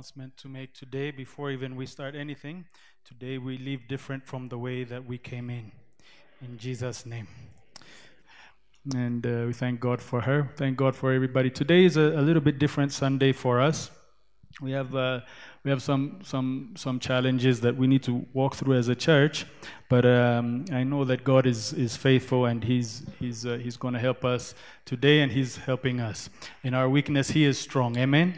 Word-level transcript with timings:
announcement 0.00 0.34
to 0.38 0.48
make 0.48 0.72
today 0.72 1.10
before 1.10 1.50
even 1.50 1.76
we 1.76 1.84
start 1.84 2.14
anything. 2.14 2.64
Today 3.04 3.36
we 3.36 3.58
leave 3.58 3.86
different 3.86 4.26
from 4.26 4.48
the 4.48 4.56
way 4.56 4.82
that 4.82 5.04
we 5.04 5.18
came 5.18 5.50
in. 5.50 5.72
In 6.40 6.56
Jesus' 6.56 7.04
name. 7.04 7.28
And 8.94 9.26
uh, 9.26 9.44
we 9.46 9.52
thank 9.52 9.78
God 9.78 10.00
for 10.00 10.22
her. 10.22 10.50
Thank 10.56 10.78
God 10.78 10.96
for 10.96 11.12
everybody. 11.12 11.50
Today 11.50 11.84
is 11.84 11.98
a, 11.98 12.18
a 12.18 12.22
little 12.22 12.40
bit 12.40 12.58
different 12.58 12.92
Sunday 12.92 13.32
for 13.32 13.60
us. 13.60 13.90
We 14.62 14.72
have 14.72 14.96
uh, 14.96 15.20
we 15.64 15.70
have 15.70 15.82
some 15.82 16.20
some 16.24 16.72
some 16.76 16.98
challenges 16.98 17.60
that 17.60 17.76
we 17.76 17.86
need 17.86 18.02
to 18.04 18.24
walk 18.32 18.54
through 18.54 18.76
as 18.78 18.88
a 18.88 18.96
church, 18.96 19.44
but 19.90 20.06
um, 20.06 20.64
I 20.72 20.82
know 20.82 21.04
that 21.04 21.24
God 21.24 21.46
is 21.46 21.74
is 21.74 21.94
faithful 21.96 22.46
and 22.46 22.64
He's 22.64 23.04
He's 23.18 23.44
uh, 23.44 23.58
He's 23.62 23.76
going 23.76 23.94
to 23.94 24.00
help 24.00 24.24
us 24.24 24.54
today, 24.86 25.20
and 25.20 25.30
He's 25.30 25.56
helping 25.56 26.00
us 26.00 26.30
in 26.64 26.72
our 26.72 26.88
weakness. 26.88 27.30
He 27.30 27.44
is 27.44 27.58
strong. 27.58 27.98
Amen. 27.98 28.34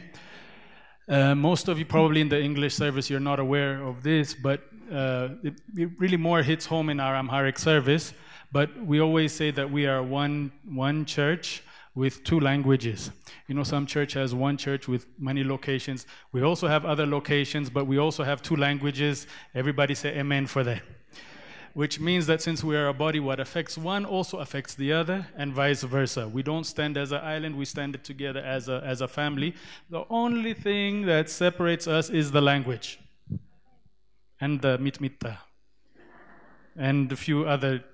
Uh, 1.08 1.34
most 1.34 1.68
of 1.68 1.78
you 1.78 1.84
probably 1.84 2.20
in 2.20 2.28
the 2.28 2.40
English 2.40 2.74
service 2.74 3.10
you're 3.10 3.20
not 3.20 3.40
aware 3.40 3.82
of 3.82 4.02
this, 4.02 4.34
but 4.34 4.62
uh, 4.92 5.30
it, 5.42 5.54
it 5.76 5.90
really 5.98 6.16
more 6.16 6.42
hits 6.42 6.66
home 6.66 6.88
in 6.90 7.00
our 7.00 7.16
Amharic 7.16 7.58
service. 7.58 8.12
But 8.52 8.68
we 8.84 9.00
always 9.00 9.32
say 9.32 9.50
that 9.50 9.70
we 9.70 9.86
are 9.86 10.02
one 10.02 10.52
one 10.64 11.04
church 11.04 11.62
with 11.94 12.22
two 12.24 12.40
languages. 12.40 13.10
You 13.48 13.54
know, 13.54 13.64
some 13.64 13.86
church 13.86 14.12
has 14.14 14.34
one 14.34 14.56
church 14.56 14.88
with 14.88 15.06
many 15.18 15.44
locations. 15.44 16.06
We 16.32 16.42
also 16.42 16.68
have 16.68 16.84
other 16.84 17.06
locations, 17.06 17.68
but 17.68 17.86
we 17.86 17.98
also 17.98 18.24
have 18.24 18.42
two 18.42 18.56
languages. 18.56 19.26
Everybody 19.54 19.94
say 19.94 20.18
amen 20.18 20.46
for 20.46 20.64
that. 20.64 20.82
Which 21.74 21.98
means 21.98 22.26
that 22.26 22.42
since 22.42 22.62
we 22.62 22.76
are 22.76 22.88
a 22.88 22.92
body, 22.92 23.18
what 23.18 23.40
affects 23.40 23.78
one 23.78 24.04
also 24.04 24.38
affects 24.38 24.74
the 24.74 24.92
other, 24.92 25.26
and 25.36 25.54
vice 25.54 25.82
versa. 25.82 26.28
We 26.28 26.42
don't 26.42 26.64
stand 26.64 26.98
as 26.98 27.12
an 27.12 27.20
island, 27.22 27.56
we 27.56 27.64
stand 27.64 28.02
together 28.04 28.40
as 28.40 28.68
a, 28.68 28.82
as 28.84 29.00
a 29.00 29.08
family. 29.08 29.54
The 29.88 30.04
only 30.10 30.52
thing 30.52 31.06
that 31.06 31.30
separates 31.30 31.86
us 31.86 32.10
is 32.10 32.30
the 32.30 32.42
language 32.42 32.98
and 34.40 34.60
the 34.60 34.76
mitmita 34.78 35.38
and 36.76 37.12
a 37.12 37.16
few 37.16 37.44
other 37.44 37.84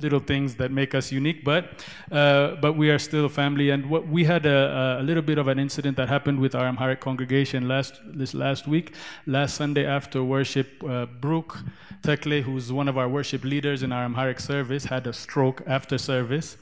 little 0.00 0.20
things 0.20 0.54
that 0.56 0.70
make 0.70 0.94
us 0.94 1.10
unique, 1.10 1.44
but 1.44 1.84
uh, 2.12 2.56
but 2.56 2.74
we 2.74 2.90
are 2.90 2.98
still 2.98 3.24
a 3.26 3.28
family. 3.28 3.70
And 3.70 3.88
what 3.88 4.06
we 4.08 4.24
had 4.24 4.46
a, 4.46 4.98
a, 5.00 5.02
little 5.02 5.22
bit 5.22 5.38
of 5.38 5.48
an 5.48 5.58
incident 5.58 5.96
that 5.96 6.08
happened 6.08 6.38
with 6.38 6.54
our 6.54 6.66
Amharic 6.66 7.00
congregation 7.00 7.68
last 7.68 8.00
this 8.06 8.34
last 8.34 8.66
week, 8.66 8.94
last 9.26 9.54
Sunday 9.54 9.86
after 9.86 10.22
worship. 10.22 10.82
Uh, 10.84 11.06
Brooke 11.06 11.58
Tekle, 12.02 12.42
who's 12.42 12.72
one 12.72 12.88
of 12.88 12.98
our 12.98 13.08
worship 13.08 13.44
leaders 13.44 13.82
in 13.82 13.92
our 13.92 14.04
Amharic 14.04 14.40
service, 14.40 14.84
had 14.84 15.06
a 15.06 15.12
stroke 15.12 15.62
after 15.66 15.98
service. 15.98 16.56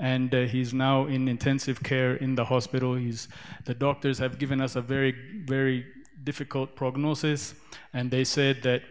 And 0.00 0.32
uh, 0.32 0.42
he's 0.42 0.72
now 0.72 1.06
in 1.06 1.26
intensive 1.26 1.82
care 1.82 2.14
in 2.14 2.36
the 2.36 2.44
hospital. 2.44 2.94
He's, 2.94 3.28
the 3.64 3.74
doctors 3.74 4.18
have 4.18 4.38
given 4.38 4.60
us 4.60 4.76
a 4.76 4.80
very, 4.80 5.12
very 5.44 5.86
difficult 6.22 6.76
prognosis, 6.76 7.54
and 7.92 8.10
they 8.10 8.22
said 8.22 8.62
that 8.62 8.82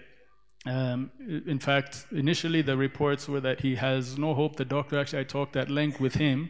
um, 0.67 1.11
in 1.19 1.59
fact, 1.59 2.05
initially 2.11 2.61
the 2.61 2.75
reports 2.75 3.27
were 3.27 3.39
that 3.41 3.61
he 3.61 3.75
has 3.75 4.17
no 4.17 4.33
hope. 4.33 4.55
The 4.55 4.65
doctor 4.65 4.99
actually, 4.99 5.19
I 5.19 5.23
talked 5.23 5.55
at 5.55 5.69
length 5.69 5.99
with 5.99 6.15
him, 6.15 6.49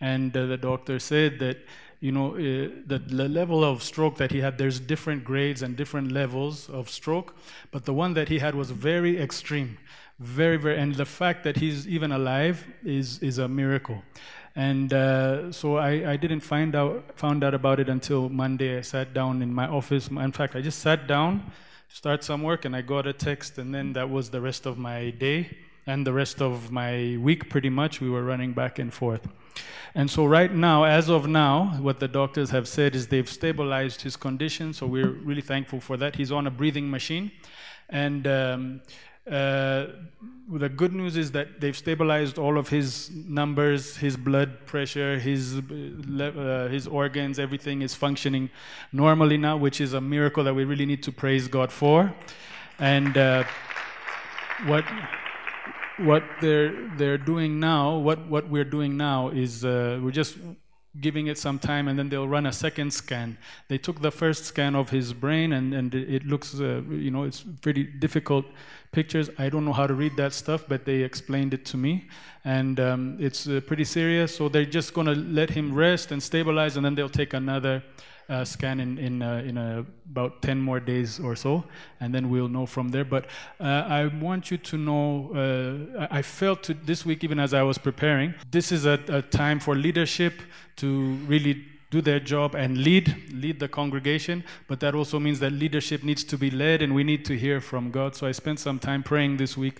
and 0.00 0.36
uh, 0.36 0.46
the 0.46 0.56
doctor 0.56 0.98
said 0.98 1.38
that 1.38 1.58
you 2.00 2.12
know 2.12 2.34
uh, 2.34 2.70
the, 2.86 2.98
the 3.06 3.28
level 3.28 3.64
of 3.64 3.82
stroke 3.82 4.16
that 4.18 4.32
he 4.32 4.40
had. 4.40 4.58
There's 4.58 4.80
different 4.80 5.24
grades 5.24 5.62
and 5.62 5.76
different 5.76 6.12
levels 6.12 6.68
of 6.68 6.90
stroke, 6.90 7.36
but 7.70 7.84
the 7.84 7.94
one 7.94 8.14
that 8.14 8.28
he 8.28 8.38
had 8.38 8.54
was 8.54 8.70
very 8.70 9.20
extreme, 9.20 9.78
very 10.18 10.56
very. 10.56 10.78
And 10.78 10.94
the 10.94 11.06
fact 11.06 11.44
that 11.44 11.56
he's 11.56 11.86
even 11.88 12.12
alive 12.12 12.66
is 12.84 13.18
is 13.20 13.38
a 13.38 13.48
miracle. 13.48 14.02
And 14.56 14.92
uh, 14.92 15.50
so 15.50 15.78
I, 15.78 16.12
I 16.12 16.16
didn't 16.16 16.40
find 16.40 16.76
out 16.76 17.04
found 17.16 17.42
out 17.42 17.54
about 17.54 17.80
it 17.80 17.88
until 17.88 18.28
Monday. 18.28 18.78
I 18.78 18.82
sat 18.82 19.14
down 19.14 19.42
in 19.42 19.52
my 19.52 19.66
office. 19.66 20.08
In 20.08 20.32
fact, 20.32 20.54
I 20.54 20.60
just 20.60 20.78
sat 20.80 21.06
down 21.06 21.50
start 21.94 22.24
some 22.24 22.42
work 22.42 22.64
and 22.64 22.74
I 22.74 22.82
got 22.82 23.06
a 23.06 23.12
text, 23.12 23.56
and 23.56 23.72
then 23.72 23.92
that 23.92 24.10
was 24.10 24.28
the 24.28 24.40
rest 24.40 24.66
of 24.66 24.76
my 24.76 25.10
day 25.10 25.56
and 25.86 26.04
the 26.04 26.12
rest 26.12 26.42
of 26.42 26.72
my 26.72 27.16
week 27.20 27.48
pretty 27.48 27.70
much. 27.70 28.00
We 28.00 28.10
were 28.10 28.24
running 28.24 28.52
back 28.52 28.80
and 28.80 28.92
forth. 28.92 29.28
And 29.94 30.10
so, 30.10 30.24
right 30.24 30.52
now, 30.52 30.82
as 30.82 31.08
of 31.08 31.28
now, 31.28 31.66
what 31.80 32.00
the 32.00 32.08
doctors 32.08 32.50
have 32.50 32.66
said 32.66 32.96
is 32.96 33.06
they've 33.06 33.30
stabilized 33.30 34.02
his 34.02 34.16
condition, 34.16 34.72
so 34.72 34.88
we're 34.88 35.12
really 35.28 35.40
thankful 35.40 35.78
for 35.78 35.96
that. 35.98 36.16
He's 36.16 36.32
on 36.32 36.48
a 36.48 36.50
breathing 36.50 36.90
machine, 36.90 37.30
and 37.88 38.26
um, 38.26 38.82
uh, 39.30 39.86
the 40.50 40.68
good 40.68 40.92
news 40.92 41.16
is 41.16 41.32
that 41.32 41.60
they've 41.60 41.76
stabilized 41.76 42.38
all 42.38 42.58
of 42.58 42.68
his 42.68 43.10
numbers, 43.10 43.96
his 43.96 44.16
blood 44.16 44.66
pressure, 44.66 45.18
his 45.18 45.58
uh, 45.58 46.68
his 46.70 46.86
organs, 46.86 47.38
everything 47.38 47.80
is 47.80 47.94
functioning 47.94 48.50
normally 48.92 49.38
now, 49.38 49.56
which 49.56 49.80
is 49.80 49.94
a 49.94 50.00
miracle 50.00 50.44
that 50.44 50.54
we 50.54 50.64
really 50.64 50.84
need 50.84 51.02
to 51.04 51.12
praise 51.12 51.48
God 51.48 51.72
for. 51.72 52.14
And 52.78 53.16
uh, 53.16 53.44
what 54.66 54.84
what 55.98 56.22
they're 56.42 56.90
they're 56.96 57.18
doing 57.18 57.58
now, 57.58 57.96
what 57.96 58.28
what 58.28 58.48
we're 58.50 58.64
doing 58.64 58.98
now 58.98 59.30
is 59.30 59.64
uh, 59.64 59.98
we're 60.02 60.10
just 60.10 60.36
giving 61.00 61.26
it 61.26 61.36
some 61.36 61.58
time 61.58 61.88
and 61.88 61.98
then 61.98 62.08
they'll 62.08 62.28
run 62.28 62.46
a 62.46 62.52
second 62.52 62.92
scan 62.92 63.36
they 63.68 63.76
took 63.76 64.00
the 64.00 64.12
first 64.12 64.44
scan 64.44 64.76
of 64.76 64.90
his 64.90 65.12
brain 65.12 65.52
and, 65.52 65.74
and 65.74 65.94
it 65.94 66.24
looks 66.24 66.60
uh, 66.60 66.80
you 66.88 67.10
know 67.10 67.24
it's 67.24 67.44
pretty 67.62 67.82
difficult 67.82 68.46
pictures. 68.94 69.28
I 69.38 69.48
don't 69.48 69.64
know 69.64 69.72
how 69.72 69.86
to 69.86 69.94
read 69.94 70.16
that 70.16 70.32
stuff, 70.32 70.64
but 70.68 70.84
they 70.84 71.02
explained 71.02 71.52
it 71.52 71.64
to 71.66 71.76
me. 71.76 72.08
And 72.44 72.78
um, 72.78 73.16
it's 73.20 73.46
uh, 73.46 73.60
pretty 73.66 73.84
serious. 73.84 74.34
So 74.36 74.48
they're 74.48 74.64
just 74.64 74.94
going 74.94 75.08
to 75.08 75.14
let 75.14 75.50
him 75.50 75.74
rest 75.74 76.12
and 76.12 76.22
stabilize, 76.22 76.76
and 76.76 76.84
then 76.86 76.94
they'll 76.94 77.16
take 77.22 77.34
another 77.34 77.82
uh, 78.28 78.44
scan 78.44 78.80
in, 78.80 78.98
in, 78.98 79.22
uh, 79.22 79.42
in 79.46 79.58
about 79.58 80.40
10 80.42 80.58
more 80.60 80.80
days 80.80 81.20
or 81.20 81.36
so, 81.36 81.64
and 82.00 82.14
then 82.14 82.30
we'll 82.30 82.48
know 82.48 82.66
from 82.66 82.88
there. 82.88 83.04
But 83.04 83.26
uh, 83.60 83.64
I 83.64 84.06
want 84.06 84.50
you 84.50 84.58
to 84.58 84.78
know, 84.78 85.30
uh, 85.34 86.06
I 86.10 86.22
felt 86.22 86.62
to, 86.64 86.74
this 86.74 87.04
week, 87.04 87.24
even 87.24 87.38
as 87.38 87.52
I 87.52 87.62
was 87.62 87.78
preparing, 87.78 88.34
this 88.50 88.72
is 88.72 88.86
a, 88.86 88.98
a 89.08 89.22
time 89.22 89.60
for 89.60 89.74
leadership 89.74 90.34
to 90.76 91.14
really 91.26 91.66
do 91.94 92.00
their 92.00 92.18
job 92.18 92.56
and 92.56 92.78
lead, 92.78 93.06
lead 93.32 93.60
the 93.60 93.68
congregation. 93.68 94.42
But 94.66 94.80
that 94.80 94.94
also 94.96 95.20
means 95.20 95.38
that 95.38 95.52
leadership 95.52 96.02
needs 96.02 96.24
to 96.24 96.36
be 96.36 96.50
led 96.50 96.82
and 96.82 96.92
we 96.92 97.04
need 97.04 97.24
to 97.26 97.34
hear 97.38 97.60
from 97.60 97.92
God. 97.92 98.16
So 98.16 98.26
I 98.26 98.32
spent 98.32 98.58
some 98.58 98.78
time 98.80 99.02
praying 99.04 99.36
this 99.36 99.56
week 99.56 99.76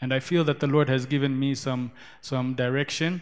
and 0.00 0.14
I 0.14 0.20
feel 0.20 0.44
that 0.44 0.60
the 0.60 0.66
Lord 0.66 0.88
has 0.88 1.04
given 1.04 1.38
me 1.38 1.54
some, 1.54 1.92
some 2.22 2.54
direction. 2.54 3.20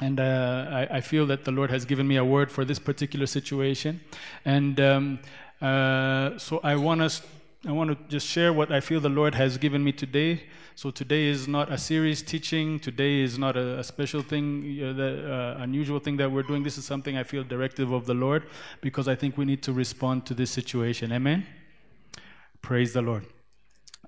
And 0.00 0.18
uh, 0.18 0.66
I, 0.80 0.96
I, 0.96 1.00
feel 1.02 1.26
that 1.26 1.44
the 1.44 1.52
Lord 1.52 1.70
has 1.70 1.84
given 1.84 2.08
me 2.08 2.16
a 2.16 2.24
word 2.24 2.50
for 2.50 2.64
this 2.64 2.78
particular 2.78 3.26
situation. 3.26 4.00
And 4.44 4.80
um, 4.80 5.18
uh, 5.60 6.38
so 6.38 6.60
I 6.64 6.76
want 6.76 7.02
us 7.02 7.22
I 7.66 7.72
want 7.72 7.90
to 7.90 7.96
just 8.08 8.26
share 8.26 8.52
what 8.52 8.70
I 8.70 8.80
feel 8.80 9.00
the 9.00 9.08
Lord 9.08 9.34
has 9.34 9.56
given 9.56 9.82
me 9.82 9.90
today. 9.90 10.42
So 10.74 10.90
today 10.90 11.28
is 11.28 11.48
not 11.48 11.72
a 11.72 11.78
series 11.78 12.20
teaching. 12.20 12.78
Today 12.78 13.20
is 13.20 13.38
not 13.38 13.56
a, 13.56 13.78
a 13.78 13.84
special 13.84 14.20
thing, 14.20 14.78
uh, 14.82 14.92
the 14.92 15.32
uh, 15.32 15.62
unusual 15.62 15.98
thing 15.98 16.18
that 16.18 16.30
we're 16.30 16.42
doing. 16.42 16.62
This 16.62 16.76
is 16.76 16.84
something 16.84 17.16
I 17.16 17.22
feel 17.22 17.42
directive 17.42 17.90
of 17.90 18.04
the 18.04 18.12
Lord 18.12 18.44
because 18.82 19.08
I 19.08 19.14
think 19.14 19.38
we 19.38 19.46
need 19.46 19.62
to 19.62 19.72
respond 19.72 20.26
to 20.26 20.34
this 20.34 20.50
situation. 20.50 21.10
Amen. 21.10 21.46
Praise 22.60 22.92
the 22.92 23.00
Lord. 23.00 23.24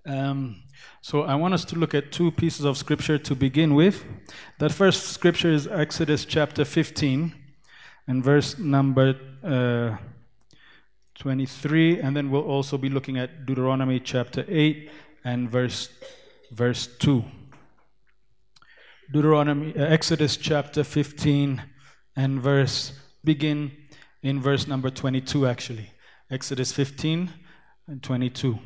Um, 0.04 0.62
so 1.00 1.22
I 1.22 1.34
want 1.34 1.54
us 1.54 1.64
to 1.66 1.76
look 1.76 1.94
at 1.94 2.12
two 2.12 2.30
pieces 2.32 2.66
of 2.66 2.76
scripture 2.76 3.16
to 3.16 3.34
begin 3.34 3.74
with. 3.74 4.04
That 4.58 4.70
first 4.70 5.04
scripture 5.08 5.50
is 5.50 5.66
Exodus 5.66 6.26
chapter 6.26 6.66
15 6.66 7.34
and 8.06 8.22
verse 8.22 8.58
number. 8.58 9.16
Uh, 9.42 9.96
23, 11.26 11.98
and 12.02 12.16
then 12.16 12.30
we'll 12.30 12.40
also 12.42 12.78
be 12.78 12.88
looking 12.88 13.18
at 13.18 13.46
Deuteronomy 13.46 13.98
chapter 13.98 14.44
8 14.46 14.88
and 15.24 15.50
verse, 15.50 15.88
verse 16.52 16.86
2. 17.00 17.24
Deuteronomy, 19.12 19.76
uh, 19.76 19.86
Exodus 19.86 20.36
chapter 20.36 20.84
15 20.84 21.60
and 22.14 22.40
verse, 22.40 22.92
begin 23.24 23.72
in 24.22 24.40
verse 24.40 24.68
number 24.68 24.88
22 24.88 25.48
actually. 25.48 25.90
Exodus 26.30 26.70
15 26.70 27.28
and 27.88 28.00
22. 28.04 28.60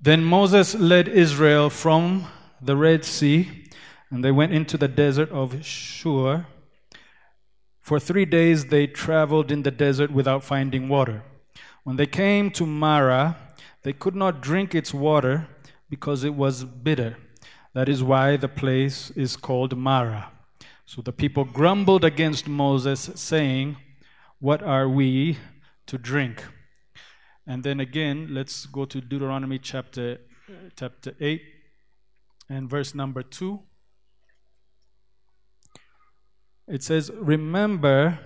Then 0.00 0.24
Moses 0.24 0.74
led 0.74 1.06
Israel 1.06 1.70
from 1.70 2.26
the 2.60 2.74
Red 2.74 3.04
Sea, 3.04 3.68
and 4.10 4.24
they 4.24 4.32
went 4.32 4.52
into 4.52 4.76
the 4.76 4.88
desert 4.88 5.30
of 5.30 5.64
Shur 5.64 6.46
for 7.88 7.98
three 7.98 8.26
days 8.26 8.66
they 8.66 8.86
traveled 8.86 9.50
in 9.50 9.62
the 9.62 9.70
desert 9.70 10.10
without 10.10 10.44
finding 10.44 10.90
water. 10.90 11.22
When 11.84 11.96
they 11.96 12.04
came 12.04 12.50
to 12.50 12.66
Mara, 12.66 13.34
they 13.82 13.94
could 13.94 14.14
not 14.14 14.42
drink 14.42 14.74
its 14.74 14.92
water 14.92 15.48
because 15.88 16.22
it 16.22 16.34
was 16.34 16.64
bitter. 16.64 17.16
That 17.72 17.88
is 17.88 18.02
why 18.02 18.36
the 18.36 18.46
place 18.62 19.10
is 19.12 19.38
called 19.38 19.74
Mara. 19.74 20.30
So 20.84 21.00
the 21.00 21.14
people 21.14 21.46
grumbled 21.46 22.04
against 22.04 22.46
Moses, 22.46 23.08
saying, 23.14 23.78
What 24.38 24.62
are 24.62 24.86
we 24.86 25.38
to 25.86 25.96
drink? 25.96 26.44
And 27.46 27.64
then 27.64 27.80
again, 27.80 28.28
let's 28.32 28.66
go 28.66 28.84
to 28.84 29.00
Deuteronomy 29.00 29.58
chapter, 29.58 30.18
chapter 30.76 31.14
8 31.18 31.40
and 32.50 32.68
verse 32.68 32.94
number 32.94 33.22
2. 33.22 33.58
It 36.68 36.82
says, 36.82 37.10
Remember 37.14 38.18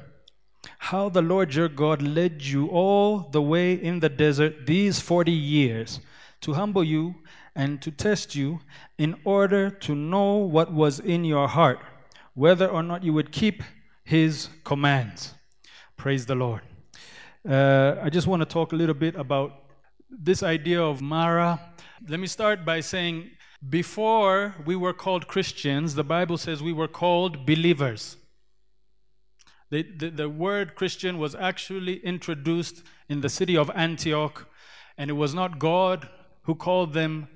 how 0.79 1.09
the 1.09 1.23
Lord 1.23 1.55
your 1.55 1.69
God 1.69 2.03
led 2.03 2.43
you 2.43 2.69
all 2.69 3.19
the 3.31 3.43
way 3.43 3.75
in 3.75 4.01
the 4.01 4.09
desert 4.09 4.67
these 4.67 5.01
40 5.01 5.31
years 5.31 6.01
to 6.41 6.55
humble 6.55 6.83
you 6.83 7.15
and 7.55 7.81
to 7.83 7.91
test 7.91 8.35
you 8.35 8.61
in 8.99 9.15
order 9.25 9.71
to 9.71 9.95
know 9.95 10.37
what 10.37 10.73
was 10.73 10.99
in 10.99 11.25
your 11.25 11.47
heart, 11.47 11.81
whether 12.35 12.67
or 12.67 12.83
not 12.83 13.05
you 13.05 13.13
would 13.13 13.31
keep 13.31 13.63
his 14.05 14.49
commands. 14.65 15.35
Praise 15.97 16.27
the 16.27 16.35
Lord. 16.35 16.63
Uh, 17.49 17.97
I 18.03 18.11
just 18.11 18.27
want 18.27 18.41
to 18.41 18.47
talk 18.47 18.73
a 18.73 18.77
little 18.77 18.95
bit 18.95 19.15
about 19.15 19.53
this 20.11 20.43
idea 20.43 20.83
of 20.83 21.01
Mara. 21.01 21.61
Let 22.09 22.19
me 22.19 22.27
start 22.27 22.65
by 22.65 22.81
saying 22.81 23.31
before 23.69 24.55
we 24.67 24.75
were 24.75 24.93
called 24.93 25.29
Christians, 25.29 25.95
the 25.95 26.05
Bible 26.05 26.39
says 26.39 26.63
we 26.63 26.73
were 26.73 26.89
called 26.89 27.47
believers. 27.47 28.17
The, 29.73 29.85
the, 29.85 30.11
the, 30.11 30.29
word 30.29 30.75
Christian 30.75 31.17
was 31.17 31.35
actually 31.35 32.05
introduced 32.05 32.83
in 33.09 33.23
the 33.23 33.31
city 33.31 33.57
of 33.57 33.71
Antioch, 33.75 34.47
and 34.99 35.09
it 35.09 35.15
was 35.15 35.33
not 35.33 35.59
God 35.59 36.11
who 36.43 36.55
called 36.55 36.93
them 36.93 37.27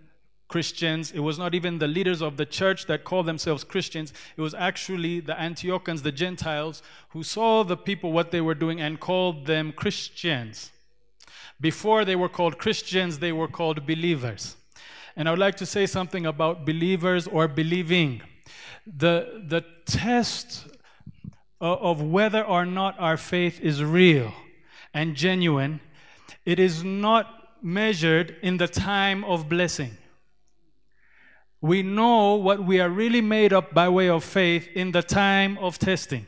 Christians. 0.46 1.12
It 1.12 1.20
was 1.20 1.38
not 1.38 1.54
even 1.54 1.78
the 1.78 1.88
leaders 1.88 2.20
of 2.20 2.36
the 2.36 2.44
church 2.44 2.84
that 2.88 3.04
called 3.04 3.24
themselves 3.24 3.64
Christians. 3.64 4.12
It 4.36 4.42
was 4.42 4.52
actually 4.52 5.20
the 5.20 5.32
Antiochans, 5.32 6.02
the 6.02 6.12
Gentiles, 6.12 6.82
who 7.08 7.22
saw 7.22 7.62
the 7.62 7.74
people 7.74 8.12
what 8.12 8.32
they 8.32 8.42
were 8.42 8.54
doing 8.54 8.82
and 8.82 9.00
called 9.00 9.46
them 9.46 9.72
Christians. 9.72 10.72
Before 11.58 12.04
they 12.04 12.16
were 12.16 12.28
called 12.28 12.58
Christians, 12.58 13.18
they 13.18 13.32
were 13.32 13.48
called 13.48 13.86
believers. 13.86 14.56
And 15.16 15.26
I 15.26 15.30
would 15.32 15.40
like 15.40 15.56
to 15.56 15.64
say 15.64 15.86
something 15.86 16.26
about 16.26 16.66
believers 16.66 17.26
or 17.26 17.48
believing. 17.48 18.20
The, 18.86 19.42
the 19.48 19.64
test 19.86 20.75
of 21.60 22.02
whether 22.02 22.42
or 22.42 22.66
not 22.66 22.98
our 22.98 23.16
faith 23.16 23.60
is 23.60 23.82
real 23.82 24.32
and 24.92 25.14
genuine, 25.14 25.80
it 26.44 26.58
is 26.58 26.84
not 26.84 27.26
measured 27.62 28.36
in 28.42 28.56
the 28.58 28.68
time 28.68 29.24
of 29.24 29.48
blessing. 29.48 29.96
We 31.60 31.82
know 31.82 32.34
what 32.34 32.64
we 32.64 32.80
are 32.80 32.88
really 32.88 33.20
made 33.20 33.52
up 33.52 33.72
by 33.72 33.88
way 33.88 34.08
of 34.08 34.22
faith 34.22 34.68
in 34.74 34.92
the 34.92 35.02
time 35.02 35.58
of 35.58 35.78
testing, 35.78 36.26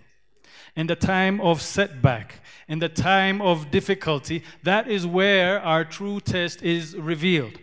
in 0.75 0.87
the 0.87 0.97
time 0.97 1.41
of 1.41 1.61
setback, 1.61 2.41
in 2.67 2.79
the 2.79 2.89
time 2.89 3.41
of 3.41 3.71
difficulty. 3.71 4.43
That 4.63 4.89
is 4.89 5.07
where 5.07 5.61
our 5.61 5.85
true 5.85 6.21
test 6.21 6.63
is 6.63 6.97
revealed. 6.97 7.59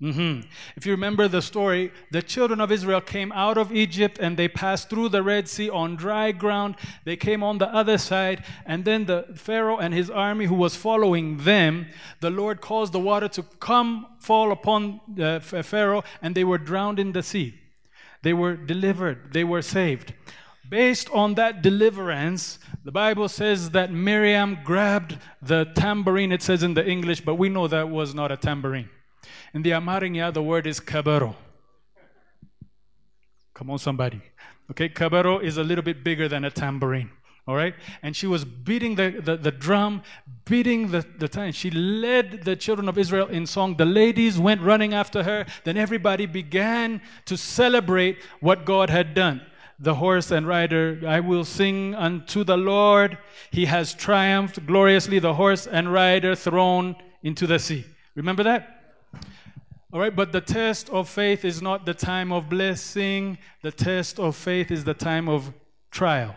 Mm-hmm. 0.00 0.46
If 0.76 0.86
you 0.86 0.92
remember 0.92 1.26
the 1.26 1.42
story, 1.42 1.90
the 2.12 2.22
children 2.22 2.60
of 2.60 2.70
Israel 2.70 3.00
came 3.00 3.32
out 3.32 3.58
of 3.58 3.72
Egypt 3.72 4.20
and 4.20 4.36
they 4.36 4.46
passed 4.46 4.88
through 4.88 5.08
the 5.08 5.24
Red 5.24 5.48
Sea 5.48 5.70
on 5.70 5.96
dry 5.96 6.30
ground. 6.30 6.76
They 7.04 7.16
came 7.16 7.42
on 7.42 7.58
the 7.58 7.66
other 7.74 7.98
side, 7.98 8.44
and 8.64 8.84
then 8.84 9.06
the 9.06 9.26
Pharaoh 9.34 9.78
and 9.78 9.92
his 9.92 10.08
army, 10.08 10.44
who 10.46 10.54
was 10.54 10.76
following 10.76 11.38
them, 11.38 11.86
the 12.20 12.30
Lord 12.30 12.60
caused 12.60 12.92
the 12.92 13.00
water 13.00 13.26
to 13.28 13.42
come 13.58 14.06
fall 14.20 14.52
upon 14.52 15.00
the 15.12 15.40
Pharaoh, 15.42 16.04
and 16.22 16.32
they 16.32 16.44
were 16.44 16.58
drowned 16.58 17.00
in 17.00 17.10
the 17.10 17.22
sea. 17.22 17.54
They 18.22 18.34
were 18.34 18.56
delivered, 18.56 19.32
they 19.32 19.44
were 19.44 19.62
saved. 19.62 20.14
Based 20.68 21.10
on 21.10 21.34
that 21.34 21.62
deliverance, 21.62 22.58
the 22.84 22.92
Bible 22.92 23.28
says 23.28 23.70
that 23.70 23.90
Miriam 23.90 24.58
grabbed 24.62 25.18
the 25.42 25.64
tambourine, 25.74 26.30
it 26.30 26.42
says 26.42 26.62
in 26.62 26.74
the 26.74 26.86
English, 26.86 27.22
but 27.22 27.34
we 27.34 27.48
know 27.48 27.66
that 27.66 27.88
was 27.88 28.14
not 28.14 28.30
a 28.30 28.36
tambourine. 28.36 28.90
In 29.54 29.62
the 29.62 29.72
Amharic, 29.72 30.34
the 30.34 30.42
word 30.42 30.66
is 30.66 30.80
kabero. 30.80 31.34
Come 33.54 33.70
on, 33.70 33.78
somebody. 33.78 34.20
Okay, 34.70 34.88
kabero 34.88 35.42
is 35.42 35.56
a 35.56 35.64
little 35.64 35.82
bit 35.82 36.04
bigger 36.04 36.28
than 36.28 36.44
a 36.44 36.50
tambourine. 36.50 37.10
All 37.48 37.56
right? 37.56 37.74
And 38.02 38.14
she 38.14 38.26
was 38.26 38.44
beating 38.44 38.94
the, 38.94 39.22
the, 39.24 39.36
the 39.38 39.50
drum, 39.50 40.02
beating 40.44 40.90
the, 40.90 41.04
the 41.18 41.28
time. 41.28 41.52
She 41.52 41.70
led 41.70 42.44
the 42.44 42.54
children 42.54 42.90
of 42.90 42.98
Israel 42.98 43.26
in 43.28 43.46
song. 43.46 43.76
The 43.76 43.86
ladies 43.86 44.38
went 44.38 44.60
running 44.60 44.92
after 44.92 45.22
her. 45.22 45.46
Then 45.64 45.78
everybody 45.78 46.26
began 46.26 47.00
to 47.24 47.38
celebrate 47.38 48.18
what 48.40 48.66
God 48.66 48.90
had 48.90 49.14
done. 49.14 49.40
The 49.78 49.94
horse 49.94 50.30
and 50.30 50.46
rider, 50.46 51.00
I 51.06 51.20
will 51.20 51.44
sing 51.44 51.94
unto 51.94 52.44
the 52.44 52.56
Lord. 52.58 53.16
He 53.50 53.64
has 53.64 53.94
triumphed 53.94 54.66
gloriously, 54.66 55.18
the 55.18 55.34
horse 55.34 55.66
and 55.66 55.90
rider 55.90 56.34
thrown 56.34 56.96
into 57.22 57.46
the 57.46 57.58
sea. 57.58 57.86
Remember 58.14 58.42
that? 58.42 58.77
All 59.92 60.00
right, 60.00 60.14
but 60.14 60.32
the 60.32 60.40
test 60.40 60.90
of 60.90 61.08
faith 61.08 61.44
is 61.44 61.62
not 61.62 61.86
the 61.86 61.94
time 61.94 62.30
of 62.30 62.48
blessing, 62.48 63.38
the 63.62 63.72
test 63.72 64.18
of 64.18 64.36
faith 64.36 64.70
is 64.70 64.84
the 64.84 64.94
time 64.94 65.28
of 65.28 65.52
trial. 65.90 66.36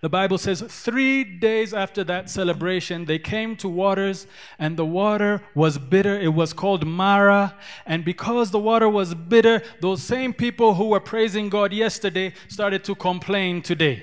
The 0.00 0.08
Bible 0.08 0.38
says 0.38 0.62
three 0.62 1.24
days 1.24 1.74
after 1.74 2.04
that 2.04 2.30
celebration, 2.30 3.04
they 3.04 3.18
came 3.18 3.56
to 3.56 3.68
waters, 3.68 4.26
and 4.58 4.76
the 4.76 4.84
water 4.84 5.42
was 5.54 5.78
bitter. 5.78 6.18
It 6.18 6.34
was 6.34 6.52
called 6.52 6.86
Mara. 6.86 7.54
And 7.84 8.04
because 8.04 8.50
the 8.50 8.58
water 8.58 8.88
was 8.88 9.14
bitter, 9.14 9.62
those 9.80 10.02
same 10.02 10.32
people 10.32 10.74
who 10.74 10.88
were 10.88 11.00
praising 11.00 11.48
God 11.48 11.72
yesterday 11.72 12.34
started 12.48 12.84
to 12.84 12.94
complain 12.94 13.62
today. 13.62 14.02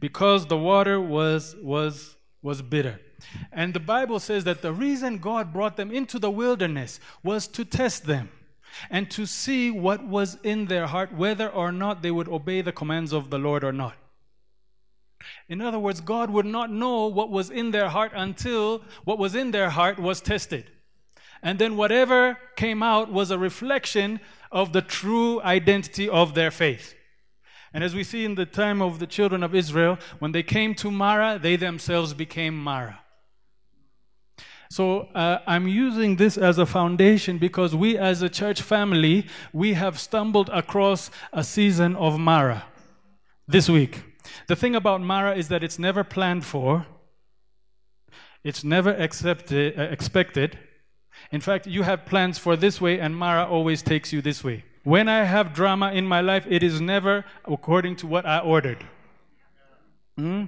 Because 0.00 0.46
the 0.46 0.58
water 0.58 1.00
was, 1.00 1.56
was, 1.62 2.16
was 2.42 2.62
bitter. 2.62 3.00
And 3.52 3.74
the 3.74 3.80
Bible 3.80 4.20
says 4.20 4.44
that 4.44 4.62
the 4.62 4.72
reason 4.72 5.18
God 5.18 5.52
brought 5.52 5.76
them 5.76 5.90
into 5.90 6.18
the 6.18 6.30
wilderness 6.30 7.00
was 7.22 7.46
to 7.48 7.64
test 7.64 8.06
them 8.06 8.30
and 8.90 9.10
to 9.10 9.26
see 9.26 9.70
what 9.70 10.06
was 10.06 10.36
in 10.42 10.66
their 10.66 10.86
heart, 10.86 11.12
whether 11.12 11.48
or 11.48 11.72
not 11.72 12.02
they 12.02 12.10
would 12.10 12.28
obey 12.28 12.60
the 12.60 12.72
commands 12.72 13.12
of 13.12 13.30
the 13.30 13.38
Lord 13.38 13.64
or 13.64 13.72
not. 13.72 13.94
In 15.48 15.60
other 15.60 15.78
words, 15.78 16.00
God 16.00 16.30
would 16.30 16.46
not 16.46 16.70
know 16.70 17.06
what 17.06 17.30
was 17.30 17.50
in 17.50 17.70
their 17.70 17.88
heart 17.88 18.12
until 18.14 18.82
what 19.04 19.18
was 19.18 19.34
in 19.34 19.50
their 19.50 19.70
heart 19.70 19.98
was 19.98 20.20
tested. 20.20 20.70
And 21.42 21.58
then 21.58 21.76
whatever 21.76 22.38
came 22.56 22.82
out 22.82 23.12
was 23.12 23.30
a 23.30 23.38
reflection 23.38 24.20
of 24.52 24.72
the 24.72 24.82
true 24.82 25.40
identity 25.42 26.08
of 26.08 26.34
their 26.34 26.50
faith. 26.50 26.94
And 27.72 27.84
as 27.84 27.94
we 27.94 28.04
see 28.04 28.24
in 28.24 28.34
the 28.34 28.46
time 28.46 28.80
of 28.80 28.98
the 28.98 29.06
children 29.06 29.42
of 29.42 29.54
Israel, 29.54 29.98
when 30.18 30.32
they 30.32 30.42
came 30.42 30.74
to 30.76 30.90
Mara, 30.90 31.38
they 31.40 31.56
themselves 31.56 32.14
became 32.14 32.56
Mara. 32.56 33.00
So 34.70 35.08
uh, 35.14 35.38
I'm 35.46 35.66
using 35.66 36.16
this 36.16 36.36
as 36.36 36.58
a 36.58 36.66
foundation 36.66 37.38
because 37.38 37.74
we, 37.74 37.96
as 37.96 38.20
a 38.20 38.28
church 38.28 38.60
family, 38.60 39.26
we 39.52 39.72
have 39.74 39.98
stumbled 39.98 40.50
across 40.50 41.10
a 41.32 41.42
season 41.42 41.96
of 41.96 42.18
Mara 42.18 42.64
this 43.46 43.68
week. 43.68 44.02
The 44.46 44.56
thing 44.56 44.74
about 44.74 45.00
Mara 45.00 45.34
is 45.36 45.48
that 45.48 45.62
it's 45.62 45.78
never 45.78 46.04
planned 46.04 46.44
for, 46.44 46.86
it's 48.44 48.62
never 48.62 48.90
accepted, 48.90 49.78
uh, 49.78 49.82
expected. 49.84 50.58
In 51.32 51.40
fact, 51.40 51.66
you 51.66 51.82
have 51.82 52.04
plans 52.04 52.38
for 52.38 52.54
this 52.54 52.80
way, 52.80 53.00
and 53.00 53.16
Mara 53.16 53.46
always 53.46 53.82
takes 53.82 54.12
you 54.12 54.20
this 54.20 54.44
way. 54.44 54.64
When 54.84 55.08
I 55.08 55.24
have 55.24 55.52
drama 55.52 55.92
in 55.92 56.06
my 56.06 56.20
life, 56.20 56.46
it 56.48 56.62
is 56.62 56.80
never 56.80 57.24
according 57.44 57.96
to 57.96 58.06
what 58.06 58.24
I 58.26 58.38
ordered. 58.38 58.84
Hmm? 60.16 60.44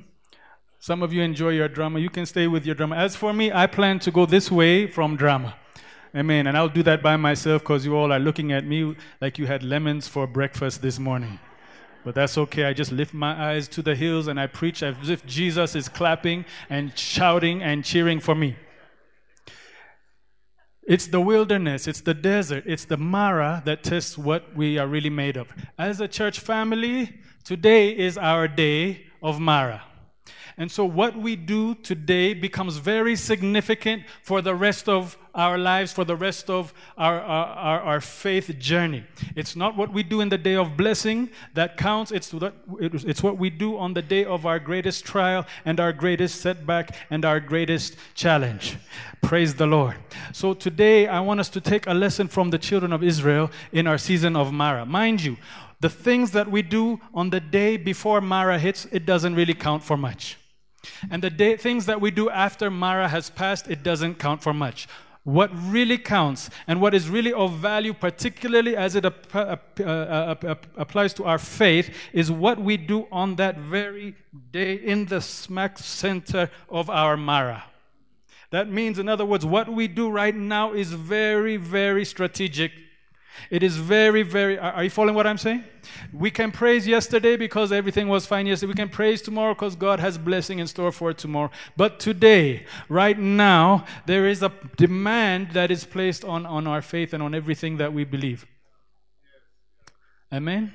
Some 0.78 1.02
of 1.02 1.12
you 1.12 1.22
enjoy 1.22 1.50
your 1.50 1.68
drama. 1.68 1.98
You 1.98 2.08
can 2.08 2.24
stay 2.24 2.46
with 2.46 2.64
your 2.64 2.74
drama. 2.74 2.96
As 2.96 3.14
for 3.14 3.32
me, 3.32 3.52
I 3.52 3.66
plan 3.66 3.98
to 4.00 4.10
go 4.10 4.24
this 4.24 4.50
way 4.50 4.86
from 4.86 5.16
drama. 5.16 5.54
Amen. 6.16 6.46
And 6.46 6.56
I'll 6.56 6.68
do 6.68 6.82
that 6.84 7.02
by 7.02 7.16
myself 7.16 7.62
because 7.62 7.84
you 7.84 7.94
all 7.94 8.12
are 8.12 8.18
looking 8.18 8.50
at 8.50 8.64
me 8.64 8.96
like 9.20 9.38
you 9.38 9.46
had 9.46 9.62
lemons 9.62 10.08
for 10.08 10.26
breakfast 10.26 10.80
this 10.80 10.98
morning. 10.98 11.38
But 12.02 12.14
that's 12.14 12.38
okay. 12.38 12.64
I 12.64 12.72
just 12.72 12.92
lift 12.92 13.12
my 13.12 13.50
eyes 13.50 13.68
to 13.68 13.82
the 13.82 13.94
hills 13.94 14.26
and 14.26 14.40
I 14.40 14.46
preach 14.46 14.82
as 14.82 15.10
if 15.10 15.24
Jesus 15.26 15.76
is 15.76 15.88
clapping 15.88 16.46
and 16.70 16.96
shouting 16.98 17.62
and 17.62 17.84
cheering 17.84 18.18
for 18.18 18.34
me. 18.34 18.56
It's 20.90 21.06
the 21.06 21.20
wilderness, 21.20 21.86
it's 21.86 22.00
the 22.00 22.14
desert, 22.14 22.64
it's 22.66 22.84
the 22.84 22.96
Mara 22.96 23.62
that 23.64 23.84
tests 23.84 24.18
what 24.18 24.56
we 24.56 24.76
are 24.76 24.88
really 24.88 25.08
made 25.08 25.36
of. 25.36 25.46
As 25.78 26.00
a 26.00 26.08
church 26.08 26.40
family, 26.40 27.20
today 27.44 27.96
is 27.96 28.18
our 28.18 28.48
day 28.48 29.06
of 29.22 29.38
Mara. 29.38 29.84
And 30.56 30.68
so, 30.68 30.84
what 30.84 31.16
we 31.16 31.36
do 31.36 31.76
today 31.76 32.34
becomes 32.34 32.78
very 32.78 33.14
significant 33.14 34.02
for 34.24 34.42
the 34.42 34.56
rest 34.56 34.88
of 34.88 35.16
our 35.34 35.58
lives, 35.58 35.92
for 35.92 36.04
the 36.04 36.16
rest 36.16 36.50
of 36.50 36.72
our, 36.96 37.20
our, 37.20 37.80
our, 37.80 38.00
faith 38.00 38.58
journey. 38.58 39.04
It's 39.36 39.56
not 39.56 39.76
what 39.76 39.92
we 39.92 40.02
do 40.02 40.20
in 40.20 40.28
the 40.28 40.38
day 40.38 40.56
of 40.56 40.76
blessing 40.76 41.30
that 41.54 41.76
counts, 41.76 42.10
it's 42.10 42.32
what, 42.32 42.54
it's 42.80 43.22
what 43.22 43.38
we 43.38 43.50
do 43.50 43.78
on 43.78 43.94
the 43.94 44.02
day 44.02 44.24
of 44.24 44.46
our 44.46 44.58
greatest 44.58 45.04
trial 45.04 45.46
and 45.64 45.78
our 45.80 45.92
greatest 45.92 46.40
setback 46.40 46.94
and 47.10 47.24
our 47.24 47.40
greatest 47.40 47.96
challenge. 48.14 48.76
Praise 49.22 49.54
the 49.54 49.66
Lord. 49.66 49.96
So, 50.32 50.54
today 50.54 51.06
I 51.06 51.20
want 51.20 51.40
us 51.40 51.48
to 51.50 51.60
take 51.60 51.86
a 51.86 51.94
lesson 51.94 52.28
from 52.28 52.50
the 52.50 52.58
children 52.58 52.92
of 52.92 53.02
Israel 53.02 53.50
in 53.72 53.86
our 53.86 53.98
season 53.98 54.36
of 54.36 54.52
Mara. 54.52 54.84
Mind 54.86 55.22
you, 55.22 55.36
the 55.80 55.88
things 55.88 56.30
that 56.32 56.50
we 56.50 56.62
do 56.62 57.00
on 57.14 57.30
the 57.30 57.40
day 57.40 57.76
before 57.76 58.20
Mara 58.20 58.58
hits, 58.58 58.86
it 58.92 59.06
doesn't 59.06 59.34
really 59.34 59.54
count 59.54 59.82
for 59.82 59.96
much. 59.96 60.36
And 61.10 61.22
the 61.22 61.30
day, 61.30 61.56
things 61.56 61.86
that 61.86 62.00
we 62.00 62.10
do 62.10 62.30
after 62.30 62.70
Mara 62.70 63.08
has 63.08 63.30
passed, 63.30 63.68
it 63.68 63.82
doesn't 63.82 64.18
count 64.18 64.42
for 64.42 64.54
much. 64.54 64.88
What 65.24 65.50
really 65.70 65.98
counts 65.98 66.50
and 66.66 66.80
what 66.80 66.94
is 66.94 67.08
really 67.08 67.32
of 67.32 67.52
value, 67.58 67.92
particularly 67.92 68.76
as 68.76 68.94
it 68.94 69.04
ap- 69.04 69.34
ap- 69.34 69.80
uh, 69.80 70.34
applies 70.76 71.12
to 71.14 71.24
our 71.24 71.38
faith, 71.38 71.94
is 72.12 72.30
what 72.30 72.58
we 72.58 72.76
do 72.76 73.06
on 73.12 73.36
that 73.36 73.58
very 73.58 74.16
day 74.50 74.74
in 74.74 75.06
the 75.06 75.20
smack 75.20 75.78
center 75.78 76.50
of 76.68 76.88
our 76.88 77.16
Mara. 77.16 77.64
That 78.50 78.68
means, 78.68 78.98
in 78.98 79.08
other 79.08 79.24
words, 79.24 79.46
what 79.46 79.68
we 79.68 79.86
do 79.86 80.10
right 80.10 80.34
now 80.34 80.72
is 80.72 80.92
very, 80.92 81.56
very 81.56 82.04
strategic 82.04 82.72
it 83.50 83.62
is 83.62 83.76
very, 83.76 84.22
very. 84.22 84.58
Are 84.58 84.84
you 84.84 84.90
following 84.90 85.14
what 85.14 85.26
I'm 85.26 85.38
saying? 85.38 85.64
We 86.12 86.30
can 86.30 86.52
praise 86.52 86.86
yesterday 86.86 87.36
because 87.36 87.72
everything 87.72 88.08
was 88.08 88.26
fine 88.26 88.46
yesterday. 88.46 88.68
We 88.68 88.74
can 88.74 88.88
praise 88.88 89.22
tomorrow 89.22 89.54
because 89.54 89.76
God 89.76 90.00
has 90.00 90.18
blessing 90.18 90.58
in 90.58 90.66
store 90.66 90.92
for 90.92 91.12
tomorrow. 91.12 91.50
But 91.76 92.00
today, 92.00 92.66
right 92.88 93.18
now, 93.18 93.84
there 94.06 94.26
is 94.26 94.42
a 94.42 94.52
demand 94.76 95.52
that 95.52 95.70
is 95.70 95.84
placed 95.84 96.24
on, 96.24 96.46
on 96.46 96.66
our 96.66 96.82
faith 96.82 97.12
and 97.12 97.22
on 97.22 97.34
everything 97.34 97.78
that 97.78 97.92
we 97.92 98.04
believe. 98.04 98.46
Amen? 100.32 100.72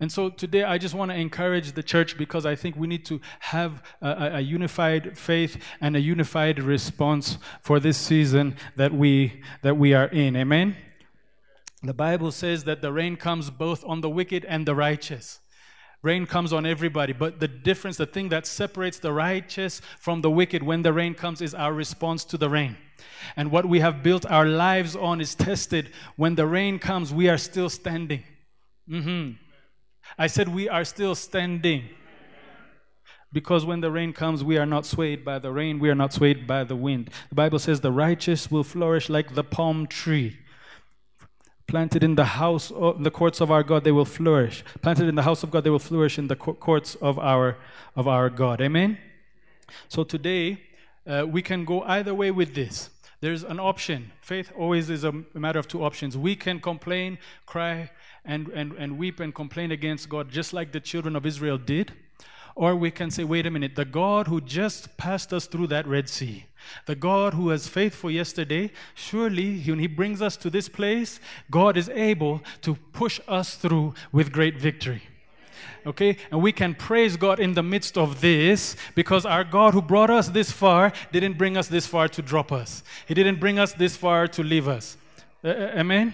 And 0.00 0.12
so 0.12 0.28
today 0.30 0.64
I 0.64 0.78
just 0.78 0.94
want 0.94 1.10
to 1.10 1.16
encourage 1.16 1.72
the 1.72 1.82
church 1.82 2.16
because 2.16 2.46
I 2.46 2.54
think 2.54 2.76
we 2.76 2.86
need 2.86 3.04
to 3.06 3.20
have 3.40 3.82
a, 4.00 4.30
a, 4.34 4.40
unified 4.40 5.18
faith 5.18 5.62
and 5.80 5.96
a 5.96 6.00
unified 6.00 6.62
response 6.62 7.38
for 7.62 7.80
this 7.80 7.96
season 7.96 8.56
that 8.76 8.92
we 8.92 9.42
that 9.62 9.76
we 9.76 9.94
are 9.94 10.06
in. 10.06 10.36
Amen. 10.36 10.76
The 11.82 11.94
Bible 11.94 12.32
says 12.32 12.64
that 12.64 12.82
the 12.82 12.92
rain 12.92 13.16
comes 13.16 13.50
both 13.50 13.84
on 13.84 14.00
the 14.00 14.10
wicked 14.10 14.44
and 14.44 14.66
the 14.66 14.74
righteous. 14.74 15.40
Rain 16.02 16.26
comes 16.26 16.52
on 16.52 16.64
everybody, 16.64 17.12
but 17.12 17.40
the 17.40 17.48
difference, 17.48 17.96
the 17.96 18.06
thing 18.06 18.28
that 18.28 18.46
separates 18.46 18.98
the 18.98 19.12
righteous 19.12 19.80
from 19.98 20.20
the 20.20 20.30
wicked 20.30 20.62
when 20.62 20.82
the 20.82 20.92
rain 20.92 21.14
comes 21.14 21.40
is 21.40 21.54
our 21.54 21.72
response 21.72 22.24
to 22.26 22.38
the 22.38 22.48
rain. 22.48 22.76
And 23.36 23.50
what 23.50 23.66
we 23.66 23.80
have 23.80 24.02
built 24.02 24.24
our 24.26 24.46
lives 24.46 24.94
on 24.94 25.20
is 25.20 25.34
tested. 25.34 25.90
When 26.16 26.36
the 26.36 26.46
rain 26.46 26.78
comes, 26.78 27.12
we 27.12 27.28
are 27.28 27.38
still 27.38 27.68
standing. 27.68 28.22
Mm-hmm. 28.88 29.32
I 30.16 30.28
said, 30.28 30.48
We 30.48 30.68
are 30.68 30.84
still 30.84 31.14
standing. 31.14 31.84
Because 33.32 33.64
when 33.66 33.80
the 33.80 33.90
rain 33.90 34.12
comes, 34.12 34.42
we 34.42 34.56
are 34.56 34.66
not 34.66 34.86
swayed 34.86 35.24
by 35.24 35.38
the 35.38 35.52
rain, 35.52 35.78
we 35.78 35.90
are 35.90 35.94
not 35.94 36.14
swayed 36.14 36.46
by 36.46 36.64
the 36.64 36.76
wind. 36.76 37.10
The 37.28 37.34
Bible 37.34 37.58
says 37.58 37.80
the 37.80 37.92
righteous 37.92 38.50
will 38.50 38.64
flourish 38.64 39.10
like 39.10 39.34
the 39.34 39.44
palm 39.44 39.86
tree. 39.86 40.38
Planted 41.68 42.02
in 42.02 42.14
the 42.14 42.24
house, 42.24 42.70
of, 42.70 43.04
the 43.04 43.10
courts 43.10 43.40
of 43.40 43.50
our 43.50 43.62
God, 43.62 43.84
they 43.84 43.92
will 43.92 44.06
flourish. 44.06 44.64
Planted 44.82 45.06
in 45.06 45.14
the 45.14 45.22
house 45.22 45.42
of 45.42 45.50
God, 45.50 45.64
they 45.64 45.70
will 45.70 45.78
flourish 45.78 46.18
in 46.18 46.26
the 46.26 46.34
courts 46.34 46.96
of 46.96 47.18
our 47.18 47.58
of 47.94 48.08
our 48.08 48.30
God. 48.30 48.60
Amen. 48.62 48.98
So 49.88 50.02
today, 50.02 50.62
uh, 51.06 51.26
we 51.28 51.42
can 51.42 51.64
go 51.64 51.82
either 51.82 52.14
way 52.14 52.30
with 52.30 52.54
this. 52.54 52.90
There's 53.20 53.42
an 53.42 53.60
option. 53.60 54.12
Faith 54.22 54.50
always 54.56 54.88
is 54.88 55.04
a 55.04 55.12
matter 55.34 55.58
of 55.58 55.68
two 55.68 55.84
options. 55.84 56.16
We 56.16 56.36
can 56.36 56.60
complain, 56.60 57.18
cry, 57.46 57.90
and, 58.24 58.48
and, 58.48 58.72
and 58.72 58.96
weep 58.96 59.20
and 59.20 59.34
complain 59.34 59.72
against 59.72 60.08
God, 60.08 60.30
just 60.30 60.52
like 60.52 60.72
the 60.72 60.80
children 60.80 61.16
of 61.16 61.26
Israel 61.26 61.58
did. 61.58 61.92
Or 62.58 62.74
we 62.74 62.90
can 62.90 63.12
say, 63.12 63.22
wait 63.22 63.46
a 63.46 63.52
minute, 63.52 63.76
the 63.76 63.84
God 63.84 64.26
who 64.26 64.40
just 64.40 64.96
passed 64.96 65.32
us 65.32 65.46
through 65.46 65.68
that 65.68 65.86
Red 65.86 66.08
Sea, 66.08 66.46
the 66.86 66.96
God 66.96 67.32
who 67.34 67.44
was 67.44 67.68
faithful 67.68 68.10
yesterday, 68.10 68.72
surely 68.96 69.60
when 69.60 69.78
He 69.78 69.86
brings 69.86 70.20
us 70.20 70.36
to 70.38 70.50
this 70.50 70.68
place, 70.68 71.20
God 71.52 71.76
is 71.76 71.88
able 71.90 72.42
to 72.62 72.74
push 72.92 73.20
us 73.28 73.54
through 73.54 73.94
with 74.10 74.32
great 74.32 74.58
victory. 74.58 75.02
Okay? 75.86 76.16
And 76.32 76.42
we 76.42 76.50
can 76.50 76.74
praise 76.74 77.16
God 77.16 77.38
in 77.38 77.54
the 77.54 77.62
midst 77.62 77.96
of 77.96 78.20
this 78.20 78.74
because 78.96 79.24
our 79.24 79.44
God 79.44 79.72
who 79.72 79.80
brought 79.80 80.10
us 80.10 80.28
this 80.28 80.50
far 80.50 80.92
didn't 81.12 81.38
bring 81.38 81.56
us 81.56 81.68
this 81.68 81.86
far 81.86 82.08
to 82.08 82.22
drop 82.22 82.50
us, 82.50 82.82
He 83.06 83.14
didn't 83.14 83.38
bring 83.38 83.60
us 83.60 83.72
this 83.72 83.96
far 83.96 84.26
to 84.26 84.42
leave 84.42 84.66
us. 84.66 84.96
Uh, 85.44 85.50
amen? 85.78 86.12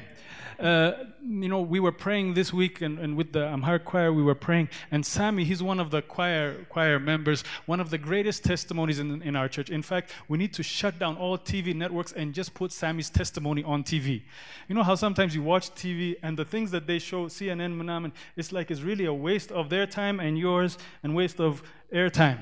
uh, 0.59 0.93
you 1.27 1.49
know, 1.49 1.61
we 1.61 1.81
were 1.81 1.93
praying 1.93 2.35
this 2.35 2.53
week, 2.53 2.83
and, 2.83 2.99
and 2.99 3.17
with 3.17 3.33
the 3.33 3.47
Amharic 3.47 3.85
choir, 3.85 4.13
we 4.13 4.23
were 4.23 4.35
praying. 4.35 4.69
And 4.91 5.05
Sammy, 5.07 5.45
he's 5.45 5.63
one 5.63 5.81
of 5.81 5.91
the 5.91 6.03
choir 6.03 6.65
choir 6.69 6.99
members, 6.99 7.45
one 7.65 7.81
of 7.81 7.91
the 7.91 7.97
greatest 7.97 8.45
testimonies 8.45 8.99
in, 8.99 9.23
in 9.23 9.35
our 9.35 9.49
church. 9.49 9.71
In 9.71 9.83
fact, 9.83 10.13
we 10.29 10.37
need 10.37 10.53
to 10.55 10.63
shut 10.63 10.99
down 10.99 11.17
all 11.17 11.39
TV 11.39 11.75
networks 11.75 12.13
and 12.13 12.35
just 12.35 12.53
put 12.53 12.73
Sammy's 12.73 13.09
testimony 13.09 13.65
on 13.65 13.85
TV. 13.85 14.23
You 14.69 14.75
know 14.75 14.83
how 14.83 14.95
sometimes 14.95 15.35
you 15.35 15.43
watch 15.43 15.71
TV 15.71 16.17
and 16.23 16.39
the 16.39 16.45
things 16.45 16.71
that 16.73 16.87
they 16.87 16.99
show, 16.99 17.27
CNN, 17.27 17.81
Manaman, 17.81 18.13
it's 18.37 18.53
like 18.53 18.71
it's 18.71 18.83
really 18.83 19.07
a 19.07 19.15
waste 19.15 19.51
of 19.51 19.71
their 19.71 19.87
time 19.87 20.21
and 20.21 20.39
yours 20.39 20.77
and 21.03 21.15
waste 21.15 21.41
of 21.41 21.63
airtime. 21.93 22.39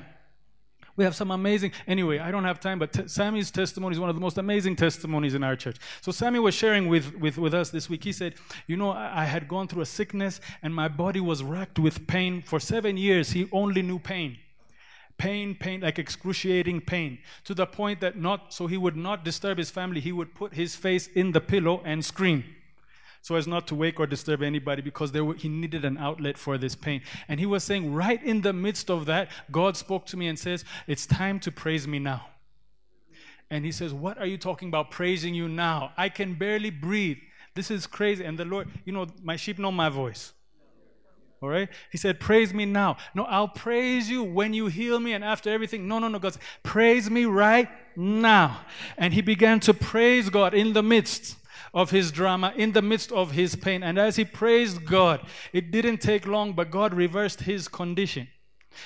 We 0.95 1.03
have 1.03 1.15
some 1.15 1.31
amazing, 1.31 1.71
anyway, 1.87 2.19
I 2.19 2.29
don't 2.29 2.43
have 2.43 2.59
time, 2.59 2.77
but 2.77 2.93
t- 2.93 3.07
Sammy's 3.07 3.49
testimony 3.49 3.93
is 3.93 3.99
one 3.99 4.09
of 4.09 4.15
the 4.15 4.21
most 4.21 4.37
amazing 4.37 4.75
testimonies 4.75 5.33
in 5.33 5.43
our 5.43 5.55
church. 5.55 5.77
So 6.01 6.11
Sammy 6.11 6.37
was 6.37 6.53
sharing 6.53 6.87
with, 6.87 7.15
with, 7.15 7.39
with 7.39 7.55
us 7.55 7.71
this 7.71 7.89
week. 7.89 8.03
He 8.03 8.11
said, 8.11 8.35
You 8.67 8.77
know, 8.77 8.91
I, 8.91 9.23
I 9.23 9.25
had 9.25 9.47
gone 9.47 9.67
through 9.67 9.81
a 9.81 9.87
sickness 9.87 10.39
and 10.61 10.73
my 10.73 10.87
body 10.87 11.19
was 11.19 11.41
racked 11.41 11.79
with 11.79 12.05
pain. 12.05 12.43
For 12.43 12.59
seven 12.59 12.95
years, 12.95 13.31
he 13.31 13.49
only 13.51 13.81
knew 13.81 13.97
pain. 13.97 14.37
Pain, 15.17 15.55
pain, 15.55 15.81
like 15.81 15.97
excruciating 15.97 16.81
pain, 16.81 17.19
to 17.45 17.55
the 17.55 17.65
point 17.65 17.99
that 18.01 18.17
not, 18.17 18.53
so 18.53 18.67
he 18.67 18.77
would 18.77 18.97
not 18.97 19.23
disturb 19.23 19.57
his 19.57 19.71
family, 19.71 19.99
he 19.99 20.11
would 20.11 20.35
put 20.35 20.53
his 20.53 20.75
face 20.75 21.07
in 21.07 21.31
the 21.31 21.41
pillow 21.41 21.81
and 21.85 22.03
scream 22.05 22.43
so 23.23 23.35
as 23.35 23.47
not 23.47 23.67
to 23.67 23.75
wake 23.75 24.01
or 24.01 24.05
disturb 24.05 24.43
anybody 24.43 24.81
because 24.81 25.13
were, 25.13 25.33
he 25.33 25.47
needed 25.47 25.85
an 25.85 25.97
outlet 25.97 26.37
for 26.37 26.57
this 26.57 26.75
pain. 26.75 27.01
And 27.29 27.39
he 27.39 27.45
was 27.45 27.63
saying, 27.63 27.93
right 27.93 28.21
in 28.21 28.41
the 28.41 28.51
midst 28.51 28.91
of 28.91 29.05
that, 29.05 29.29
God 29.49 29.77
spoke 29.77 30.05
to 30.07 30.17
me 30.17 30.27
and 30.27 30.37
says, 30.37 30.65
It's 30.87 31.05
time 31.05 31.39
to 31.39 31.51
praise 31.51 31.87
me 31.87 31.99
now. 31.99 32.25
And 33.49 33.63
he 33.63 33.71
says, 33.71 33.93
What 33.93 34.17
are 34.17 34.25
you 34.25 34.37
talking 34.37 34.67
about 34.67 34.91
praising 34.91 35.33
you 35.33 35.47
now? 35.47 35.93
I 35.95 36.09
can 36.09 36.33
barely 36.33 36.69
breathe. 36.69 37.17
This 37.55 37.71
is 37.71 37.87
crazy. 37.87 38.25
And 38.25 38.37
the 38.37 38.43
Lord, 38.43 38.67
you 38.83 38.91
know, 38.91 39.07
my 39.23 39.37
sheep 39.37 39.57
know 39.57 39.71
my 39.71 39.87
voice. 39.87 40.33
All 41.41 41.47
right? 41.47 41.69
He 41.93 41.97
said, 41.97 42.19
Praise 42.19 42.53
me 42.53 42.65
now. 42.65 42.97
No, 43.15 43.23
I'll 43.23 43.47
praise 43.47 44.09
you 44.09 44.21
when 44.21 44.53
you 44.53 44.67
heal 44.67 44.99
me 44.99 45.13
and 45.13 45.23
after 45.23 45.49
everything. 45.49 45.87
No, 45.87 45.97
no, 45.97 46.09
no, 46.09 46.19
God. 46.19 46.35
Praise 46.61 47.09
me 47.09 47.23
right 47.23 47.69
now. 47.95 48.65
And 48.97 49.13
he 49.13 49.21
began 49.21 49.61
to 49.61 49.73
praise 49.73 50.29
God 50.29 50.53
in 50.53 50.73
the 50.73 50.83
midst 50.83 51.37
of 51.73 51.89
his 51.89 52.11
drama, 52.11 52.53
in 52.55 52.71
the 52.71 52.81
midst 52.81 53.11
of 53.11 53.31
his 53.31 53.55
pain. 53.55 53.81
And 53.81 53.97
as 53.97 54.15
he 54.15 54.25
praised 54.25 54.85
God, 54.85 55.25
it 55.51 55.71
didn't 55.71 55.97
take 55.97 56.27
long, 56.27 56.53
but 56.53 56.69
God 56.69 56.93
reversed 56.93 57.41
his 57.41 57.67
condition. 57.67 58.27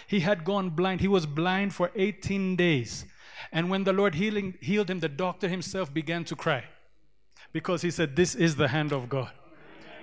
He 0.07 0.21
had 0.21 0.43
gone 0.43 0.69
blind. 0.69 1.01
He 1.01 1.07
was 1.07 1.25
blind 1.25 1.73
for 1.73 1.91
18 1.95 2.55
days. 2.55 3.05
And 3.51 3.69
when 3.69 3.83
the 3.83 3.93
Lord 3.93 4.15
healing, 4.15 4.55
healed 4.61 4.89
him, 4.89 4.99
the 4.99 5.09
doctor 5.09 5.47
himself 5.47 5.93
began 5.93 6.23
to 6.25 6.35
cry 6.35 6.63
because 7.53 7.81
he 7.81 7.91
said, 7.91 8.15
This 8.15 8.35
is 8.35 8.55
the 8.55 8.67
hand 8.67 8.91
of 8.91 9.09
God. 9.09 9.31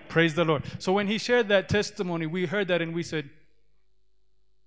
Praise 0.08 0.34
the 0.34 0.44
Lord. 0.44 0.64
So 0.78 0.92
when 0.92 1.06
he 1.06 1.18
shared 1.18 1.48
that 1.48 1.68
testimony, 1.68 2.26
we 2.26 2.46
heard 2.46 2.68
that 2.68 2.82
and 2.82 2.94
we 2.94 3.02
said, 3.02 3.28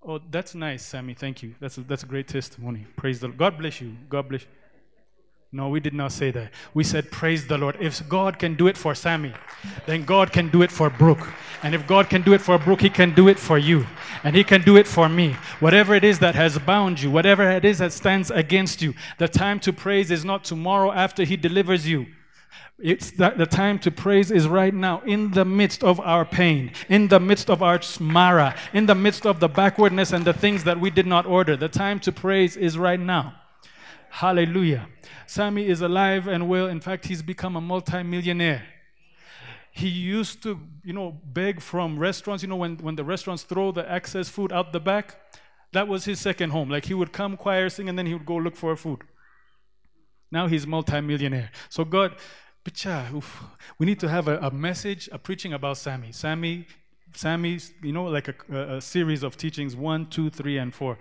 Oh, 0.02 0.20
that's 0.30 0.54
nice, 0.54 0.84
Sammy. 0.84 1.14
Thank 1.14 1.42
you. 1.42 1.54
That's 1.60 1.76
a, 1.78 1.80
that's 1.82 2.02
a 2.02 2.06
great 2.06 2.28
testimony. 2.28 2.86
Praise 2.96 3.20
the 3.20 3.28
Lord. 3.28 3.38
God 3.38 3.58
bless 3.58 3.80
you. 3.80 3.96
God 4.08 4.28
bless 4.28 4.42
you. 4.42 4.48
No, 5.50 5.70
we 5.70 5.80
did 5.80 5.94
not 5.94 6.12
say 6.12 6.30
that. 6.32 6.52
We 6.74 6.84
said, 6.84 7.10
Praise 7.10 7.46
the 7.46 7.56
Lord. 7.56 7.78
If 7.80 8.06
God 8.06 8.38
can 8.38 8.54
do 8.54 8.66
it 8.66 8.76
for 8.76 8.94
Sammy, 8.94 9.32
then 9.86 10.04
God 10.04 10.30
can 10.30 10.50
do 10.50 10.60
it 10.60 10.70
for 10.70 10.90
Brooke. 10.90 11.26
And 11.62 11.74
if 11.74 11.86
God 11.86 12.10
can 12.10 12.20
do 12.20 12.34
it 12.34 12.42
for 12.42 12.58
Brooke, 12.58 12.82
He 12.82 12.90
can 12.90 13.14
do 13.14 13.28
it 13.28 13.38
for 13.38 13.56
you. 13.56 13.86
And 14.24 14.36
He 14.36 14.44
can 14.44 14.60
do 14.60 14.76
it 14.76 14.86
for 14.86 15.08
me. 15.08 15.36
Whatever 15.60 15.94
it 15.94 16.04
is 16.04 16.18
that 16.18 16.34
has 16.34 16.58
bound 16.58 17.00
you, 17.00 17.10
whatever 17.10 17.48
it 17.50 17.64
is 17.64 17.78
that 17.78 17.94
stands 17.94 18.30
against 18.30 18.82
you, 18.82 18.92
the 19.16 19.26
time 19.26 19.58
to 19.60 19.72
praise 19.72 20.10
is 20.10 20.22
not 20.22 20.44
tomorrow 20.44 20.92
after 20.92 21.24
He 21.24 21.36
delivers 21.36 21.88
you. 21.88 22.06
It's 22.78 23.10
that 23.12 23.38
the 23.38 23.46
time 23.46 23.78
to 23.80 23.90
praise 23.90 24.30
is 24.30 24.46
right 24.46 24.74
now, 24.74 25.00
in 25.00 25.30
the 25.30 25.46
midst 25.46 25.82
of 25.82 25.98
our 25.98 26.26
pain, 26.26 26.72
in 26.90 27.08
the 27.08 27.18
midst 27.18 27.48
of 27.48 27.62
our 27.62 27.78
smara, 27.78 28.56
in 28.74 28.84
the 28.84 28.94
midst 28.94 29.24
of 29.24 29.40
the 29.40 29.48
backwardness 29.48 30.12
and 30.12 30.24
the 30.24 30.34
things 30.34 30.62
that 30.64 30.78
we 30.78 30.90
did 30.90 31.06
not 31.06 31.24
order. 31.24 31.56
The 31.56 31.68
time 31.68 31.98
to 32.00 32.12
praise 32.12 32.56
is 32.56 32.76
right 32.76 33.00
now. 33.00 33.34
Hallelujah. 34.10 34.88
Sammy 35.26 35.66
is 35.66 35.80
alive 35.80 36.26
and 36.26 36.48
well. 36.48 36.66
In 36.66 36.80
fact, 36.80 37.06
he's 37.06 37.22
become 37.22 37.56
a 37.56 37.60
multimillionaire. 37.60 38.64
He 39.70 39.88
used 39.88 40.42
to, 40.42 40.58
you 40.82 40.92
know, 40.92 41.20
beg 41.24 41.60
from 41.60 41.98
restaurants. 41.98 42.42
You 42.42 42.48
know, 42.48 42.56
when, 42.56 42.78
when 42.78 42.96
the 42.96 43.04
restaurants 43.04 43.44
throw 43.44 43.70
the 43.70 43.90
excess 43.90 44.28
food 44.28 44.52
out 44.52 44.72
the 44.72 44.80
back, 44.80 45.16
that 45.72 45.86
was 45.86 46.04
his 46.04 46.18
second 46.18 46.50
home. 46.50 46.68
Like 46.68 46.86
he 46.86 46.94
would 46.94 47.12
come 47.12 47.36
choir 47.36 47.68
sing 47.68 47.88
and 47.88 47.98
then 47.98 48.06
he 48.06 48.14
would 48.14 48.26
go 48.26 48.36
look 48.36 48.56
for 48.56 48.74
food. 48.76 49.02
Now 50.32 50.46
he's 50.46 50.66
multimillionaire. 50.66 51.50
So 51.68 51.84
God, 51.84 52.16
we 53.78 53.86
need 53.86 54.00
to 54.00 54.08
have 54.08 54.28
a, 54.28 54.38
a 54.38 54.50
message, 54.50 55.08
a 55.12 55.18
preaching 55.18 55.52
about 55.52 55.78
Sammy. 55.78 56.12
Sammy, 56.12 56.66
Sammy's, 57.14 57.72
you 57.82 57.92
know, 57.92 58.04
like 58.04 58.28
a, 58.28 58.76
a, 58.76 58.80
series 58.80 59.22
of 59.22 59.36
teachings 59.36 59.74
one, 59.74 60.06
two, 60.06 60.30
three, 60.30 60.58
and 60.58 60.74
four. 60.74 60.98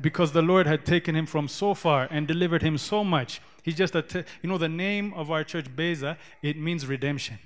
Because 0.00 0.32
the 0.32 0.42
Lord 0.42 0.66
had 0.66 0.86
taken 0.86 1.16
him 1.16 1.26
from 1.26 1.48
so 1.48 1.74
far 1.74 2.06
and 2.10 2.26
delivered 2.26 2.62
him 2.62 2.78
so 2.78 3.02
much. 3.02 3.40
He's 3.62 3.74
just 3.74 3.94
a, 3.94 4.24
you 4.42 4.48
know, 4.48 4.58
the 4.58 4.68
name 4.68 5.12
of 5.14 5.30
our 5.30 5.44
church, 5.44 5.66
Beza, 5.74 6.16
it 6.42 6.56
means 6.56 6.86
redemption. 6.86 7.38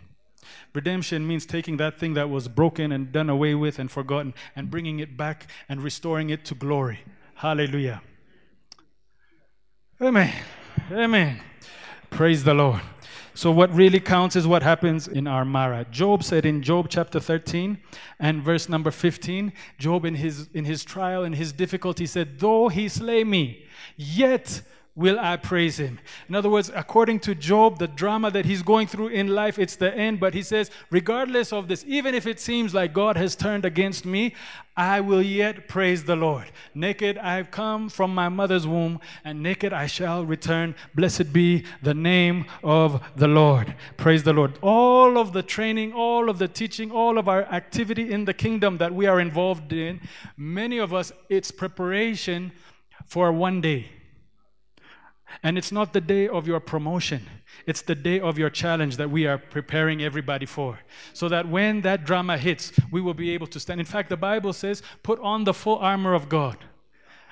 Redemption 0.75 1.27
means 1.27 1.47
taking 1.47 1.79
that 1.79 1.99
thing 1.99 2.15
that 2.15 2.29
was 2.29 2.49
broken 2.49 2.93
and 2.93 3.11
done 3.11 3.31
away 3.31 3.55
with 3.55 3.79
and 3.79 3.91
forgotten 3.91 4.35
and 4.55 4.71
bringing 4.71 5.01
it 5.01 5.17
back 5.17 5.49
and 5.69 5.83
restoring 5.83 6.31
it 6.31 6.45
to 6.47 6.55
glory. 6.55 7.01
Hallelujah. 7.35 8.03
Amen. 10.01 10.33
Amen. 10.91 11.41
Praise 12.11 12.45
the 12.45 12.55
Lord. 12.55 12.81
So, 13.37 13.51
what 13.51 13.75
really 13.75 13.99
counts 13.99 14.37
is 14.37 14.47
what 14.47 14.63
happens 14.63 15.09
in 15.09 15.27
our 15.27 15.45
Mara. 15.45 15.85
Job 15.91 16.23
said 16.23 16.47
in 16.47 16.63
Job 16.63 16.87
chapter 16.89 17.19
13 17.19 17.79
and 18.21 18.41
verse 18.41 18.69
number 18.69 18.93
15, 18.93 19.53
Job 19.77 20.05
in 20.05 20.15
his, 20.15 20.49
in 20.55 20.65
his 20.65 20.85
trial, 20.85 21.25
in 21.25 21.33
his 21.33 21.53
difficulty, 21.53 22.07
said, 22.07 22.39
Though 22.39 22.69
he 22.69 22.89
slay 22.89 23.25
me, 23.25 23.65
yet 23.97 24.63
will 24.97 25.19
I 25.19 25.37
praise 25.37 25.79
him. 25.79 25.99
In 26.29 26.37
other 26.37 26.49
words, 26.49 26.71
according 26.73 27.19
to 27.21 27.35
Job, 27.35 27.79
the 27.79 27.89
drama 27.89 28.31
that 28.31 28.45
he's 28.45 28.63
going 28.63 28.87
through 28.87 29.09
in 29.09 29.27
life, 29.29 29.59
it's 29.59 29.75
the 29.75 29.93
end. 29.93 30.21
But 30.21 30.35
he 30.35 30.43
says, 30.43 30.71
regardless 30.91 31.53
of 31.53 31.67
this, 31.67 31.85
even 31.89 32.15
if 32.15 32.29
it 32.29 32.39
seems 32.39 32.75
like 32.75 32.93
God 32.93 33.17
has 33.17 33.35
turned 33.35 33.65
against 33.65 34.07
me, 34.07 34.35
I 34.77 35.01
will 35.01 35.23
yet 35.23 35.67
praise 35.67 36.05
the 36.05 36.15
Lord. 36.15 36.51
Naked 36.75 37.19
I 37.19 37.37
have 37.37 37.51
come 37.51 37.89
from 37.89 38.15
my 38.15 38.29
mother's 38.29 38.69
womb, 38.69 39.01
and 39.25 39.43
naked 39.43 39.73
I 39.73 39.87
shall 39.87 40.25
return. 40.25 40.77
Blessed 40.95 41.33
be 41.33 41.65
the 41.83 41.95
name 41.95 42.47
of 42.63 43.03
the 43.17 43.29
Lord. 43.29 43.75
Praise 43.97 44.23
the 44.23 44.33
Lord. 44.33 44.59
All 44.63 45.19
of 45.19 45.33
the 45.33 45.43
training, 45.43 45.93
all 45.93 46.29
of 46.29 46.39
the 46.39 46.49
teaching, 46.49 46.93
all 46.93 47.19
of 47.19 47.29
our 47.29 47.43
activity 47.47 48.13
in 48.13 48.27
the 48.27 48.35
kingdom 48.35 48.79
that 48.79 48.95
we 48.95 49.07
are 49.07 49.19
involved 49.19 49.73
in, 49.73 50.01
many 50.37 50.79
of 50.79 50.95
us, 50.95 51.13
it's 51.29 51.51
preparation 51.51 52.53
for 53.07 53.33
one 53.33 53.61
day 53.61 53.89
and 55.43 55.59
it's 55.59 55.73
not 55.73 55.93
the 55.93 56.01
day 56.01 56.29
of 56.29 56.47
your 56.47 56.61
promotion, 56.61 57.27
it's 57.67 57.83
the 57.83 57.95
day 57.95 58.21
of 58.21 58.39
your 58.39 58.51
challenge 58.51 58.97
that 58.97 59.11
we 59.11 59.27
are 59.27 59.39
preparing 59.39 60.03
everybody 60.03 60.47
for. 60.47 60.79
So 61.13 61.29
that 61.29 61.49
when 61.49 61.81
that 61.83 62.05
drama 62.05 62.39
hits, 62.39 62.73
we 62.91 63.01
will 63.01 63.15
be 63.15 63.31
able 63.31 63.47
to 63.49 63.61
stand. 63.61 63.81
In 63.81 63.87
fact, 63.87 64.09
the 64.09 64.17
Bible 64.17 64.53
says, 64.53 64.83
put 65.03 65.19
on 65.21 65.45
the 65.45 65.55
full 65.55 65.79
armor 65.79 66.15
of 66.15 66.29
God. 66.29 66.59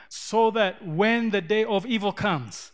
So 0.09 0.50
that 0.50 0.87
when 0.87 1.30
the 1.30 1.40
day 1.40 1.64
of 1.64 1.87
evil 1.87 2.12
comes, 2.12 2.73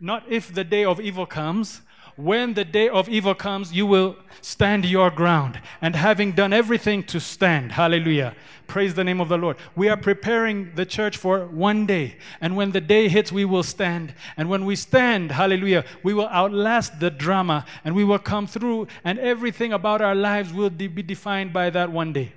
not 0.00 0.24
if 0.28 0.52
the 0.52 0.64
day 0.64 0.84
of 0.84 1.00
evil 1.00 1.26
comes, 1.26 1.82
when 2.16 2.54
the 2.54 2.64
day 2.64 2.88
of 2.88 3.08
evil 3.08 3.34
comes, 3.34 3.72
you 3.72 3.86
will 3.86 4.16
stand 4.40 4.84
your 4.84 5.10
ground. 5.10 5.60
And 5.80 5.96
having 5.96 6.32
done 6.32 6.52
everything 6.52 7.02
to 7.04 7.20
stand, 7.20 7.72
hallelujah, 7.72 8.34
praise 8.66 8.94
the 8.94 9.04
name 9.04 9.20
of 9.20 9.28
the 9.28 9.38
Lord. 9.38 9.56
We 9.76 9.88
are 9.88 9.96
preparing 9.96 10.74
the 10.74 10.84
church 10.84 11.16
for 11.16 11.46
one 11.46 11.86
day. 11.86 12.16
And 12.40 12.56
when 12.56 12.72
the 12.72 12.80
day 12.80 13.08
hits, 13.08 13.32
we 13.32 13.44
will 13.44 13.62
stand. 13.62 14.14
And 14.36 14.50
when 14.50 14.64
we 14.64 14.76
stand, 14.76 15.32
hallelujah, 15.32 15.84
we 16.02 16.12
will 16.12 16.28
outlast 16.28 17.00
the 17.00 17.10
drama 17.10 17.64
and 17.84 17.94
we 17.94 18.04
will 18.04 18.18
come 18.18 18.46
through, 18.46 18.88
and 19.04 19.18
everything 19.18 19.72
about 19.72 20.02
our 20.02 20.14
lives 20.14 20.52
will 20.52 20.70
de- 20.70 20.88
be 20.88 21.02
defined 21.02 21.52
by 21.52 21.70
that 21.70 21.90
one 21.90 22.12
day. 22.12 22.32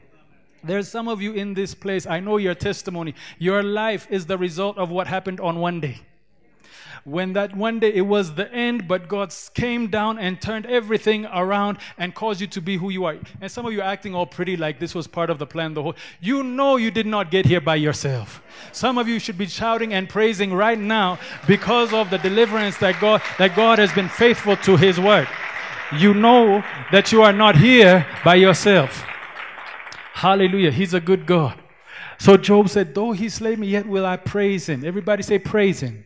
There's 0.64 0.88
some 0.88 1.08
of 1.08 1.22
you 1.22 1.34
in 1.34 1.54
this 1.54 1.76
place. 1.76 2.08
I 2.08 2.20
know 2.22 2.38
your 2.38 2.56
testimony. 2.56 3.14
Your 3.38 3.62
life 3.62 4.08
is 4.10 4.26
the 4.26 4.38
result 4.38 4.78
of 4.78 4.90
what 4.90 5.06
happened 5.06 5.40
on 5.40 5.60
one 5.60 5.80
day 5.80 6.02
when 7.06 7.34
that 7.34 7.56
one 7.56 7.80
day 7.80 7.94
it 7.94 8.02
was 8.02 8.34
the 8.34 8.52
end, 8.52 8.88
but 8.88 9.08
God 9.08 9.34
came 9.54 9.88
down 9.88 10.18
and 10.18 10.42
turned 10.42 10.66
everything 10.66 11.28
around 11.28 11.78
and 12.00 12.16
caused 12.16 12.42
you 12.42 12.48
to 12.48 12.60
be 12.60 12.78
who 12.78 12.90
you 12.90 13.06
are. 13.06 13.16
And 13.40 13.52
some 13.52 13.64
of 13.64 13.72
you 13.72 13.80
are 13.82 13.88
acting 13.88 14.16
all 14.16 14.26
pretty 14.26 14.58
like 14.58 14.80
this 14.80 14.96
was 14.96 15.06
part 15.06 15.30
of 15.30 15.38
the 15.38 15.46
plan. 15.46 15.76
The 15.76 15.84
whole 15.84 15.96
you 16.20 16.42
know 16.44 16.78
you 16.78 16.90
did 16.90 17.06
not 17.06 17.30
get 17.30 17.46
here 17.46 17.62
by 17.62 17.76
yourself. 17.76 18.42
Some 18.72 18.98
of 18.98 19.08
you 19.08 19.20
should 19.20 19.38
be 19.38 19.46
shouting 19.46 19.94
and 19.94 20.10
praising 20.10 20.52
right 20.52 20.80
now 20.80 21.20
because 21.48 21.94
of 21.94 22.10
the 22.10 22.18
deliverance 22.18 22.78
that 22.78 23.00
God 23.00 23.22
that 23.38 23.56
God 23.56 23.78
has 23.78 23.94
been 23.94 24.10
faithful 24.10 24.58
to 24.58 24.76
His 24.76 25.00
word. 25.00 25.28
You 25.94 26.16
know 26.16 26.64
that 26.92 27.12
you 27.12 27.22
are 27.22 27.34
not 27.34 27.56
here 27.56 28.08
by 28.24 28.36
yourself. 28.36 29.06
Hallelujah. 30.14 30.72
He's 30.72 30.96
a 30.96 31.00
good 31.00 31.28
God. 31.28 31.62
So 32.18 32.36
Job 32.36 32.70
said, 32.70 32.96
Though 32.96 33.12
he 33.12 33.30
slay 33.30 33.56
me, 33.56 33.68
yet 33.68 33.86
will 33.86 34.06
I 34.06 34.18
praise 34.18 34.68
him. 34.68 34.84
Everybody 34.84 35.22
say, 35.22 35.38
Praise 35.38 35.82
him. 35.82 36.06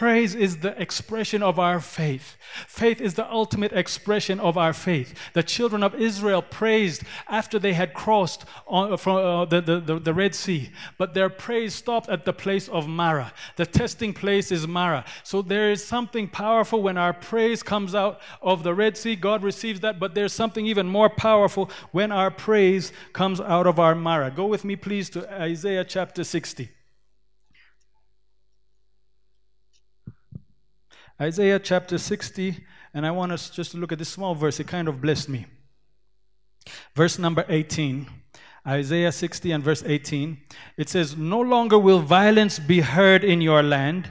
Praise 0.00 0.34
is 0.34 0.56
the 0.56 0.80
expression 0.80 1.42
of 1.42 1.58
our 1.58 1.78
faith. 1.78 2.38
Faith 2.66 3.02
is 3.02 3.12
the 3.12 3.30
ultimate 3.30 3.74
expression 3.74 4.40
of 4.40 4.56
our 4.56 4.72
faith. 4.72 5.12
The 5.34 5.42
children 5.42 5.82
of 5.82 5.94
Israel 5.94 6.40
praised 6.40 7.02
after 7.28 7.58
they 7.58 7.74
had 7.74 7.92
crossed 7.92 8.46
on, 8.66 8.96
from 8.96 9.16
uh, 9.16 9.44
the, 9.44 9.60
the, 9.60 9.98
the 9.98 10.14
Red 10.14 10.34
Sea, 10.34 10.70
but 10.96 11.12
their 11.12 11.28
praise 11.28 11.74
stopped 11.74 12.08
at 12.08 12.24
the 12.24 12.32
place 12.32 12.66
of 12.68 12.88
Mara. 12.88 13.30
The 13.56 13.66
testing 13.66 14.14
place 14.14 14.50
is 14.50 14.66
Mara. 14.66 15.04
So 15.22 15.42
there 15.42 15.70
is 15.70 15.84
something 15.84 16.28
powerful 16.28 16.80
when 16.82 16.96
our 16.96 17.12
praise 17.12 17.62
comes 17.62 17.94
out 17.94 18.22
of 18.40 18.62
the 18.62 18.72
Red 18.72 18.96
Sea. 18.96 19.16
God 19.16 19.42
receives 19.42 19.80
that, 19.80 20.00
but 20.00 20.14
there's 20.14 20.32
something 20.32 20.64
even 20.64 20.86
more 20.86 21.10
powerful 21.10 21.68
when 21.92 22.10
our 22.10 22.30
praise 22.30 22.94
comes 23.12 23.38
out 23.38 23.66
of 23.66 23.78
our 23.78 23.94
Mara. 23.94 24.30
Go 24.30 24.46
with 24.46 24.64
me, 24.64 24.76
please, 24.76 25.10
to 25.10 25.30
Isaiah 25.30 25.84
chapter 25.84 26.24
60. 26.24 26.70
Isaiah 31.20 31.58
chapter 31.58 31.98
60, 31.98 32.64
and 32.94 33.06
I 33.06 33.10
want 33.10 33.32
us 33.32 33.50
just 33.50 33.72
to 33.72 33.76
look 33.76 33.92
at 33.92 33.98
this 33.98 34.08
small 34.08 34.34
verse. 34.34 34.58
It 34.58 34.66
kind 34.66 34.88
of 34.88 35.02
blessed 35.02 35.28
me. 35.28 35.44
Verse 36.94 37.18
number 37.18 37.44
18, 37.48 38.08
Isaiah 38.66 39.12
60 39.12 39.52
and 39.52 39.62
verse 39.62 39.82
18. 39.84 40.38
It 40.78 40.88
says, 40.88 41.18
No 41.18 41.40
longer 41.40 41.78
will 41.78 42.00
violence 42.00 42.58
be 42.58 42.80
heard 42.80 43.22
in 43.22 43.42
your 43.42 43.62
land, 43.62 44.10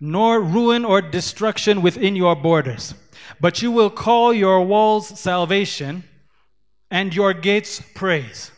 nor 0.00 0.40
ruin 0.40 0.86
or 0.86 1.02
destruction 1.02 1.82
within 1.82 2.16
your 2.16 2.34
borders, 2.34 2.94
but 3.38 3.60
you 3.60 3.70
will 3.70 3.90
call 3.90 4.32
your 4.32 4.64
walls 4.64 5.18
salvation 5.18 6.04
and 6.90 7.14
your 7.14 7.34
gates 7.34 7.82
praise. 7.94 8.50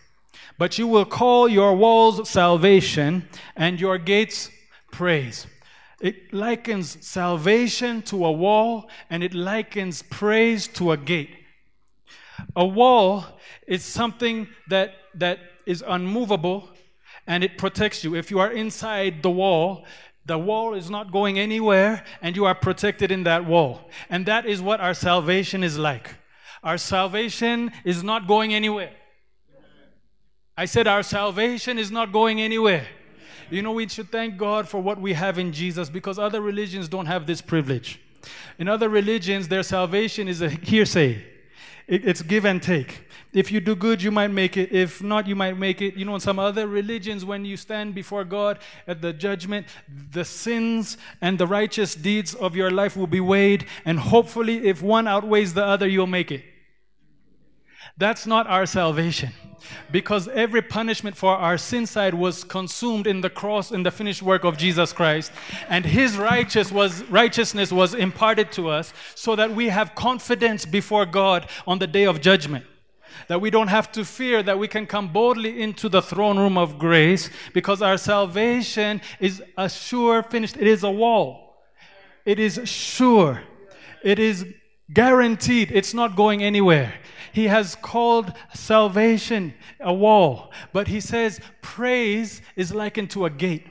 But 0.56 0.78
you 0.78 0.86
will 0.86 1.06
call 1.06 1.48
your 1.48 1.74
walls 1.74 2.28
salvation 2.28 3.28
and 3.56 3.80
your 3.80 3.98
gates 3.98 4.50
praise. 4.92 5.48
It 6.00 6.32
likens 6.32 6.96
salvation 7.06 8.02
to 8.02 8.24
a 8.24 8.32
wall 8.32 8.88
and 9.10 9.22
it 9.22 9.34
likens 9.34 10.02
praise 10.02 10.66
to 10.68 10.92
a 10.92 10.96
gate. 10.96 11.36
A 12.56 12.64
wall 12.64 13.26
is 13.66 13.84
something 13.84 14.48
that, 14.68 14.94
that 15.14 15.38
is 15.66 15.84
unmovable 15.86 16.70
and 17.26 17.44
it 17.44 17.58
protects 17.58 18.02
you. 18.02 18.14
If 18.14 18.30
you 18.30 18.38
are 18.40 18.50
inside 18.50 19.22
the 19.22 19.30
wall, 19.30 19.84
the 20.24 20.38
wall 20.38 20.74
is 20.74 20.88
not 20.88 21.12
going 21.12 21.38
anywhere 21.38 22.02
and 22.22 22.34
you 22.34 22.46
are 22.46 22.54
protected 22.54 23.10
in 23.10 23.24
that 23.24 23.44
wall. 23.44 23.90
And 24.08 24.24
that 24.26 24.46
is 24.46 24.62
what 24.62 24.80
our 24.80 24.94
salvation 24.94 25.62
is 25.62 25.78
like. 25.78 26.16
Our 26.62 26.78
salvation 26.78 27.72
is 27.84 28.02
not 28.02 28.26
going 28.26 28.54
anywhere. 28.54 28.92
I 30.56 30.66
said, 30.66 30.86
Our 30.86 31.02
salvation 31.02 31.78
is 31.78 31.90
not 31.90 32.12
going 32.12 32.40
anywhere. 32.40 32.86
You 33.50 33.62
know, 33.62 33.72
we 33.72 33.88
should 33.88 34.10
thank 34.12 34.36
God 34.36 34.68
for 34.68 34.80
what 34.80 35.00
we 35.00 35.12
have 35.12 35.38
in 35.38 35.52
Jesus 35.52 35.90
because 35.90 36.18
other 36.18 36.40
religions 36.40 36.88
don't 36.88 37.06
have 37.06 37.26
this 37.26 37.42
privilege. 37.42 38.00
In 38.58 38.68
other 38.68 38.88
religions, 38.88 39.48
their 39.48 39.62
salvation 39.62 40.28
is 40.28 40.40
a 40.40 40.48
hearsay, 40.48 41.24
it's 41.88 42.22
give 42.22 42.44
and 42.44 42.62
take. 42.62 43.06
If 43.32 43.50
you 43.50 43.60
do 43.60 43.76
good, 43.76 44.02
you 44.02 44.10
might 44.10 44.30
make 44.32 44.56
it. 44.56 44.72
If 44.72 45.02
not, 45.02 45.26
you 45.26 45.36
might 45.36 45.56
make 45.56 45.80
it. 45.80 45.94
You 45.94 46.04
know, 46.04 46.14
in 46.14 46.20
some 46.20 46.38
other 46.38 46.66
religions, 46.66 47.24
when 47.24 47.44
you 47.44 47.56
stand 47.56 47.94
before 47.94 48.24
God 48.24 48.58
at 48.86 49.00
the 49.00 49.12
judgment, 49.12 49.66
the 50.12 50.24
sins 50.24 50.98
and 51.20 51.38
the 51.38 51.46
righteous 51.46 51.94
deeds 51.94 52.34
of 52.34 52.56
your 52.56 52.70
life 52.70 52.96
will 52.96 53.06
be 53.06 53.20
weighed, 53.20 53.66
and 53.84 53.98
hopefully, 53.98 54.66
if 54.66 54.82
one 54.82 55.06
outweighs 55.06 55.54
the 55.54 55.64
other, 55.64 55.88
you'll 55.88 56.06
make 56.06 56.30
it. 56.30 56.44
That's 58.00 58.26
not 58.26 58.46
our 58.46 58.64
salvation. 58.64 59.30
Because 59.92 60.26
every 60.28 60.62
punishment 60.62 61.14
for 61.14 61.36
our 61.36 61.58
sin 61.58 61.84
side 61.84 62.14
was 62.14 62.44
consumed 62.44 63.06
in 63.06 63.20
the 63.20 63.28
cross 63.28 63.72
in 63.72 63.82
the 63.82 63.90
finished 63.90 64.22
work 64.22 64.42
of 64.42 64.56
Jesus 64.56 64.90
Christ. 64.90 65.30
And 65.68 65.84
his 65.84 66.16
righteous 66.16 66.72
was 66.72 67.04
righteousness 67.10 67.70
was 67.70 67.92
imparted 67.92 68.52
to 68.52 68.70
us 68.70 68.94
so 69.14 69.36
that 69.36 69.54
we 69.54 69.68
have 69.68 69.94
confidence 69.94 70.64
before 70.64 71.04
God 71.04 71.46
on 71.66 71.78
the 71.78 71.86
day 71.86 72.04
of 72.06 72.22
judgment. 72.22 72.64
That 73.28 73.42
we 73.42 73.50
don't 73.50 73.68
have 73.68 73.92
to 73.92 74.06
fear 74.06 74.42
that 74.44 74.58
we 74.58 74.66
can 74.66 74.86
come 74.86 75.12
boldly 75.12 75.60
into 75.60 75.90
the 75.90 76.00
throne 76.00 76.38
room 76.38 76.56
of 76.56 76.78
grace 76.78 77.28
because 77.52 77.82
our 77.82 77.98
salvation 77.98 79.02
is 79.20 79.42
a 79.58 79.68
sure 79.68 80.22
finished 80.22 80.56
it 80.56 80.66
is 80.66 80.84
a 80.84 80.90
wall. 80.90 81.58
It 82.24 82.38
is 82.38 82.62
sure. 82.64 83.42
It 84.02 84.18
is 84.18 84.46
guaranteed. 84.90 85.70
It's 85.70 85.92
not 85.92 86.16
going 86.16 86.42
anywhere 86.42 86.94
he 87.32 87.46
has 87.46 87.74
called 87.76 88.32
salvation 88.54 89.54
a 89.80 89.92
wall, 89.92 90.52
but 90.72 90.88
he 90.88 91.00
says 91.00 91.40
praise 91.62 92.42
is 92.56 92.72
likened 92.74 93.10
to 93.10 93.26
a 93.26 93.30
gate. 93.30 93.66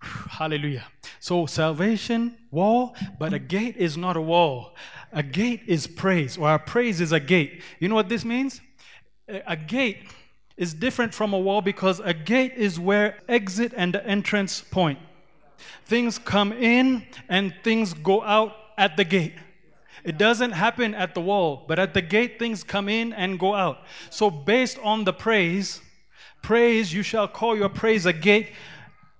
Hallelujah. 0.00 0.86
So 1.20 1.46
salvation, 1.46 2.36
wall, 2.50 2.96
but 3.18 3.32
a 3.32 3.38
gate 3.38 3.76
is 3.76 3.96
not 3.96 4.16
a 4.16 4.20
wall. 4.20 4.74
A 5.12 5.22
gate 5.22 5.62
is 5.66 5.86
praise, 5.86 6.38
or 6.38 6.48
our 6.48 6.58
praise 6.58 7.00
is 7.00 7.12
a 7.12 7.20
gate. 7.20 7.62
You 7.78 7.88
know 7.88 7.94
what 7.94 8.08
this 8.08 8.24
means? 8.24 8.60
A 9.28 9.56
gate 9.56 9.98
is 10.56 10.74
different 10.74 11.14
from 11.14 11.32
a 11.32 11.38
wall 11.38 11.60
because 11.60 12.00
a 12.00 12.14
gate 12.14 12.54
is 12.56 12.78
where 12.78 13.18
exit 13.28 13.72
and 13.76 13.94
entrance 13.96 14.60
point. 14.60 14.98
Things 15.84 16.18
come 16.18 16.52
in 16.52 17.06
and 17.28 17.54
things 17.62 17.94
go 17.94 18.22
out 18.22 18.54
at 18.78 18.96
the 18.96 19.04
gate. 19.04 19.34
It 20.04 20.18
doesn't 20.18 20.52
happen 20.52 20.94
at 20.94 21.14
the 21.14 21.20
wall, 21.20 21.64
but 21.68 21.78
at 21.78 21.94
the 21.94 22.02
gate 22.02 22.38
things 22.38 22.64
come 22.64 22.88
in 22.88 23.12
and 23.12 23.38
go 23.38 23.54
out. 23.54 23.78
So, 24.10 24.30
based 24.30 24.78
on 24.82 25.04
the 25.04 25.12
praise, 25.12 25.80
praise, 26.42 26.92
you 26.92 27.02
shall 27.02 27.28
call 27.28 27.56
your 27.56 27.68
praise 27.68 28.04
a 28.06 28.12
gate. 28.12 28.50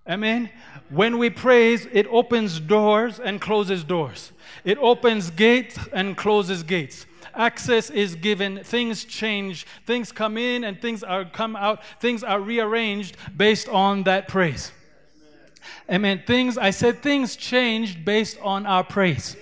Amen. 0.08 0.50
When 0.90 1.18
we 1.18 1.30
praise, 1.30 1.86
it 1.92 2.06
opens 2.08 2.58
doors 2.58 3.20
and 3.20 3.40
closes 3.40 3.84
doors. 3.84 4.32
It 4.64 4.76
opens 4.78 5.30
gates 5.30 5.78
and 5.92 6.16
closes 6.16 6.64
gates. 6.64 7.06
Access 7.34 7.88
is 7.88 8.14
given, 8.16 8.62
things 8.64 9.04
change, 9.04 9.66
things 9.86 10.12
come 10.12 10.36
in 10.36 10.64
and 10.64 10.82
things 10.82 11.02
are 11.02 11.24
come 11.24 11.56
out, 11.56 11.82
things 12.00 12.22
are 12.22 12.40
rearranged 12.40 13.16
based 13.36 13.68
on 13.68 14.02
that 14.02 14.28
praise. 14.28 14.72
Amen. 15.88 16.22
Things 16.26 16.58
I 16.58 16.70
said 16.70 17.02
things 17.02 17.36
changed 17.36 18.04
based 18.04 18.36
on 18.42 18.66
our 18.66 18.84
praise. 18.84 19.36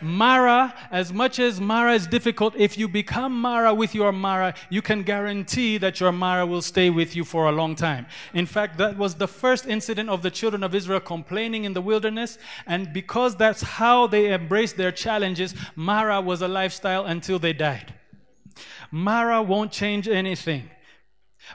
Mara, 0.00 0.74
as 0.90 1.12
much 1.12 1.38
as 1.38 1.60
Mara 1.60 1.94
is 1.94 2.06
difficult, 2.06 2.54
if 2.56 2.78
you 2.78 2.88
become 2.88 3.38
Mara 3.40 3.74
with 3.74 3.94
your 3.94 4.12
Mara, 4.12 4.54
you 4.70 4.82
can 4.82 5.02
guarantee 5.02 5.78
that 5.78 6.00
your 6.00 6.12
Mara 6.12 6.46
will 6.46 6.62
stay 6.62 6.90
with 6.90 7.16
you 7.16 7.24
for 7.24 7.48
a 7.48 7.52
long 7.52 7.74
time. 7.74 8.06
In 8.34 8.46
fact, 8.46 8.78
that 8.78 8.96
was 8.96 9.14
the 9.14 9.28
first 9.28 9.66
incident 9.66 10.08
of 10.08 10.22
the 10.22 10.30
children 10.30 10.62
of 10.62 10.74
Israel 10.74 11.00
complaining 11.00 11.64
in 11.64 11.72
the 11.72 11.80
wilderness. 11.80 12.38
And 12.66 12.92
because 12.92 13.36
that's 13.36 13.62
how 13.62 14.06
they 14.06 14.32
embraced 14.32 14.76
their 14.76 14.92
challenges, 14.92 15.54
Mara 15.76 16.20
was 16.20 16.42
a 16.42 16.48
lifestyle 16.48 17.04
until 17.06 17.38
they 17.38 17.52
died. 17.52 17.94
Mara 18.90 19.42
won't 19.42 19.72
change 19.72 20.08
anything. 20.08 20.70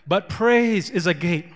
But 0.07 0.29
praise 0.29 0.89
is 0.89 1.07
a 1.07 1.13
gate. 1.13 1.47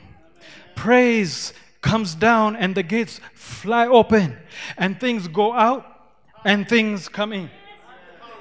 Praise 0.76 1.54
comes 1.82 2.15
down 2.15 2.56
and 2.56 2.76
the 2.76 2.84
gates 2.84 3.19
fly 3.34 3.88
open 3.88 4.38
and 4.78 5.00
things 5.00 5.28
go 5.28 5.54
out 5.54 5.97
and 6.45 6.67
things 6.67 7.10
come 7.10 7.34
in 7.34 7.50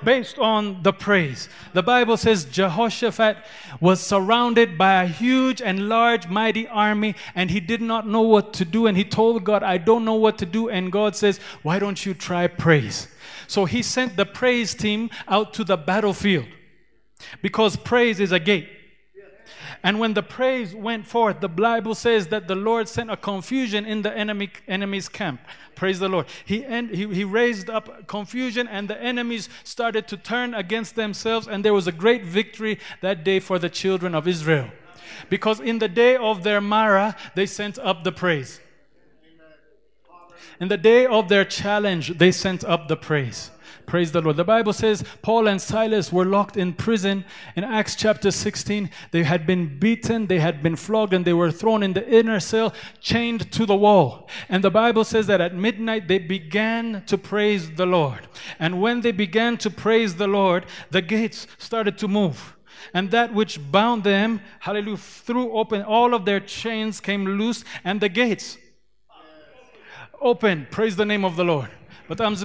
based 0.04 0.38
on 0.38 0.82
the 0.82 0.92
praise. 0.92 1.48
The 1.72 1.82
Bible 1.82 2.16
says 2.16 2.44
Jehoshaphat 2.44 3.38
was 3.80 4.00
surrounded 4.00 4.76
by 4.76 5.02
a 5.02 5.06
huge 5.06 5.62
and 5.62 5.88
large, 5.88 6.28
mighty 6.28 6.68
army, 6.68 7.14
and 7.34 7.50
he 7.50 7.60
did 7.60 7.80
not 7.80 8.06
know 8.06 8.22
what 8.22 8.52
to 8.54 8.64
do. 8.64 8.86
And 8.86 8.96
he 8.96 9.04
told 9.04 9.44
God, 9.44 9.62
I 9.62 9.78
don't 9.78 10.04
know 10.04 10.14
what 10.14 10.38
to 10.38 10.46
do. 10.46 10.68
And 10.68 10.92
God 10.92 11.16
says, 11.16 11.38
Why 11.62 11.78
don't 11.78 12.04
you 12.04 12.14
try 12.14 12.46
praise? 12.46 13.08
So 13.46 13.64
he 13.64 13.82
sent 13.82 14.16
the 14.16 14.26
praise 14.26 14.74
team 14.74 15.10
out 15.28 15.54
to 15.54 15.64
the 15.64 15.76
battlefield 15.76 16.46
because 17.42 17.76
praise 17.76 18.20
is 18.20 18.32
a 18.32 18.40
gate. 18.40 18.68
And 19.86 20.00
when 20.00 20.14
the 20.14 20.22
praise 20.24 20.74
went 20.74 21.06
forth, 21.06 21.38
the 21.38 21.48
Bible 21.48 21.94
says 21.94 22.26
that 22.26 22.48
the 22.48 22.56
Lord 22.56 22.88
sent 22.88 23.08
a 23.08 23.16
confusion 23.16 23.86
in 23.86 24.02
the 24.02 24.12
enemy, 24.12 24.50
enemy's 24.66 25.08
camp. 25.08 25.40
Praise 25.76 26.00
the 26.00 26.08
Lord. 26.08 26.26
He, 26.44 26.62
he, 26.62 27.06
he 27.14 27.22
raised 27.22 27.70
up 27.70 28.08
confusion, 28.08 28.66
and 28.66 28.90
the 28.90 29.00
enemies 29.00 29.48
started 29.62 30.08
to 30.08 30.16
turn 30.16 30.54
against 30.54 30.96
themselves, 30.96 31.46
and 31.46 31.64
there 31.64 31.72
was 31.72 31.86
a 31.86 31.92
great 31.92 32.24
victory 32.24 32.80
that 33.00 33.22
day 33.22 33.38
for 33.38 33.60
the 33.60 33.70
children 33.70 34.16
of 34.16 34.26
Israel. 34.26 34.72
Because 35.30 35.60
in 35.60 35.78
the 35.78 35.86
day 35.86 36.16
of 36.16 36.42
their 36.42 36.60
Mara, 36.60 37.14
they 37.36 37.46
sent 37.46 37.78
up 37.78 38.02
the 38.02 38.10
praise. 38.10 38.58
In 40.60 40.68
the 40.68 40.76
day 40.76 41.06
of 41.06 41.28
their 41.28 41.44
challenge, 41.44 42.18
they 42.18 42.32
sent 42.32 42.64
up 42.64 42.88
the 42.88 42.96
praise. 42.96 43.50
Praise 43.86 44.10
the 44.10 44.20
Lord. 44.20 44.36
The 44.36 44.44
Bible 44.44 44.72
says 44.72 45.04
Paul 45.22 45.46
and 45.46 45.62
Silas 45.62 46.12
were 46.12 46.24
locked 46.24 46.56
in 46.56 46.72
prison 46.72 47.24
in 47.54 47.62
Acts 47.62 47.94
chapter 47.94 48.32
16. 48.32 48.90
They 49.12 49.22
had 49.22 49.46
been 49.46 49.78
beaten, 49.78 50.26
they 50.26 50.40
had 50.40 50.60
been 50.62 50.74
flogged, 50.74 51.12
and 51.12 51.24
they 51.24 51.32
were 51.32 51.52
thrown 51.52 51.84
in 51.84 51.92
the 51.92 52.08
inner 52.08 52.40
cell, 52.40 52.74
chained 53.00 53.52
to 53.52 53.64
the 53.64 53.76
wall. 53.76 54.28
And 54.48 54.64
the 54.64 54.70
Bible 54.70 55.04
says 55.04 55.28
that 55.28 55.40
at 55.40 55.54
midnight 55.54 56.08
they 56.08 56.18
began 56.18 57.04
to 57.06 57.16
praise 57.16 57.70
the 57.70 57.86
Lord. 57.86 58.26
And 58.58 58.80
when 58.80 59.02
they 59.02 59.12
began 59.12 59.56
to 59.58 59.70
praise 59.70 60.16
the 60.16 60.28
Lord, 60.28 60.66
the 60.90 61.02
gates 61.02 61.46
started 61.58 61.96
to 61.98 62.08
move 62.08 62.54
and 62.92 63.10
that 63.10 63.32
which 63.32 63.58
bound 63.72 64.04
them, 64.04 64.40
hallelujah, 64.60 64.96
threw 64.96 65.52
open. 65.52 65.82
All 65.82 66.14
of 66.14 66.24
their 66.24 66.40
chains 66.40 67.00
came 67.00 67.24
loose, 67.24 67.64
and 67.84 68.00
the 68.00 68.08
gates 68.08 68.58
open. 70.20 70.66
Praise 70.70 70.96
the 70.96 71.04
name 71.04 71.24
of 71.24 71.36
the 71.36 71.44
Lord. 71.44 71.70
But 72.08 72.20
I'm. 72.20 72.36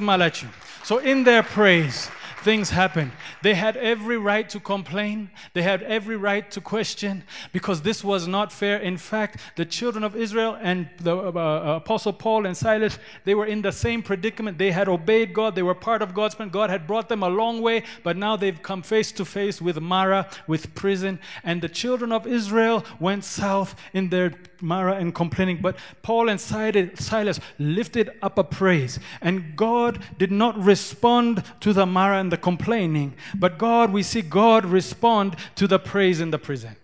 So 0.83 0.97
in 0.97 1.23
their 1.23 1.43
praise, 1.43 2.09
things 2.43 2.71
happened. 2.71 3.11
They 3.43 3.53
had 3.53 3.77
every 3.77 4.17
right 4.17 4.49
to 4.49 4.59
complain. 4.59 5.29
They 5.53 5.61
had 5.61 5.83
every 5.83 6.17
right 6.17 6.49
to 6.51 6.61
question 6.61 7.23
because 7.51 7.81
this 7.81 8.03
was 8.03 8.27
not 8.27 8.51
fair. 8.51 8.77
In 8.77 8.97
fact, 8.97 9.39
the 9.55 9.65
children 9.65 10.03
of 10.03 10.15
Israel 10.15 10.57
and 10.59 10.89
the 10.99 11.15
uh, 11.15 11.31
uh, 11.31 11.75
apostle 11.77 12.13
Paul 12.13 12.45
and 12.45 12.57
Silas, 12.57 12.97
they 13.25 13.35
were 13.35 13.45
in 13.45 13.61
the 13.61 13.71
same 13.71 14.01
predicament. 14.01 14.57
They 14.57 14.71
had 14.71 14.89
obeyed 14.89 15.33
God. 15.33 15.55
They 15.55 15.63
were 15.63 15.75
part 15.75 16.01
of 16.01 16.13
God's 16.13 16.35
plan. 16.35 16.49
God 16.49 16.69
had 16.69 16.87
brought 16.87 17.09
them 17.09 17.23
a 17.23 17.29
long 17.29 17.61
way, 17.61 17.83
but 18.03 18.17
now 18.17 18.35
they've 18.35 18.61
come 18.61 18.81
face 18.81 19.11
to 19.13 19.25
face 19.25 19.61
with 19.61 19.79
Mara, 19.79 20.27
with 20.47 20.73
prison. 20.73 21.19
And 21.43 21.61
the 21.61 21.69
children 21.69 22.11
of 22.11 22.25
Israel 22.25 22.83
went 22.99 23.23
south 23.23 23.75
in 23.93 24.09
their 24.09 24.33
Mara 24.61 24.95
and 24.95 25.13
complaining. 25.13 25.59
But 25.61 25.77
Paul 26.01 26.29
and 26.29 26.39
Silas 26.39 27.39
lifted 27.59 28.11
up 28.21 28.37
a 28.37 28.43
praise. 28.43 28.99
And 29.21 29.55
God 29.55 30.03
did 30.17 30.31
not 30.31 30.57
respond 30.57 31.43
to 31.61 31.73
the 31.73 31.85
Mara 31.85 32.19
and 32.19 32.31
the 32.31 32.37
complaining, 32.37 33.13
but 33.35 33.57
God, 33.57 33.91
we 33.91 34.03
see 34.03 34.21
God 34.21 34.65
respond 34.65 35.35
to 35.55 35.67
the 35.67 35.79
praise 35.79 36.21
in 36.21 36.31
the 36.31 36.39
prison. 36.39 36.75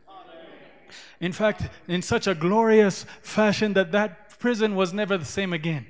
In 1.19 1.31
fact, 1.31 1.69
in 1.87 2.01
such 2.01 2.27
a 2.27 2.35
glorious 2.35 3.05
fashion 3.21 3.73
that 3.73 3.91
that 3.91 4.37
prison 4.39 4.75
was 4.75 4.93
never 4.93 5.17
the 5.17 5.25
same 5.25 5.51
again. 5.53 5.87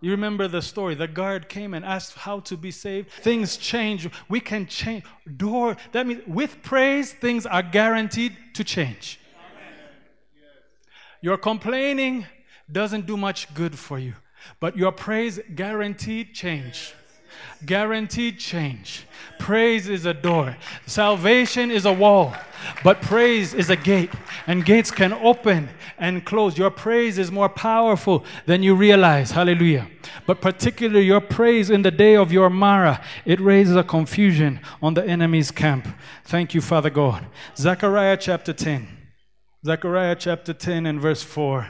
You 0.00 0.10
remember 0.10 0.46
the 0.48 0.62
story. 0.62 0.94
The 0.94 1.08
guard 1.08 1.48
came 1.48 1.74
and 1.74 1.84
asked 1.84 2.16
how 2.16 2.40
to 2.40 2.56
be 2.56 2.70
saved. 2.70 3.10
Things 3.10 3.56
change. 3.56 4.08
We 4.28 4.40
can 4.40 4.66
change. 4.66 5.04
Door. 5.36 5.76
That 5.92 6.06
means 6.06 6.22
with 6.26 6.62
praise, 6.62 7.12
things 7.12 7.46
are 7.46 7.62
guaranteed 7.62 8.36
to 8.54 8.64
change. 8.64 9.18
Your 11.26 11.36
complaining 11.36 12.24
doesn't 12.70 13.04
do 13.04 13.16
much 13.16 13.52
good 13.52 13.76
for 13.76 13.98
you, 13.98 14.14
but 14.60 14.76
your 14.76 14.92
praise 14.92 15.40
guaranteed 15.56 16.32
change. 16.32 16.94
Guaranteed 17.64 18.38
change. 18.38 19.08
Praise 19.40 19.88
is 19.88 20.06
a 20.06 20.14
door. 20.14 20.56
Salvation 20.86 21.72
is 21.72 21.84
a 21.84 21.92
wall, 21.92 22.32
but 22.84 23.02
praise 23.02 23.54
is 23.54 23.70
a 23.70 23.74
gate, 23.74 24.12
and 24.46 24.64
gates 24.64 24.92
can 24.92 25.12
open 25.14 25.68
and 25.98 26.24
close. 26.24 26.56
Your 26.56 26.70
praise 26.70 27.18
is 27.18 27.32
more 27.32 27.48
powerful 27.48 28.24
than 28.44 28.62
you 28.62 28.76
realize. 28.76 29.32
Hallelujah. 29.32 29.88
But 30.28 30.40
particularly 30.40 31.06
your 31.06 31.20
praise 31.20 31.70
in 31.70 31.82
the 31.82 31.90
day 31.90 32.14
of 32.14 32.30
your 32.30 32.50
Mara, 32.50 33.02
it 33.24 33.40
raises 33.40 33.74
a 33.74 33.82
confusion 33.82 34.60
on 34.80 34.94
the 34.94 35.04
enemy's 35.04 35.50
camp. 35.50 35.88
Thank 36.24 36.54
you, 36.54 36.60
Father 36.60 36.90
God. 36.90 37.26
Zechariah 37.56 38.16
chapter 38.16 38.52
10. 38.52 38.95
Zechariah 39.66 40.14
chapter 40.14 40.54
10 40.54 40.86
and 40.86 41.00
verse 41.00 41.24
4. 41.24 41.66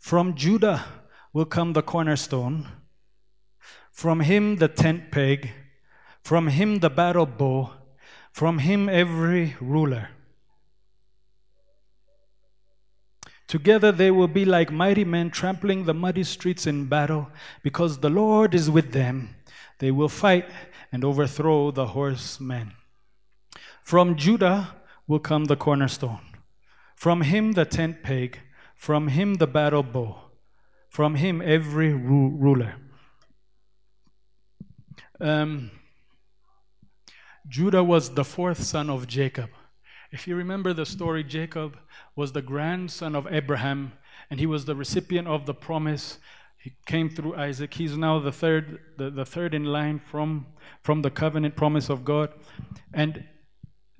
From 0.00 0.34
Judah 0.34 0.84
will 1.32 1.44
come 1.44 1.72
the 1.72 1.82
cornerstone 1.82 2.66
from 3.92 4.18
him 4.18 4.56
the 4.56 4.66
tent 4.66 5.12
peg, 5.12 5.52
from 6.24 6.48
him 6.48 6.80
the 6.80 6.90
battle 6.90 7.26
bow, 7.26 7.70
from 8.32 8.58
him 8.58 8.88
every 8.88 9.54
ruler. 9.60 10.08
Together 13.46 13.92
they 13.92 14.10
will 14.10 14.26
be 14.26 14.44
like 14.44 14.72
mighty 14.72 15.04
men 15.04 15.30
trampling 15.30 15.84
the 15.84 15.94
muddy 15.94 16.24
streets 16.24 16.66
in 16.66 16.86
battle, 16.86 17.30
because 17.62 17.98
the 17.98 18.10
Lord 18.10 18.52
is 18.52 18.68
with 18.68 18.90
them. 18.90 19.36
They 19.78 19.92
will 19.92 20.08
fight 20.08 20.50
and 20.90 21.04
overthrow 21.04 21.70
the 21.70 21.86
horsemen. 21.86 22.72
From 23.84 24.16
Judah 24.16 24.74
will 25.10 25.18
come 25.18 25.46
the 25.46 25.56
cornerstone, 25.56 26.20
from 26.94 27.22
him 27.22 27.50
the 27.54 27.64
tent 27.64 28.00
peg, 28.00 28.38
from 28.76 29.08
him 29.08 29.34
the 29.34 29.46
battle 29.46 29.82
bow, 29.82 30.16
from 30.88 31.16
him 31.16 31.42
every 31.44 31.92
ru- 31.92 32.36
ruler. 32.36 32.76
Um, 35.20 35.72
Judah 37.48 37.82
was 37.82 38.10
the 38.10 38.24
fourth 38.24 38.62
son 38.62 38.88
of 38.88 39.08
Jacob. 39.08 39.50
If 40.12 40.28
you 40.28 40.36
remember 40.36 40.72
the 40.72 40.86
story, 40.86 41.24
Jacob 41.24 41.76
was 42.14 42.30
the 42.30 42.42
grandson 42.42 43.16
of 43.16 43.26
Abraham, 43.32 43.94
and 44.30 44.38
he 44.38 44.46
was 44.46 44.64
the 44.64 44.76
recipient 44.76 45.26
of 45.26 45.44
the 45.44 45.54
promise. 45.54 46.18
He 46.56 46.74
came 46.86 47.10
through 47.10 47.34
Isaac. 47.34 47.74
He's 47.74 47.96
now 47.96 48.20
the 48.20 48.30
third, 48.30 48.78
the, 48.96 49.10
the 49.10 49.24
third 49.24 49.54
in 49.54 49.64
line 49.64 49.98
from, 49.98 50.46
from 50.84 51.02
the 51.02 51.10
covenant 51.10 51.56
promise 51.56 51.90
of 51.90 52.04
God. 52.04 52.32
And 52.94 53.24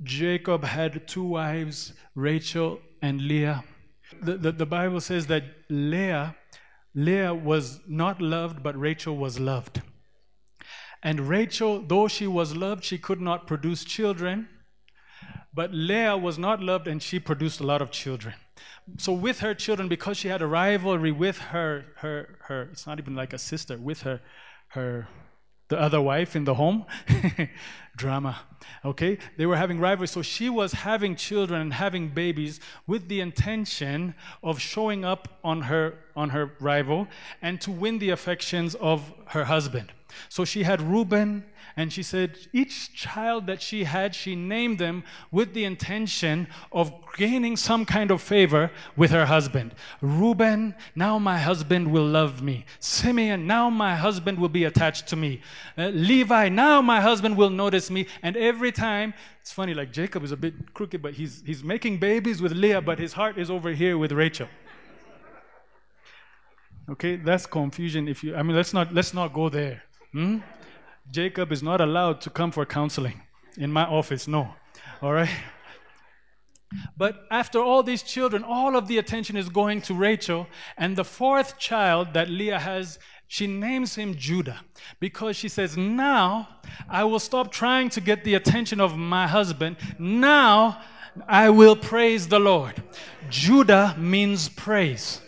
Jacob 0.02 0.64
had 0.64 1.06
two 1.06 1.24
wives, 1.24 1.92
Rachel 2.14 2.80
and 3.02 3.20
Leah. 3.20 3.64
The, 4.22 4.36
the, 4.36 4.52
the 4.52 4.66
Bible 4.66 5.00
says 5.00 5.26
that 5.28 5.44
Leah, 5.68 6.36
Leah 6.94 7.34
was 7.34 7.80
not 7.86 8.20
loved, 8.20 8.62
but 8.62 8.78
Rachel 8.78 9.16
was 9.16 9.38
loved. 9.38 9.82
And 11.02 11.28
Rachel, 11.28 11.80
though 11.80 12.08
she 12.08 12.26
was 12.26 12.56
loved, 12.56 12.84
she 12.84 12.98
could 12.98 13.20
not 13.20 13.46
produce 13.46 13.84
children. 13.84 14.48
But 15.52 15.72
Leah 15.72 16.16
was 16.16 16.38
not 16.38 16.62
loved 16.62 16.86
and 16.86 17.02
she 17.02 17.18
produced 17.18 17.60
a 17.60 17.64
lot 17.64 17.82
of 17.82 17.90
children. 17.90 18.34
So 18.98 19.12
with 19.12 19.40
her 19.40 19.54
children, 19.54 19.88
because 19.88 20.16
she 20.16 20.28
had 20.28 20.42
a 20.42 20.46
rivalry 20.46 21.12
with 21.12 21.38
her, 21.38 21.86
her, 21.96 22.38
her, 22.42 22.68
it's 22.72 22.86
not 22.86 22.98
even 22.98 23.14
like 23.14 23.32
a 23.32 23.38
sister, 23.38 23.76
with 23.76 24.02
her, 24.02 24.20
her 24.68 25.08
the 25.70 25.80
other 25.80 26.00
wife 26.00 26.36
in 26.36 26.44
the 26.44 26.54
home. 26.54 26.84
Drama. 27.96 28.40
Okay? 28.84 29.18
They 29.36 29.46
were 29.46 29.56
having 29.56 29.80
rivalry. 29.80 30.08
So 30.08 30.20
she 30.20 30.50
was 30.50 30.72
having 30.72 31.16
children 31.16 31.60
and 31.60 31.72
having 31.72 32.08
babies 32.08 32.60
with 32.86 33.08
the 33.08 33.20
intention 33.20 34.14
of 34.42 34.60
showing 34.60 35.04
up 35.04 35.38
on 35.42 35.62
her 35.62 35.98
on 36.14 36.30
her 36.30 36.52
rival 36.60 37.08
and 37.40 37.60
to 37.62 37.70
win 37.70 37.98
the 37.98 38.10
affections 38.10 38.74
of 38.74 39.12
her 39.26 39.44
husband. 39.44 39.92
So 40.28 40.44
she 40.44 40.62
had 40.62 40.80
Reuben, 40.80 41.44
and 41.76 41.92
she 41.92 42.02
said 42.02 42.38
each 42.52 42.94
child 42.94 43.46
that 43.46 43.62
she 43.62 43.84
had, 43.84 44.14
she 44.14 44.34
named 44.34 44.78
them 44.78 45.04
with 45.30 45.54
the 45.54 45.64
intention 45.64 46.48
of 46.72 46.92
gaining 47.16 47.56
some 47.56 47.84
kind 47.84 48.10
of 48.10 48.20
favor 48.20 48.70
with 48.96 49.10
her 49.10 49.26
husband. 49.26 49.74
Reuben, 50.00 50.74
now 50.94 51.18
my 51.18 51.38
husband 51.38 51.90
will 51.90 52.06
love 52.06 52.42
me. 52.42 52.64
Simeon, 52.78 53.46
now 53.46 53.70
my 53.70 53.94
husband 53.94 54.38
will 54.38 54.48
be 54.48 54.64
attached 54.64 55.06
to 55.08 55.16
me. 55.16 55.40
Uh, 55.78 55.88
Levi, 55.88 56.48
now 56.48 56.82
my 56.82 57.00
husband 57.00 57.36
will 57.36 57.50
notice 57.50 57.90
me. 57.90 58.06
And 58.22 58.36
every 58.36 58.72
time, 58.72 59.14
it's 59.40 59.52
funny, 59.52 59.74
like 59.74 59.92
Jacob 59.92 60.24
is 60.24 60.32
a 60.32 60.36
bit 60.36 60.74
crooked, 60.74 61.00
but 61.02 61.14
he's, 61.14 61.42
he's 61.46 61.64
making 61.64 61.98
babies 61.98 62.42
with 62.42 62.52
Leah, 62.52 62.80
but 62.80 62.98
his 62.98 63.12
heart 63.12 63.38
is 63.38 63.50
over 63.50 63.70
here 63.70 63.96
with 63.96 64.12
Rachel. 64.12 64.48
Okay, 66.90 67.16
that's 67.16 67.46
confusion. 67.46 68.08
If 68.08 68.24
you, 68.24 68.34
I 68.34 68.42
mean, 68.42 68.56
let's 68.56 68.74
not 68.74 68.92
let's 68.92 69.14
not 69.14 69.32
go 69.32 69.48
there. 69.48 69.84
Hmm? 70.12 70.38
Jacob 71.10 71.52
is 71.52 71.62
not 71.62 71.80
allowed 71.80 72.20
to 72.22 72.30
come 72.30 72.50
for 72.50 72.64
counseling 72.64 73.22
in 73.56 73.72
my 73.72 73.84
office. 73.84 74.28
No. 74.28 74.54
All 75.02 75.12
right? 75.12 75.30
But 76.96 77.26
after 77.30 77.58
all 77.58 77.82
these 77.82 78.02
children, 78.02 78.44
all 78.44 78.76
of 78.76 78.86
the 78.86 78.98
attention 78.98 79.36
is 79.36 79.48
going 79.48 79.82
to 79.82 79.94
Rachel. 79.94 80.46
And 80.76 80.96
the 80.96 81.04
fourth 81.04 81.58
child 81.58 82.14
that 82.14 82.30
Leah 82.30 82.60
has, 82.60 82.98
she 83.26 83.46
names 83.46 83.96
him 83.96 84.14
Judah 84.14 84.60
because 85.00 85.36
she 85.36 85.48
says, 85.48 85.76
Now 85.76 86.48
I 86.88 87.04
will 87.04 87.18
stop 87.18 87.50
trying 87.50 87.88
to 87.90 88.00
get 88.00 88.22
the 88.22 88.34
attention 88.34 88.80
of 88.80 88.96
my 88.96 89.26
husband. 89.26 89.78
Now 89.98 90.80
I 91.26 91.50
will 91.50 91.74
praise 91.74 92.28
the 92.28 92.38
Lord. 92.38 92.80
Judah 93.28 93.96
means 93.98 94.48
praise. 94.48 95.20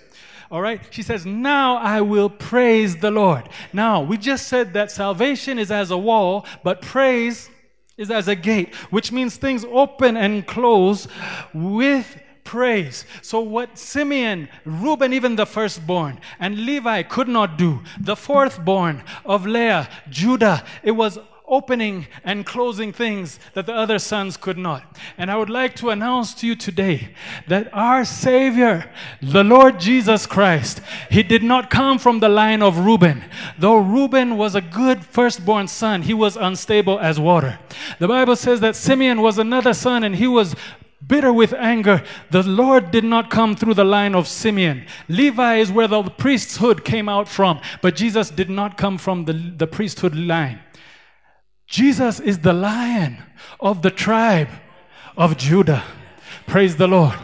All 0.52 0.60
right? 0.60 0.82
She 0.90 1.02
says, 1.02 1.24
Now 1.24 1.78
I 1.78 2.02
will 2.02 2.28
praise 2.28 2.96
the 2.96 3.10
Lord. 3.10 3.48
Now, 3.72 4.02
we 4.02 4.18
just 4.18 4.48
said 4.48 4.74
that 4.74 4.90
salvation 4.90 5.58
is 5.58 5.70
as 5.70 5.90
a 5.90 5.96
wall, 5.96 6.44
but 6.62 6.82
praise 6.82 7.48
is 7.96 8.10
as 8.10 8.28
a 8.28 8.34
gate, 8.34 8.74
which 8.90 9.10
means 9.12 9.36
things 9.36 9.64
open 9.64 10.14
and 10.14 10.46
close 10.46 11.08
with 11.54 12.20
praise. 12.44 13.06
So, 13.22 13.40
what 13.40 13.78
Simeon, 13.78 14.46
Reuben, 14.66 15.14
even 15.14 15.36
the 15.36 15.46
firstborn, 15.46 16.20
and 16.38 16.66
Levi 16.66 17.02
could 17.04 17.28
not 17.28 17.56
do, 17.56 17.82
the 17.98 18.14
fourthborn 18.14 19.02
of 19.24 19.46
Leah, 19.46 19.88
Judah, 20.10 20.62
it 20.82 20.90
was 20.90 21.18
opening 21.52 22.06
and 22.24 22.46
closing 22.46 22.94
things 22.94 23.38
that 23.52 23.66
the 23.66 23.74
other 23.74 23.98
sons 23.98 24.38
could 24.38 24.56
not. 24.56 24.96
And 25.18 25.30
I 25.30 25.36
would 25.36 25.50
like 25.50 25.76
to 25.76 25.90
announce 25.90 26.32
to 26.36 26.46
you 26.46 26.56
today 26.56 27.14
that 27.46 27.68
our 27.74 28.06
Savior, 28.06 28.90
the 29.20 29.44
Lord 29.44 29.78
Jesus 29.78 30.26
Christ, 30.26 30.80
he 31.10 31.22
did 31.22 31.42
not 31.42 31.68
come 31.68 31.98
from 31.98 32.20
the 32.20 32.30
line 32.30 32.62
of 32.62 32.78
Reuben. 32.78 33.22
Though 33.58 33.76
Reuben 33.76 34.38
was 34.38 34.54
a 34.54 34.62
good 34.62 35.04
firstborn 35.04 35.68
son, 35.68 36.00
he 36.00 36.14
was 36.14 36.36
unstable 36.36 36.98
as 36.98 37.20
water. 37.20 37.58
The 37.98 38.08
Bible 38.08 38.34
says 38.34 38.60
that 38.60 38.74
Simeon 38.74 39.20
was 39.20 39.36
another 39.36 39.74
son 39.74 40.04
and 40.04 40.16
he 40.16 40.26
was 40.26 40.56
bitter 41.06 41.34
with 41.34 41.52
anger. 41.52 42.02
The 42.30 42.44
Lord 42.44 42.90
did 42.90 43.04
not 43.04 43.30
come 43.30 43.56
through 43.56 43.74
the 43.74 43.84
line 43.84 44.14
of 44.14 44.26
Simeon. 44.26 44.86
Levi 45.08 45.56
is 45.56 45.70
where 45.70 45.88
the 45.88 46.02
priesthood 46.02 46.82
came 46.82 47.10
out 47.10 47.28
from, 47.28 47.60
but 47.82 47.94
Jesus 47.94 48.30
did 48.30 48.48
not 48.48 48.78
come 48.78 48.96
from 48.96 49.26
the, 49.26 49.34
the 49.34 49.66
priesthood 49.66 50.16
line. 50.16 50.60
Jesus 51.72 52.20
is 52.20 52.40
the 52.40 52.52
lion 52.52 53.16
of 53.58 53.80
the 53.80 53.90
tribe 53.90 54.50
of 55.16 55.38
Judah. 55.38 55.82
Praise 56.46 56.76
the 56.76 56.86
Lord. 56.86 57.18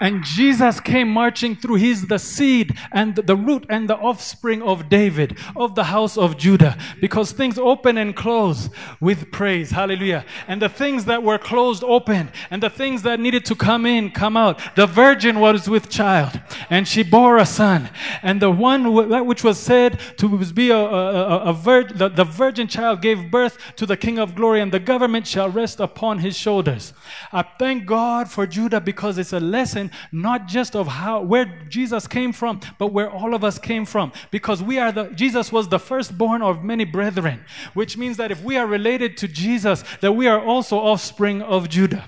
And 0.00 0.22
Jesus 0.22 0.78
came 0.80 1.08
marching 1.08 1.56
through. 1.56 1.76
He's 1.76 2.06
the 2.06 2.18
seed 2.18 2.76
and 2.92 3.16
the 3.16 3.36
root 3.36 3.64
and 3.70 3.88
the 3.88 3.96
offspring 3.96 4.62
of 4.62 4.88
David, 4.88 5.38
of 5.56 5.74
the 5.74 5.84
house 5.84 6.18
of 6.18 6.36
Judah, 6.36 6.76
because 7.00 7.32
things 7.32 7.58
open 7.58 7.96
and 7.96 8.14
close 8.14 8.68
with 9.00 9.30
praise. 9.30 9.70
Hallelujah. 9.70 10.24
And 10.48 10.60
the 10.60 10.68
things 10.68 11.06
that 11.06 11.22
were 11.22 11.38
closed 11.38 11.82
open, 11.82 12.30
and 12.50 12.62
the 12.62 12.70
things 12.70 13.02
that 13.02 13.20
needed 13.20 13.44
to 13.46 13.54
come 13.54 13.86
in 13.86 14.10
come 14.10 14.36
out. 14.36 14.60
The 14.76 14.86
virgin 14.86 15.40
was 15.40 15.68
with 15.68 15.88
child, 15.88 16.40
and 16.68 16.86
she 16.86 17.02
bore 17.02 17.38
a 17.38 17.46
son. 17.46 17.88
And 18.22 18.40
the 18.40 18.50
one 18.50 18.92
which 19.26 19.42
was 19.42 19.58
said 19.58 19.98
to 20.18 20.28
be 20.52 20.70
a, 20.70 20.76
a, 20.76 21.38
a 21.44 21.52
virgin, 21.52 21.96
the, 21.96 22.08
the 22.08 22.24
virgin 22.24 22.68
child 22.68 23.00
gave 23.00 23.30
birth 23.30 23.58
to 23.76 23.86
the 23.86 23.96
King 23.96 24.18
of 24.18 24.34
glory, 24.34 24.60
and 24.60 24.72
the 24.72 24.78
government 24.78 25.26
shall 25.26 25.48
rest 25.48 25.80
upon 25.80 26.18
his 26.18 26.36
shoulders. 26.36 26.92
I 27.32 27.42
thank 27.42 27.86
God 27.86 28.30
for 28.30 28.46
Judah 28.46 28.80
because 28.80 29.16
it's 29.18 29.32
a 29.32 29.40
lesson 29.40 29.85
not 30.12 30.46
just 30.46 30.74
of 30.76 30.86
how 30.86 31.22
where 31.22 31.46
Jesus 31.68 32.06
came 32.06 32.32
from, 32.32 32.60
but 32.78 32.88
where 32.88 33.10
all 33.10 33.34
of 33.34 33.44
us 33.44 33.58
came 33.58 33.84
from. 33.84 34.12
Because 34.30 34.62
we 34.62 34.78
are 34.78 34.92
the 34.92 35.04
Jesus 35.10 35.52
was 35.52 35.68
the 35.68 35.78
firstborn 35.78 36.42
of 36.42 36.64
many 36.64 36.84
brethren, 36.84 37.44
which 37.74 37.96
means 37.96 38.16
that 38.16 38.30
if 38.30 38.42
we 38.42 38.56
are 38.56 38.66
related 38.66 39.16
to 39.18 39.28
Jesus, 39.28 39.84
that 40.00 40.12
we 40.12 40.26
are 40.26 40.40
also 40.40 40.78
offspring 40.78 41.42
of 41.42 41.68
Judah. 41.68 42.04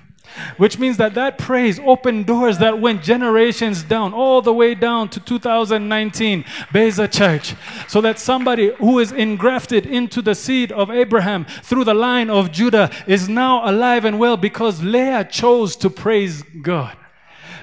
Which 0.57 0.79
means 0.79 0.97
that 0.99 1.15
that 1.15 1.39
praise 1.39 1.79
opened 1.81 2.27
doors 2.27 2.59
that 2.59 2.81
went 2.81 3.03
generations 3.03 3.83
down 3.83 4.13
all 4.13 4.43
the 4.43 4.53
way 4.53 4.75
down 4.75 5.09
to 5.11 5.21
2019 5.21 6.45
beza 6.73 7.09
church. 7.09 7.55
So 7.89 8.01
that 8.03 8.19
somebody 8.19 8.73
who 8.79 8.99
is 8.99 9.13
engrafted 9.13 9.87
into 9.87 10.23
the 10.23 10.35
seed 10.35 10.71
of 10.73 10.91
abraham 10.91 11.45
through 11.63 11.85
the 11.85 11.95
line 11.95 12.31
of 12.31 12.53
judah 12.53 12.91
is 13.07 13.29
now 13.29 13.69
alive 13.69 14.05
and 14.05 14.19
well 14.19 14.37
because 14.37 14.83
leah 14.83 15.25
chose 15.25 15.77
to 15.77 15.91
praise 15.91 16.43
god 16.63 16.97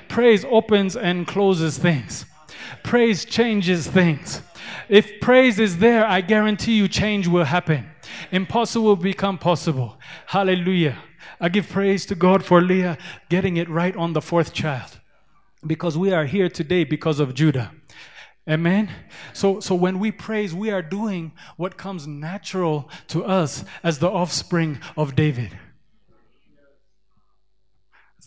Praise 0.07 0.45
opens 0.45 0.95
and 0.95 1.27
closes 1.27 1.77
things. 1.77 2.25
Praise 2.83 3.25
changes 3.25 3.87
things. 3.87 4.41
If 4.89 5.19
praise 5.19 5.59
is 5.59 5.77
there, 5.77 6.05
I 6.05 6.21
guarantee 6.21 6.77
you 6.77 6.87
change 6.87 7.27
will 7.27 7.45
happen. 7.45 7.89
Impossible 8.31 8.85
will 8.85 8.95
become 8.95 9.37
possible. 9.37 9.97
Hallelujah. 10.27 10.97
I 11.39 11.49
give 11.49 11.69
praise 11.69 12.05
to 12.07 12.15
God 12.15 12.45
for 12.45 12.61
Leah 12.61 12.97
getting 13.29 13.57
it 13.57 13.69
right 13.69 13.95
on 13.95 14.13
the 14.13 14.21
fourth 14.21 14.53
child. 14.53 14.99
Because 15.65 15.97
we 15.97 16.13
are 16.13 16.25
here 16.25 16.49
today 16.49 16.83
because 16.83 17.19
of 17.19 17.33
Judah. 17.33 17.71
Amen. 18.47 18.91
So, 19.33 19.59
so 19.59 19.73
when 19.73 19.99
we 19.99 20.11
praise, 20.11 20.53
we 20.53 20.69
are 20.69 20.83
doing 20.83 21.31
what 21.57 21.77
comes 21.77 22.05
natural 22.05 22.89
to 23.07 23.25
us 23.25 23.65
as 23.83 23.97
the 23.97 24.09
offspring 24.09 24.79
of 24.95 25.15
David. 25.15 25.57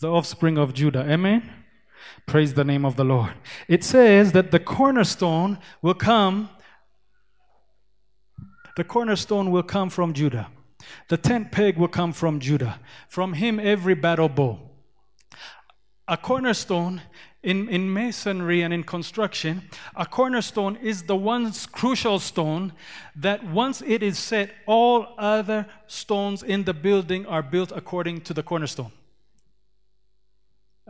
The 0.01 0.09
offspring 0.09 0.57
of 0.57 0.73
Judah. 0.73 1.09
Amen. 1.09 1.58
Praise 2.25 2.53
the 2.53 2.63
name 2.63 2.85
of 2.85 2.95
the 2.95 3.03
Lord. 3.03 3.33
It 3.67 3.83
says 3.83 4.31
that 4.33 4.51
the 4.51 4.59
cornerstone 4.59 5.59
will 5.81 5.93
come, 5.93 6.49
the 8.75 8.83
cornerstone 8.83 9.51
will 9.51 9.63
come 9.63 9.89
from 9.89 10.13
Judah. 10.13 10.47
The 11.09 11.17
tent 11.17 11.51
peg 11.51 11.77
will 11.77 11.87
come 11.87 12.13
from 12.13 12.39
Judah. 12.39 12.79
From 13.07 13.33
him, 13.33 13.59
every 13.59 13.95
battle 13.95 14.29
bow. 14.29 14.59
A 16.07 16.17
cornerstone 16.17 17.01
in, 17.43 17.69
in 17.69 17.93
masonry 17.93 18.61
and 18.61 18.73
in 18.73 18.83
construction, 18.83 19.63
a 19.95 20.05
cornerstone 20.05 20.75
is 20.77 21.03
the 21.03 21.15
one 21.15 21.51
crucial 21.71 22.19
stone 22.19 22.73
that 23.15 23.43
once 23.45 23.81
it 23.85 24.03
is 24.03 24.17
set, 24.17 24.51
all 24.65 25.15
other 25.17 25.65
stones 25.87 26.43
in 26.43 26.63
the 26.63 26.73
building 26.73 27.25
are 27.25 27.43
built 27.43 27.71
according 27.75 28.21
to 28.21 28.33
the 28.33 28.43
cornerstone. 28.43 28.91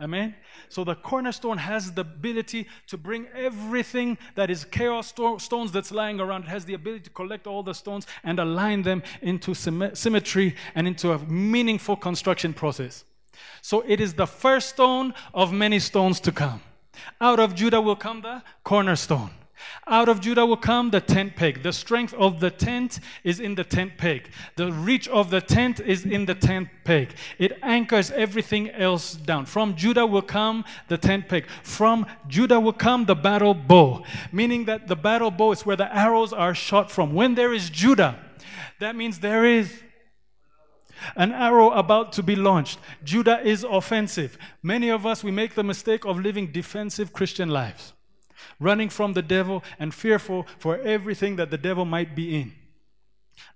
Amen. 0.00 0.34
So 0.70 0.82
the 0.82 0.94
cornerstone 0.94 1.58
has 1.58 1.92
the 1.92 2.00
ability 2.00 2.66
to 2.86 2.96
bring 2.96 3.26
everything 3.34 4.16
that 4.34 4.50
is 4.50 4.64
chaos 4.64 5.08
sto- 5.08 5.36
stones 5.36 5.72
that's 5.72 5.92
lying 5.92 6.20
around. 6.20 6.44
It 6.44 6.48
has 6.48 6.64
the 6.64 6.72
ability 6.72 7.04
to 7.04 7.10
collect 7.10 7.46
all 7.46 7.62
the 7.62 7.74
stones 7.74 8.06
and 8.24 8.40
align 8.40 8.82
them 8.82 9.02
into 9.20 9.52
symmetry 9.54 10.56
and 10.74 10.88
into 10.88 11.12
a 11.12 11.18
meaningful 11.18 11.96
construction 11.96 12.54
process. 12.54 13.04
So 13.60 13.84
it 13.86 14.00
is 14.00 14.14
the 14.14 14.26
first 14.26 14.70
stone 14.70 15.12
of 15.34 15.52
many 15.52 15.78
stones 15.78 16.18
to 16.20 16.32
come. 16.32 16.62
Out 17.20 17.38
of 17.38 17.54
Judah 17.54 17.80
will 17.80 17.96
come 17.96 18.22
the 18.22 18.42
cornerstone. 18.64 19.30
Out 19.86 20.08
of 20.08 20.20
Judah 20.20 20.46
will 20.46 20.56
come 20.56 20.90
the 20.90 21.00
tent 21.00 21.36
peg. 21.36 21.62
The 21.62 21.72
strength 21.72 22.14
of 22.14 22.40
the 22.40 22.50
tent 22.50 23.00
is 23.24 23.40
in 23.40 23.54
the 23.54 23.64
tent 23.64 23.98
peg. 23.98 24.30
The 24.56 24.72
reach 24.72 25.08
of 25.08 25.30
the 25.30 25.40
tent 25.40 25.80
is 25.80 26.04
in 26.04 26.26
the 26.26 26.34
tent 26.34 26.68
peg. 26.84 27.14
It 27.38 27.58
anchors 27.62 28.10
everything 28.10 28.70
else 28.70 29.14
down. 29.14 29.46
From 29.46 29.74
Judah 29.74 30.06
will 30.06 30.22
come 30.22 30.64
the 30.88 30.98
tent 30.98 31.28
peg. 31.28 31.46
From 31.62 32.06
Judah 32.28 32.60
will 32.60 32.72
come 32.72 33.04
the 33.04 33.14
battle 33.14 33.54
bow, 33.54 34.04
meaning 34.32 34.64
that 34.66 34.86
the 34.86 34.96
battle 34.96 35.30
bow 35.30 35.52
is 35.52 35.66
where 35.66 35.76
the 35.76 35.94
arrows 35.94 36.32
are 36.32 36.54
shot 36.54 36.90
from. 36.90 37.14
When 37.14 37.34
there 37.34 37.52
is 37.52 37.70
Judah, 37.70 38.18
that 38.78 38.96
means 38.96 39.18
there 39.20 39.44
is 39.44 39.82
an 41.16 41.32
arrow 41.32 41.70
about 41.70 42.12
to 42.12 42.22
be 42.22 42.36
launched. 42.36 42.78
Judah 43.04 43.40
is 43.40 43.64
offensive. 43.64 44.36
Many 44.62 44.90
of 44.90 45.06
us, 45.06 45.24
we 45.24 45.30
make 45.30 45.54
the 45.54 45.64
mistake 45.64 46.04
of 46.04 46.18
living 46.18 46.52
defensive 46.52 47.12
Christian 47.12 47.48
lives. 47.48 47.94
Running 48.58 48.88
from 48.88 49.12
the 49.12 49.22
devil 49.22 49.62
and 49.78 49.94
fearful 49.94 50.46
for 50.58 50.78
everything 50.78 51.36
that 51.36 51.50
the 51.50 51.58
devil 51.58 51.84
might 51.84 52.14
be 52.14 52.40
in. 52.40 52.52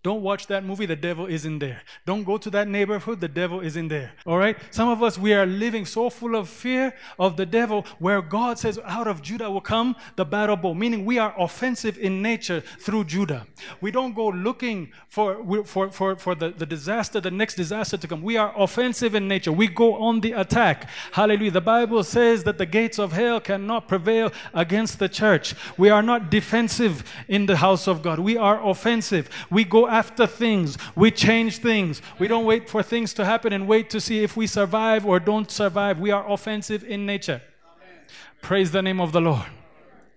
Don't 0.03 0.23
watch 0.23 0.47
that 0.49 0.65
movie, 0.65 0.87
the 0.87 0.97
devil 0.97 1.27
is 1.27 1.47
in 1.47 1.59
there. 1.59 1.81
Don't 2.05 2.25
go 2.25 2.37
to 2.37 2.51
that 2.51 2.69
neighborhood, 2.69 3.21
the 3.21 3.29
devil 3.29 3.61
is 3.61 3.77
in 3.77 3.89
there. 3.89 4.13
All 4.27 4.37
right? 4.37 4.57
Some 4.71 4.89
of 4.89 5.03
us, 5.03 5.17
we 5.17 5.33
are 5.33 5.47
living 5.47 5.87
so 5.87 6.11
full 6.11 6.37
of 6.37 6.49
fear 6.49 6.95
of 7.19 7.37
the 7.37 7.47
devil, 7.47 7.87
where 7.99 8.21
God 8.21 8.59
says, 8.59 8.79
out 8.85 9.07
of 9.07 9.23
Judah 9.23 9.51
will 9.51 9.61
come 9.61 9.97
the 10.17 10.25
battle 10.25 10.57
bow, 10.57 10.75
meaning 10.75 11.05
we 11.05 11.19
are 11.19 11.35
offensive 11.39 11.99
in 11.99 12.21
nature 12.21 12.61
through 12.61 13.05
Judah. 13.05 13.47
We 13.81 13.91
don't 13.91 14.15
go 14.15 14.29
looking 14.29 14.93
for, 15.09 15.65
for, 15.65 15.91
for, 15.91 16.17
for 16.17 16.35
the, 16.35 16.51
the 16.51 16.67
disaster, 16.67 17.21
the 17.21 17.31
next 17.31 17.55
disaster 17.55 17.97
to 17.97 18.07
come. 18.07 18.23
We 18.23 18.37
are 18.37 18.53
offensive 18.57 19.15
in 19.15 19.27
nature. 19.27 19.53
We 19.53 19.69
go 19.69 19.95
on 19.95 20.21
the 20.21 20.33
attack. 20.33 20.89
Hallelujah. 21.13 21.53
The 21.53 21.61
Bible 21.61 22.05
says 22.05 22.45
that 22.45 22.59
the 22.59 22.67
gates 22.67 22.99
of 22.99 23.13
hell 23.13 23.41
cannot 23.41 23.89
prevail 23.89 24.33
against 24.53 24.99
the 24.99 25.09
church. 25.09 25.55
We 25.79 25.91
are 25.91 26.03
not 26.03 26.31
defensive 26.31 27.05
in 27.29 27.47
the 27.47 27.57
house 27.57 27.87
of 27.87 28.03
God, 28.03 28.19
we 28.19 28.37
are 28.37 28.65
offensive. 28.67 29.29
We 29.51 29.65
go 29.75 29.89
after 29.89 30.25
things. 30.25 30.79
We 30.95 31.11
change 31.11 31.59
things. 31.59 32.01
We 32.21 32.29
don't 32.29 32.45
wait 32.45 32.71
for 32.71 32.81
things 32.81 33.13
to 33.15 33.25
happen 33.25 33.53
and 33.53 33.67
wait 33.67 33.91
to 33.91 34.01
see 34.01 34.23
if 34.23 34.37
we 34.37 34.47
survive 34.47 35.05
or 35.05 35.19
don't 35.19 35.51
survive. 35.51 35.99
We 35.99 36.13
are 36.13 36.25
offensive 36.31 36.85
in 36.85 37.05
nature. 37.07 37.43
Amen. 37.43 37.99
Praise 38.41 38.71
the 38.71 38.83
name 38.83 39.01
of 39.01 39.11
the 39.11 39.21
Lord. 39.21 39.47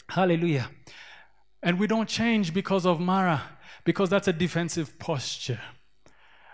Hallelujah. 0.09 0.69
And 1.63 1.79
we 1.79 1.87
don't 1.87 2.07
change 2.07 2.53
because 2.53 2.85
of 2.85 2.99
Mara, 2.99 3.41
because 3.83 4.11
that's 4.11 4.27
a 4.27 4.33
defensive 4.33 4.99
posture. 4.99 5.61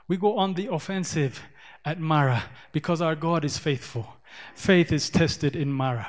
We 0.08 0.16
go 0.16 0.38
on 0.38 0.54
the 0.54 0.68
offensive 0.72 1.42
at 1.84 2.00
Mara 2.00 2.44
because 2.72 3.02
our 3.02 3.16
God 3.16 3.44
is 3.44 3.58
faithful. 3.58 4.08
Faith 4.56 4.94
is 4.94 5.10
tested 5.10 5.58
in 5.58 5.70
Mara. 5.74 6.08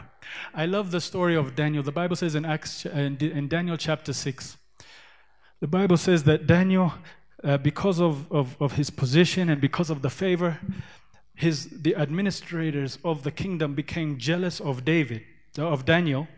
I 0.55 0.67
love 0.67 0.93
the 0.93 1.01
story 1.01 1.35
of 1.35 1.57
Daniel. 1.57 1.83
The 1.83 1.99
Bible 2.01 2.15
says 2.15 2.37
in 2.37 2.45
Acts 2.45 2.87
in 2.87 3.49
Daniel 3.49 3.77
chapter 3.77 4.13
6 4.13 4.59
the 5.65 5.69
Bible 5.69 5.97
says 5.97 6.25
that 6.25 6.47
Daniel, 6.47 6.93
uh, 7.43 7.57
because 7.57 7.99
of, 7.99 8.31
of, 8.31 8.55
of 8.61 8.73
his 8.73 8.91
position 8.91 9.49
and 9.49 9.63
because 9.63 9.89
of 9.89 10.03
the 10.03 10.11
favor, 10.11 10.61
his, 11.35 11.71
the 11.81 11.97
administrators 11.97 12.99
of 13.03 13.23
the 13.23 13.31
kingdom 13.31 13.75
became 13.75 14.19
jealous 14.19 14.61
of 14.61 14.85
David, 14.85 15.23
uh, 15.59 15.67
of 15.67 15.87
Daniel. 15.87 16.29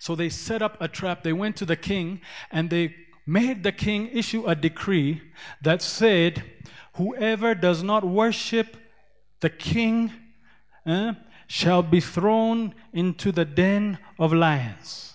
So 0.00 0.16
they 0.16 0.30
set 0.30 0.62
up 0.62 0.76
a 0.80 0.88
trap. 0.88 1.22
They 1.22 1.32
went 1.32 1.54
to 1.58 1.64
the 1.64 1.76
king 1.76 2.22
and 2.50 2.70
they 2.70 2.96
made 3.24 3.62
the 3.62 3.70
king 3.70 4.08
issue 4.08 4.44
a 4.46 4.56
decree 4.56 5.22
that 5.62 5.80
said, 5.80 6.42
Whoever 6.94 7.54
does 7.54 7.84
not 7.84 8.02
worship 8.02 8.76
the 9.38 9.50
king 9.50 10.10
uh, 10.84 11.12
shall 11.46 11.84
be 11.84 12.00
thrown 12.00 12.74
into 12.92 13.30
the 13.30 13.44
den 13.44 13.98
of 14.18 14.32
lions. 14.32 15.13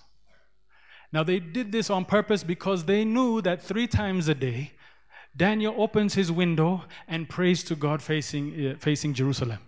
Now, 1.12 1.24
they 1.24 1.40
did 1.40 1.72
this 1.72 1.90
on 1.90 2.04
purpose 2.04 2.44
because 2.44 2.84
they 2.84 3.04
knew 3.04 3.40
that 3.42 3.62
three 3.62 3.86
times 3.86 4.28
a 4.28 4.34
day, 4.34 4.72
Daniel 5.36 5.74
opens 5.76 6.14
his 6.14 6.30
window 6.30 6.84
and 7.08 7.28
prays 7.28 7.64
to 7.64 7.74
God 7.74 8.02
facing, 8.02 8.66
uh, 8.66 8.74
facing 8.78 9.14
Jerusalem. 9.14 9.58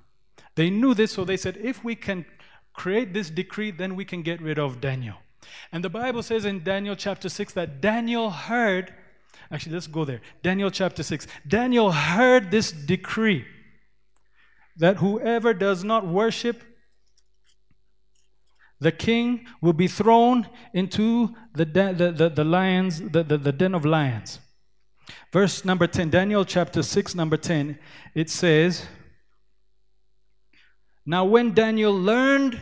They 0.54 0.70
knew 0.70 0.94
this, 0.94 1.12
so 1.12 1.24
they 1.24 1.36
said, 1.36 1.56
if 1.56 1.82
we 1.82 1.94
can 1.94 2.24
create 2.72 3.12
this 3.12 3.30
decree, 3.30 3.70
then 3.70 3.96
we 3.96 4.04
can 4.04 4.22
get 4.22 4.40
rid 4.40 4.58
of 4.58 4.80
Daniel. 4.80 5.16
And 5.72 5.82
the 5.82 5.90
Bible 5.90 6.22
says 6.22 6.44
in 6.44 6.62
Daniel 6.62 6.94
chapter 6.94 7.28
6 7.28 7.52
that 7.54 7.80
Daniel 7.80 8.30
heard, 8.30 8.94
actually, 9.50 9.74
let's 9.74 9.86
go 9.86 10.04
there. 10.04 10.20
Daniel 10.42 10.70
chapter 10.70 11.02
6. 11.02 11.26
Daniel 11.46 11.90
heard 11.90 12.50
this 12.50 12.70
decree 12.70 13.44
that 14.76 14.98
whoever 14.98 15.52
does 15.52 15.84
not 15.84 16.06
worship 16.06 16.62
the 18.82 18.92
king 18.92 19.46
will 19.60 19.72
be 19.72 19.88
thrown 19.88 20.46
into 20.74 21.34
the, 21.54 21.64
de- 21.64 21.94
the, 21.94 22.12
the, 22.12 22.28
the, 22.28 22.44
lions, 22.44 23.00
the, 23.00 23.22
the, 23.22 23.38
the 23.38 23.52
den 23.52 23.74
of 23.74 23.84
lions. 23.84 24.40
Verse 25.32 25.64
number 25.64 25.86
10, 25.86 26.10
Daniel 26.10 26.44
chapter 26.44 26.82
6, 26.82 27.14
number 27.14 27.36
10, 27.36 27.78
it 28.14 28.28
says, 28.28 28.86
Now 31.06 31.24
when 31.24 31.54
Daniel 31.54 31.98
learned 31.98 32.60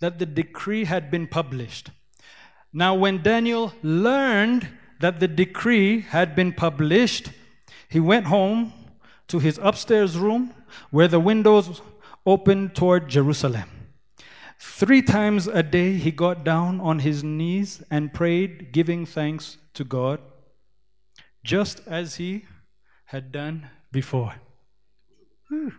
that 0.00 0.18
the 0.18 0.26
decree 0.26 0.84
had 0.84 1.10
been 1.10 1.26
published, 1.26 1.90
now 2.72 2.94
when 2.94 3.22
Daniel 3.22 3.72
learned 3.82 4.68
that 5.00 5.20
the 5.20 5.28
decree 5.28 6.00
had 6.00 6.34
been 6.34 6.52
published, 6.52 7.30
he 7.88 8.00
went 8.00 8.26
home 8.26 8.72
to 9.28 9.38
his 9.38 9.58
upstairs 9.62 10.18
room 10.18 10.52
where 10.90 11.08
the 11.08 11.20
windows 11.20 11.80
opened 12.26 12.74
toward 12.74 13.08
Jerusalem. 13.08 13.68
Three 14.58 15.02
times 15.02 15.46
a 15.46 15.62
day 15.62 15.94
he 15.94 16.10
got 16.10 16.44
down 16.44 16.80
on 16.80 17.00
his 17.00 17.22
knees 17.22 17.82
and 17.90 18.12
prayed, 18.12 18.72
giving 18.72 19.06
thanks 19.06 19.58
to 19.74 19.84
God, 19.84 20.20
just 21.44 21.80
as 21.86 22.16
he 22.16 22.44
had 23.06 23.30
done 23.32 23.68
before. 23.92 24.34
Whew. 25.48 25.72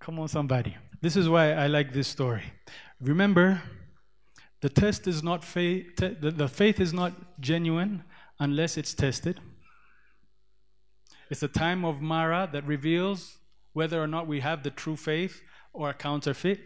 Come 0.00 0.18
on, 0.18 0.28
somebody. 0.28 0.76
This 1.02 1.16
is 1.16 1.28
why 1.28 1.52
I 1.52 1.66
like 1.66 1.92
this 1.92 2.08
story. 2.08 2.42
Remember, 3.00 3.62
the 4.60 4.68
test 4.68 5.06
is 5.06 5.22
not 5.22 5.44
faith, 5.44 5.96
the 5.96 6.48
faith 6.48 6.80
is 6.80 6.92
not 6.92 7.40
genuine 7.40 8.04
unless 8.38 8.76
it's 8.76 8.94
tested. 8.94 9.40
It's 11.30 11.42
a 11.42 11.48
time 11.48 11.84
of 11.84 12.00
Mara 12.00 12.48
that 12.52 12.66
reveals 12.66 13.38
whether 13.72 14.02
or 14.02 14.06
not 14.06 14.26
we 14.26 14.40
have 14.40 14.62
the 14.62 14.70
true 14.70 14.96
faith 14.96 15.42
or 15.72 15.90
a 15.90 15.94
counterfeit. 15.94 16.60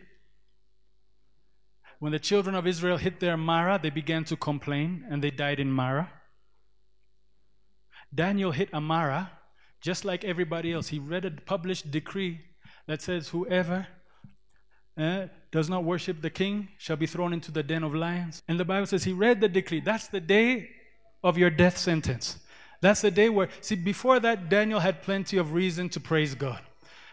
When 2.04 2.12
the 2.12 2.18
children 2.18 2.54
of 2.54 2.66
Israel 2.66 2.98
hit 2.98 3.18
their 3.18 3.38
Mara, 3.38 3.80
they 3.82 3.88
began 3.88 4.24
to 4.24 4.36
complain 4.36 5.06
and 5.08 5.24
they 5.24 5.30
died 5.30 5.58
in 5.58 5.72
Mara. 5.72 6.12
Daniel 8.14 8.52
hit 8.52 8.68
a 8.74 8.80
Mara 8.82 9.30
just 9.80 10.04
like 10.04 10.22
everybody 10.22 10.70
else. 10.70 10.88
He 10.88 10.98
read 10.98 11.24
a 11.24 11.30
published 11.30 11.90
decree 11.90 12.42
that 12.86 13.00
says, 13.00 13.28
Whoever 13.28 13.86
uh, 14.98 15.28
does 15.50 15.70
not 15.70 15.84
worship 15.84 16.20
the 16.20 16.28
king 16.28 16.68
shall 16.76 16.96
be 16.96 17.06
thrown 17.06 17.32
into 17.32 17.50
the 17.50 17.62
den 17.62 17.82
of 17.82 17.94
lions. 17.94 18.42
And 18.48 18.60
the 18.60 18.66
Bible 18.66 18.84
says 18.84 19.04
he 19.04 19.14
read 19.14 19.40
the 19.40 19.48
decree. 19.48 19.80
That's 19.80 20.08
the 20.08 20.20
day 20.20 20.68
of 21.22 21.38
your 21.38 21.48
death 21.48 21.78
sentence. 21.78 22.36
That's 22.82 23.00
the 23.00 23.10
day 23.10 23.30
where, 23.30 23.48
see, 23.62 23.76
before 23.76 24.20
that, 24.20 24.50
Daniel 24.50 24.80
had 24.80 25.00
plenty 25.00 25.38
of 25.38 25.54
reason 25.54 25.88
to 25.88 26.00
praise 26.00 26.34
God. 26.34 26.60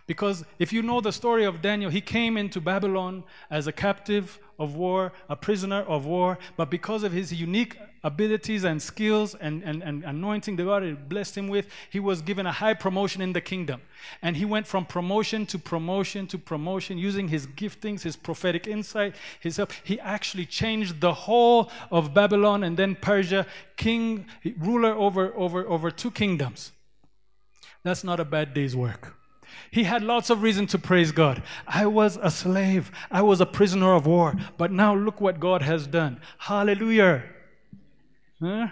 Because 0.07 0.43
if 0.59 0.73
you 0.73 0.81
know 0.81 1.01
the 1.01 1.11
story 1.11 1.45
of 1.45 1.61
Daniel, 1.61 1.89
he 1.89 2.01
came 2.01 2.37
into 2.37 2.59
Babylon 2.59 3.23
as 3.49 3.67
a 3.67 3.71
captive 3.71 4.39
of 4.59 4.75
war, 4.75 5.11
a 5.29 5.35
prisoner 5.35 5.81
of 5.81 6.05
war, 6.05 6.37
but 6.55 6.69
because 6.69 7.03
of 7.03 7.11
his 7.11 7.33
unique 7.33 7.77
abilities 8.03 8.63
and 8.63 8.81
skills 8.81 9.35
and, 9.35 9.63
and, 9.63 9.83
and 9.83 10.03
anointing 10.03 10.55
that 10.55 10.63
God 10.63 10.83
had 10.83 11.07
blessed 11.09 11.37
him 11.37 11.47
with, 11.47 11.67
he 11.89 11.99
was 11.99 12.21
given 12.21 12.45
a 12.45 12.51
high 12.51 12.73
promotion 12.73 13.21
in 13.21 13.33
the 13.33 13.41
kingdom. 13.41 13.81
And 14.21 14.35
he 14.35 14.45
went 14.45 14.67
from 14.67 14.85
promotion 14.85 15.45
to 15.47 15.59
promotion 15.59 16.27
to 16.27 16.37
promotion 16.37 16.97
using 16.97 17.27
his 17.27 17.47
giftings, 17.47 18.01
his 18.01 18.15
prophetic 18.15 18.67
insight, 18.67 19.15
his 19.39 19.57
help. 19.57 19.71
He 19.83 19.99
actually 19.99 20.45
changed 20.45 21.01
the 21.01 21.13
whole 21.13 21.71
of 21.91 22.13
Babylon 22.13 22.63
and 22.63 22.77
then 22.77 22.95
Persia, 22.95 23.45
king, 23.77 24.25
ruler 24.57 24.93
over, 24.93 25.33
over, 25.35 25.67
over 25.67 25.91
two 25.91 26.11
kingdoms. 26.11 26.71
That's 27.83 28.03
not 28.03 28.19
a 28.19 28.25
bad 28.25 28.53
day's 28.53 28.75
work. 28.75 29.15
He 29.71 29.83
had 29.83 30.03
lots 30.03 30.29
of 30.29 30.41
reason 30.41 30.67
to 30.67 30.79
praise 30.79 31.11
God. 31.11 31.43
I 31.67 31.85
was 31.85 32.17
a 32.21 32.29
slave, 32.29 32.91
I 33.09 33.21
was 33.21 33.41
a 33.41 33.45
prisoner 33.45 33.93
of 33.93 34.05
war, 34.05 34.35
but 34.57 34.71
now 34.71 34.95
look 34.95 35.21
what 35.21 35.39
God 35.39 35.61
has 35.61 35.87
done. 35.87 36.19
Hallelujah. 36.37 37.23
Huh? 38.41 38.67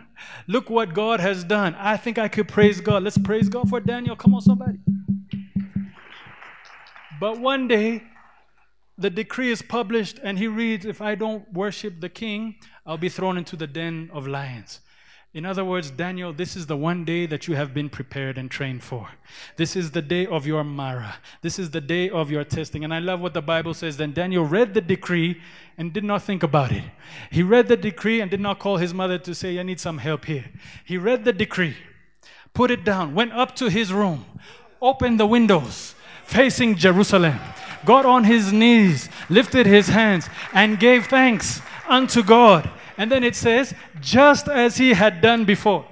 Look 0.48 0.70
what 0.70 0.94
God 0.94 1.20
has 1.20 1.44
done. 1.44 1.76
I 1.76 1.96
think 1.96 2.18
I 2.18 2.28
could 2.28 2.48
praise 2.48 2.82
God. 2.82 3.04
Let's 3.04 3.18
praise 3.20 3.50
God 3.50 3.70
for 3.70 3.80
Daniel. 3.80 4.16
Come 4.16 4.34
on, 4.34 4.42
somebody. 4.42 4.80
But 7.20 7.40
one 7.40 7.68
day, 7.68 8.04
the 8.98 9.10
decree 9.10 9.52
is 9.52 9.62
published, 9.62 10.20
and 10.24 10.38
he 10.40 10.48
reads, 10.48 10.86
If 10.86 11.02
I 11.02 11.16
don't 11.16 11.52
worship 11.54 12.02
the 12.02 12.10
king, 12.10 12.56
I'll 12.86 12.98
be 12.98 13.10
thrown 13.10 13.38
into 13.38 13.56
the 13.56 13.68
den 13.68 14.10
of 14.12 14.28
lions. 14.28 14.82
In 15.32 15.46
other 15.46 15.64
words, 15.64 15.92
Daniel, 15.92 16.34
this 16.34 16.56
is 16.56 16.66
the 16.66 16.76
one 16.76 17.06
day 17.06 17.28
that 17.28 17.48
you 17.48 17.56
have 17.56 17.72
been 17.72 17.88
prepared 17.88 18.40
and 18.40 18.50
trained 18.50 18.84
for. 18.84 19.10
This 19.58 19.76
is 19.76 19.92
the 19.92 20.02
day 20.02 20.26
of 20.26 20.48
your 20.48 20.64
Mara. 20.64 21.18
This 21.44 21.60
is 21.60 21.70
the 21.70 21.82
day 21.82 22.10
of 22.10 22.32
your 22.32 22.44
testing. 22.44 22.84
And 22.84 22.92
I 22.92 22.98
love 22.98 23.20
what 23.20 23.36
the 23.36 23.42
Bible 23.42 23.76
says. 23.76 23.98
Then 23.98 24.12
Daniel 24.12 24.44
read 24.44 24.74
the 24.74 24.82
decree 24.82 25.40
and 25.78 25.94
did 25.94 26.04
not 26.04 26.24
think 26.24 26.42
about 26.42 26.72
it. 26.72 26.84
He 27.30 27.44
read 27.44 27.68
the 27.68 27.78
decree 27.78 28.22
and 28.22 28.32
did 28.32 28.40
not 28.40 28.58
call 28.58 28.78
his 28.78 28.92
mother 28.92 29.20
to 29.20 29.36
say, 29.36 29.60
I 29.60 29.64
need 29.64 29.80
some 29.80 30.00
help 30.00 30.26
here. 30.26 30.46
He 30.84 30.98
read 30.98 31.26
the 31.26 31.34
decree, 31.34 31.78
put 32.56 32.72
it 32.72 32.84
down, 32.84 33.14
went 33.14 33.32
up 33.34 33.56
to 33.58 33.70
his 33.70 33.94
room, 33.94 34.26
opened 34.82 35.20
the 35.20 35.28
windows 35.28 35.94
facing 36.30 36.76
Jerusalem, 36.76 37.40
got 37.86 38.06
on 38.06 38.24
his 38.24 38.54
knees, 38.54 39.10
lifted 39.30 39.66
his 39.66 39.88
hands, 39.88 40.30
and 40.54 40.80
gave 40.80 41.08
thanks 41.08 41.60
unto 41.88 42.22
God 42.22 42.70
and 43.00 43.10
then 43.10 43.24
it 43.24 43.34
says, 43.34 43.74
just 44.02 44.50
as 44.50 44.76
he 44.76 44.94
had 44.94 45.22
done 45.22 45.46
before. 45.46 45.86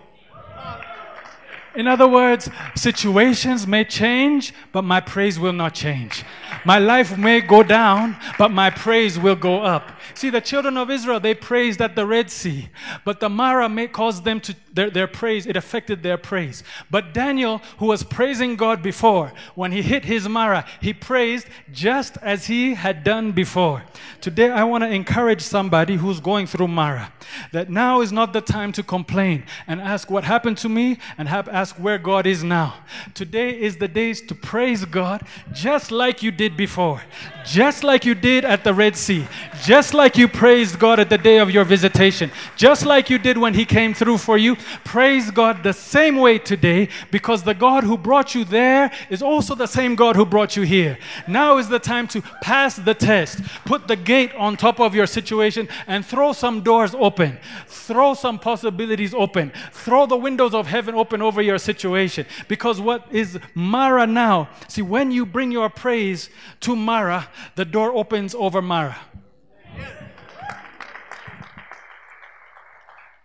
In 1.74 1.88
other 1.88 2.08
words, 2.08 2.50
situations 2.76 3.66
may 3.66 3.86
change, 3.86 4.54
but 4.74 4.82
my 4.82 5.00
praise 5.00 5.40
will 5.40 5.54
not 5.54 5.74
change. 5.74 6.26
My 6.66 6.80
life 6.80 7.18
may 7.18 7.40
go 7.40 7.64
down, 7.64 8.18
but 8.38 8.52
my 8.52 8.70
praise 8.70 9.18
will 9.18 9.36
go 9.38 9.62
up. 9.62 9.92
See, 10.16 10.30
the 10.30 10.42
children 10.42 10.76
of 10.76 10.90
Israel, 10.90 11.22
they 11.22 11.34
praised 11.34 11.82
at 11.82 11.96
the 11.96 12.06
Red 12.06 12.30
Sea, 12.30 12.68
but 13.06 13.22
the 13.22 13.30
Mara 13.30 13.70
may 13.70 13.88
cause 13.88 14.22
them 14.22 14.42
to, 14.42 14.56
their, 14.78 14.90
their 14.92 15.08
praise, 15.08 15.48
it 15.48 15.58
affected 15.58 16.04
their 16.04 16.18
praise. 16.18 16.64
But 16.92 17.14
Daniel, 17.14 17.58
who 17.80 17.88
was 17.88 18.04
praising 18.04 18.56
God 18.56 18.84
before, 18.84 19.34
when 19.56 19.72
he 19.72 19.82
hit 19.82 20.06
his 20.06 20.30
Mara, 20.30 20.66
he 20.80 20.94
praised 20.94 21.48
just 21.74 22.18
as 22.22 22.46
he 22.46 22.76
had 22.76 23.04
done 23.04 23.32
before. 23.32 23.84
Today, 24.22 24.52
I 24.52 24.64
want 24.64 24.84
to 24.84 24.90
encourage 24.90 25.42
somebody 25.42 25.96
who's 25.96 26.20
going 26.20 26.46
through 26.46 26.68
Mara 26.68 27.12
that 27.52 27.70
now 27.70 28.02
is 28.02 28.12
not 28.12 28.34
the 28.34 28.42
time 28.42 28.72
to 28.74 28.84
complain 28.84 29.44
and 29.68 29.82
ask 29.82 30.12
what 30.12 30.24
happened 30.24 30.58
to 30.60 30.70
me 30.70 30.98
and 31.18 31.28
have, 31.28 31.50
ask 31.50 31.76
where 31.78 31.98
God 31.98 32.28
is 32.28 32.44
now. 32.44 32.76
Today 33.14 33.60
is 33.60 33.78
the 33.78 33.88
days 33.88 34.22
to 34.28 34.36
praise 34.36 34.86
God 34.86 35.26
just 35.54 35.92
like 35.92 36.22
you 36.22 36.32
did 36.32 36.56
before, 36.56 37.02
just 37.46 37.84
like 37.84 38.06
you 38.06 38.14
did 38.14 38.46
at 38.46 38.64
the 38.64 38.74
Red 38.74 38.96
Sea, 38.96 39.28
just 39.64 39.94
like 39.94 40.18
you 40.18 40.28
praised 40.28 40.78
God 40.78 41.00
at 41.00 41.10
the 41.10 41.18
day 41.18 41.40
of 41.40 41.50
your 41.50 41.64
visitation, 41.64 42.32
just 42.56 42.86
like 42.86 43.10
you 43.10 43.18
did 43.18 43.38
when 43.38 43.54
He 43.54 43.66
came 43.66 43.94
through 43.94 44.20
for 44.20 44.38
you. 44.38 44.56
Praise 44.84 45.32
God 45.32 45.64
the 45.64 45.74
same 45.74 46.18
way 46.18 46.40
today 46.40 46.90
because 47.12 47.44
the 47.44 47.54
God 47.54 47.84
who 47.84 47.98
brought 47.98 48.36
you 48.36 48.44
there 48.44 48.92
is 49.10 49.22
also 49.22 49.56
the 49.56 49.68
same 49.68 49.96
God 49.96 50.16
who 50.16 50.26
brought 50.26 50.56
you 50.56 50.64
here. 50.64 50.98
Now 51.28 51.58
is 51.58 51.70
the 51.70 51.80
time 51.80 52.08
to 52.10 52.22
pass 52.42 52.76
the 52.76 52.94
test, 52.94 53.42
put 53.66 53.88
the 53.88 53.96
gate 53.96 54.34
on 54.36 54.58
top 54.58 54.80
of 54.80 54.96
your 54.96 55.08
situation, 55.08 55.68
and 55.88 56.06
throw 56.06 56.34
some 56.34 56.62
doors 56.62 56.94
open, 56.96 57.38
throw 57.68 58.14
some 58.14 58.40
possibilities 58.40 59.14
open, 59.14 59.52
throw 59.72 60.06
the 60.06 60.18
windows 60.18 60.54
of 60.54 60.68
heaven 60.68 60.96
open 60.96 61.22
over 61.22 61.42
your 61.42 61.58
situation. 61.58 62.26
Because 62.48 62.80
what 62.82 63.06
is 63.12 63.40
Mara 63.54 64.08
now? 64.08 64.50
See, 64.68 64.82
when 64.82 65.12
you 65.12 65.26
bring 65.26 65.52
your 65.52 65.70
praise 65.70 66.30
to 66.62 66.76
Mara, 66.76 67.30
the 67.56 67.66
door 67.66 67.94
opens 67.94 68.36
over 68.36 68.62
Mara. 68.62 68.98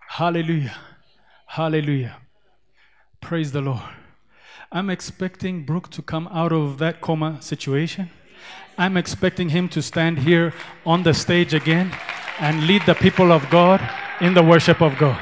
Hallelujah. 0.08 0.76
Hallelujah. 1.52 2.16
Praise 3.20 3.52
the 3.52 3.60
Lord. 3.60 3.82
I'm 4.72 4.88
expecting 4.88 5.66
Brooke 5.66 5.90
to 5.90 6.00
come 6.00 6.26
out 6.28 6.50
of 6.50 6.78
that 6.78 7.02
coma 7.02 7.42
situation. 7.42 8.08
I'm 8.78 8.96
expecting 8.96 9.50
him 9.50 9.68
to 9.68 9.82
stand 9.82 10.20
here 10.20 10.54
on 10.86 11.02
the 11.02 11.12
stage 11.12 11.52
again 11.52 11.92
and 12.40 12.66
lead 12.66 12.86
the 12.86 12.94
people 12.94 13.30
of 13.30 13.50
God 13.50 13.86
in 14.22 14.32
the 14.32 14.42
worship 14.42 14.80
of 14.80 14.96
God. 14.96 15.20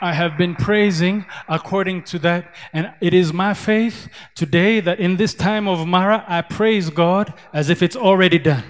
I 0.00 0.14
have 0.14 0.38
been 0.38 0.54
praising 0.54 1.26
according 1.46 2.04
to 2.04 2.18
that. 2.20 2.54
And 2.72 2.94
it 3.02 3.12
is 3.12 3.34
my 3.34 3.52
faith 3.52 4.08
today 4.34 4.80
that 4.80 5.00
in 5.00 5.18
this 5.18 5.34
time 5.34 5.68
of 5.68 5.86
Mara, 5.86 6.24
I 6.26 6.40
praise 6.40 6.88
God 6.88 7.34
as 7.52 7.68
if 7.68 7.82
it's 7.82 7.96
already 7.96 8.38
done. 8.38 8.64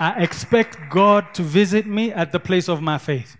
I 0.00 0.22
expect 0.22 0.78
God 0.90 1.34
to 1.34 1.42
visit 1.42 1.86
me 1.86 2.10
at 2.10 2.32
the 2.32 2.40
place 2.40 2.70
of 2.70 2.80
my 2.80 2.96
faith. 2.96 3.36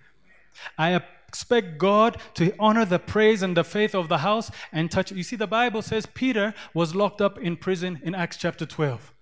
I 0.76 1.00
expect 1.26 1.78
God 1.78 2.18
to 2.34 2.52
honor 2.58 2.84
the 2.84 2.98
praise 2.98 3.42
and 3.42 3.56
the 3.56 3.64
faith 3.64 3.94
of 3.94 4.08
the 4.08 4.18
house 4.18 4.50
and 4.70 4.90
touch. 4.90 5.11
You 5.11 5.22
see, 5.22 5.36
the 5.36 5.46
Bible 5.46 5.80
says 5.80 6.04
Peter 6.04 6.52
was 6.74 6.94
locked 6.94 7.22
up 7.22 7.38
in 7.38 7.56
prison 7.56 7.98
in 8.04 8.14
Acts 8.14 8.36
chapter 8.36 8.66
12. 8.66 9.14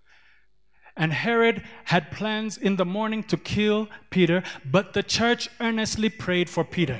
And 0.96 1.12
Herod 1.12 1.62
had 1.84 2.10
plans 2.10 2.58
in 2.58 2.74
the 2.74 2.84
morning 2.84 3.22
to 3.24 3.36
kill 3.36 3.88
Peter, 4.10 4.42
but 4.64 4.94
the 4.94 5.04
church 5.04 5.48
earnestly 5.60 6.08
prayed 6.08 6.50
for 6.50 6.64
Peter. 6.64 6.98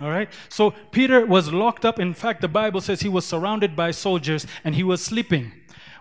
All 0.00 0.10
right? 0.10 0.28
So 0.48 0.74
Peter 0.92 1.26
was 1.26 1.52
locked 1.52 1.84
up. 1.84 1.98
In 1.98 2.14
fact, 2.14 2.40
the 2.40 2.46
Bible 2.48 2.80
says 2.80 3.00
he 3.00 3.08
was 3.08 3.26
surrounded 3.26 3.74
by 3.74 3.90
soldiers 3.90 4.46
and 4.62 4.76
he 4.76 4.84
was 4.84 5.04
sleeping, 5.04 5.50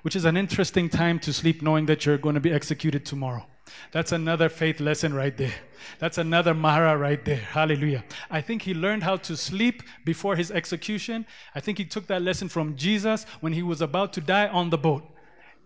which 0.04 0.16
is 0.16 0.26
an 0.26 0.38
interesting 0.38 0.88
time 0.88 1.18
to 1.20 1.34
sleep 1.34 1.64
knowing 1.64 1.88
that 1.88 2.06
you're 2.06 2.20
going 2.20 2.36
to 2.36 2.42
be 2.42 2.52
executed 2.52 3.08
tomorrow. 3.08 3.48
That's 3.92 4.12
another 4.12 4.50
faith 4.50 4.80
lesson 4.80 5.14
right 5.14 5.36
there. 5.36 5.54
That's 6.00 6.18
another 6.18 6.54
Mara 6.54 6.98
right 6.98 7.24
there. 7.24 7.38
Hallelujah. 7.38 8.04
I 8.30 8.42
think 8.42 8.62
he 8.62 8.74
learned 8.74 9.04
how 9.04 9.18
to 9.18 9.38
sleep 9.38 9.84
before 10.04 10.36
his 10.36 10.52
execution. 10.52 11.26
I 11.54 11.60
think 11.60 11.78
he 11.78 11.86
took 11.86 12.08
that 12.08 12.22
lesson 12.22 12.50
from 12.50 12.76
Jesus 12.76 13.26
when 13.42 13.54
he 13.54 13.64
was 13.64 13.82
about 13.82 14.14
to 14.14 14.22
die 14.22 14.48
on 14.48 14.70
the 14.70 14.78
boat. 14.78 15.04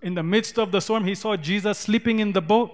In 0.01 0.13
the 0.13 0.23
midst 0.23 0.57
of 0.57 0.71
the 0.71 0.79
storm, 0.79 1.05
he 1.05 1.15
saw 1.15 1.35
Jesus 1.35 1.77
sleeping 1.77 2.19
in 2.19 2.31
the 2.31 2.41
boat. 2.41 2.71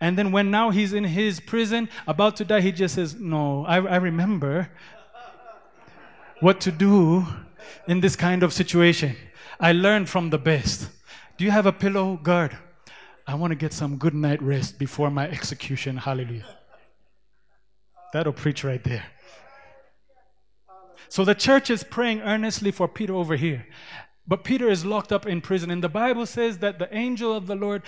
And 0.00 0.18
then 0.18 0.32
when 0.32 0.50
now 0.50 0.70
he's 0.70 0.92
in 0.92 1.04
his 1.04 1.40
prison, 1.40 1.88
about 2.06 2.36
to 2.36 2.44
die, 2.44 2.60
he 2.60 2.72
just 2.72 2.94
says, 2.94 3.14
No, 3.14 3.64
I, 3.64 3.76
I 3.76 3.96
remember 3.96 4.68
what 6.40 6.60
to 6.62 6.70
do 6.70 7.26
in 7.86 8.00
this 8.00 8.16
kind 8.16 8.42
of 8.42 8.52
situation. 8.52 9.16
I 9.58 9.72
learned 9.72 10.08
from 10.08 10.30
the 10.30 10.38
best. 10.38 10.88
Do 11.36 11.44
you 11.44 11.50
have 11.50 11.66
a 11.66 11.72
pillow 11.72 12.16
guard? 12.16 12.56
I 13.28 13.34
want 13.34 13.50
to 13.50 13.56
get 13.56 13.74
some 13.74 13.98
good 13.98 14.14
night 14.14 14.40
rest 14.40 14.78
before 14.78 15.10
my 15.10 15.28
execution. 15.28 15.98
Hallelujah. 15.98 16.46
That'll 18.14 18.32
preach 18.32 18.64
right 18.64 18.82
there. 18.82 19.04
So 21.10 21.26
the 21.26 21.34
church 21.34 21.68
is 21.68 21.84
praying 21.84 22.22
earnestly 22.22 22.70
for 22.70 22.88
Peter 22.88 23.14
over 23.14 23.36
here. 23.36 23.66
But 24.26 24.44
Peter 24.44 24.70
is 24.70 24.86
locked 24.86 25.12
up 25.12 25.26
in 25.26 25.42
prison. 25.42 25.70
And 25.70 25.84
the 25.84 25.90
Bible 25.90 26.24
says 26.24 26.56
that 26.58 26.78
the 26.78 26.88
angel 26.96 27.34
of 27.34 27.46
the 27.46 27.54
Lord 27.54 27.82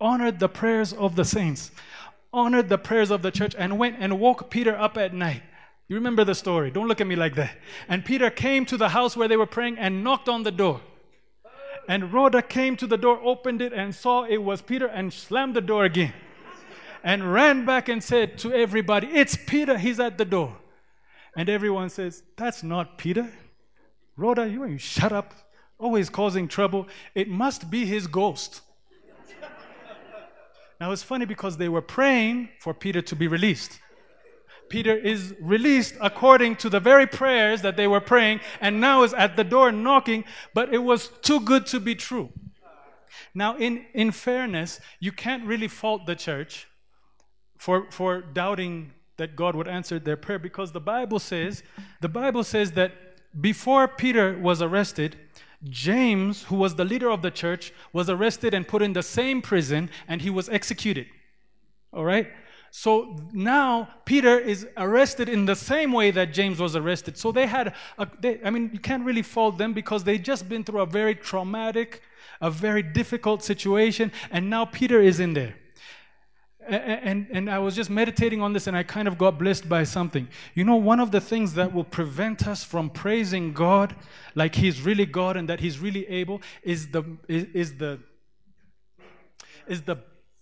honored 0.00 0.40
the 0.40 0.48
prayers 0.48 0.92
of 0.92 1.14
the 1.14 1.24
saints, 1.24 1.70
honored 2.32 2.68
the 2.68 2.78
prayers 2.78 3.12
of 3.12 3.22
the 3.22 3.30
church, 3.30 3.54
and 3.56 3.78
went 3.78 3.94
and 4.00 4.18
woke 4.18 4.50
Peter 4.50 4.76
up 4.76 4.98
at 4.98 5.14
night. 5.14 5.42
You 5.86 5.94
remember 5.94 6.24
the 6.24 6.34
story. 6.34 6.72
Don't 6.72 6.88
look 6.88 7.00
at 7.00 7.06
me 7.06 7.14
like 7.14 7.36
that. 7.36 7.56
And 7.88 8.04
Peter 8.04 8.28
came 8.28 8.66
to 8.66 8.76
the 8.76 8.88
house 8.88 9.16
where 9.16 9.28
they 9.28 9.36
were 9.36 9.46
praying 9.46 9.78
and 9.78 10.02
knocked 10.02 10.28
on 10.28 10.42
the 10.42 10.50
door. 10.50 10.80
And 11.90 12.12
Rhoda 12.12 12.40
came 12.40 12.76
to 12.76 12.86
the 12.86 12.96
door, 12.96 13.18
opened 13.20 13.60
it, 13.60 13.72
and 13.72 13.92
saw 13.92 14.22
it 14.22 14.36
was 14.36 14.62
Peter 14.62 14.86
and 14.86 15.12
slammed 15.12 15.56
the 15.56 15.60
door 15.60 15.84
again. 15.84 16.12
And 17.02 17.32
ran 17.32 17.66
back 17.66 17.88
and 17.88 18.00
said 18.00 18.38
to 18.38 18.52
everybody, 18.52 19.08
It's 19.08 19.36
Peter, 19.36 19.76
he's 19.76 19.98
at 19.98 20.16
the 20.16 20.24
door. 20.24 20.56
And 21.36 21.48
everyone 21.48 21.90
says, 21.90 22.22
That's 22.36 22.62
not 22.62 22.96
Peter. 22.96 23.28
Rhoda, 24.16 24.48
you, 24.48 24.64
you 24.66 24.78
shut 24.78 25.10
up 25.10 25.34
always 25.80 26.08
causing 26.08 26.46
trouble. 26.46 26.86
It 27.16 27.28
must 27.28 27.72
be 27.72 27.84
his 27.86 28.06
ghost. 28.06 28.60
now 30.80 30.92
it's 30.92 31.02
funny 31.02 31.24
because 31.24 31.56
they 31.56 31.68
were 31.68 31.82
praying 31.82 32.50
for 32.60 32.72
Peter 32.72 33.02
to 33.02 33.16
be 33.16 33.26
released. 33.26 33.80
Peter 34.70 34.96
is 34.96 35.34
released 35.40 35.96
according 36.00 36.56
to 36.56 36.70
the 36.70 36.80
very 36.80 37.06
prayers 37.06 37.60
that 37.60 37.76
they 37.76 37.86
were 37.86 38.00
praying, 38.00 38.40
and 38.60 38.80
now 38.80 39.02
is 39.02 39.12
at 39.12 39.36
the 39.36 39.44
door 39.44 39.70
knocking, 39.70 40.24
but 40.54 40.72
it 40.72 40.78
was 40.78 41.08
too 41.20 41.40
good 41.40 41.66
to 41.66 41.78
be 41.78 41.94
true. 41.94 42.30
Now, 43.34 43.56
in, 43.56 43.84
in 43.92 44.12
fairness, 44.12 44.80
you 45.00 45.12
can't 45.12 45.44
really 45.44 45.68
fault 45.68 46.06
the 46.06 46.16
church 46.16 46.66
for, 47.58 47.90
for 47.90 48.22
doubting 48.22 48.92
that 49.18 49.36
God 49.36 49.54
would 49.54 49.68
answer 49.68 49.98
their 49.98 50.16
prayer 50.16 50.38
because 50.38 50.72
the 50.72 50.80
Bible 50.80 51.18
says, 51.18 51.62
the 52.00 52.08
Bible 52.08 52.42
says 52.42 52.72
that 52.72 52.92
before 53.40 53.86
Peter 53.86 54.38
was 54.38 54.62
arrested, 54.62 55.16
James, 55.64 56.44
who 56.44 56.56
was 56.56 56.76
the 56.76 56.84
leader 56.84 57.10
of 57.10 57.20
the 57.20 57.30
church, 57.30 57.72
was 57.92 58.08
arrested 58.08 58.54
and 58.54 58.66
put 58.66 58.82
in 58.82 58.94
the 58.94 59.02
same 59.02 59.42
prison 59.42 59.90
and 60.08 60.22
he 60.22 60.30
was 60.30 60.48
executed. 60.48 61.06
All 61.92 62.04
right? 62.04 62.28
So 62.70 63.16
now 63.32 63.88
Peter 64.04 64.38
is 64.38 64.66
arrested 64.76 65.28
in 65.28 65.44
the 65.44 65.56
same 65.56 65.92
way 65.92 66.10
that 66.12 66.32
James 66.32 66.60
was 66.60 66.76
arrested. 66.76 67.16
So 67.16 67.32
they 67.32 67.46
had, 67.46 67.74
a, 67.98 68.08
they, 68.20 68.40
I 68.44 68.50
mean, 68.50 68.70
you 68.72 68.78
can't 68.78 69.04
really 69.04 69.22
fault 69.22 69.58
them 69.58 69.72
because 69.72 70.04
they 70.04 70.18
just 70.18 70.48
been 70.48 70.62
through 70.62 70.80
a 70.80 70.86
very 70.86 71.14
traumatic, 71.14 72.02
a 72.40 72.50
very 72.50 72.82
difficult 72.82 73.42
situation, 73.42 74.12
and 74.30 74.48
now 74.48 74.64
Peter 74.64 75.00
is 75.00 75.18
in 75.20 75.34
there. 75.34 75.56
And, 76.68 77.26
and 77.32 77.50
I 77.50 77.58
was 77.58 77.74
just 77.74 77.90
meditating 77.90 78.40
on 78.42 78.52
this 78.52 78.68
and 78.68 78.76
I 78.76 78.84
kind 78.84 79.08
of 79.08 79.18
got 79.18 79.38
blessed 79.38 79.68
by 79.68 79.82
something. 79.82 80.28
You 80.54 80.62
know, 80.62 80.76
one 80.76 81.00
of 81.00 81.10
the 81.10 81.20
things 81.20 81.54
that 81.54 81.72
will 81.72 81.84
prevent 81.84 82.46
us 82.46 82.62
from 82.62 82.90
praising 82.90 83.52
God 83.52 83.96
like 84.36 84.54
He's 84.54 84.80
really 84.82 85.06
God 85.06 85.36
and 85.36 85.48
that 85.48 85.58
He's 85.58 85.80
really 85.80 86.06
able 86.06 86.42
is 86.62 86.88
the, 86.88 87.02
is, 87.26 87.46
is 87.54 87.76
the, 87.78 87.98
is 89.66 89.82
the 89.82 89.96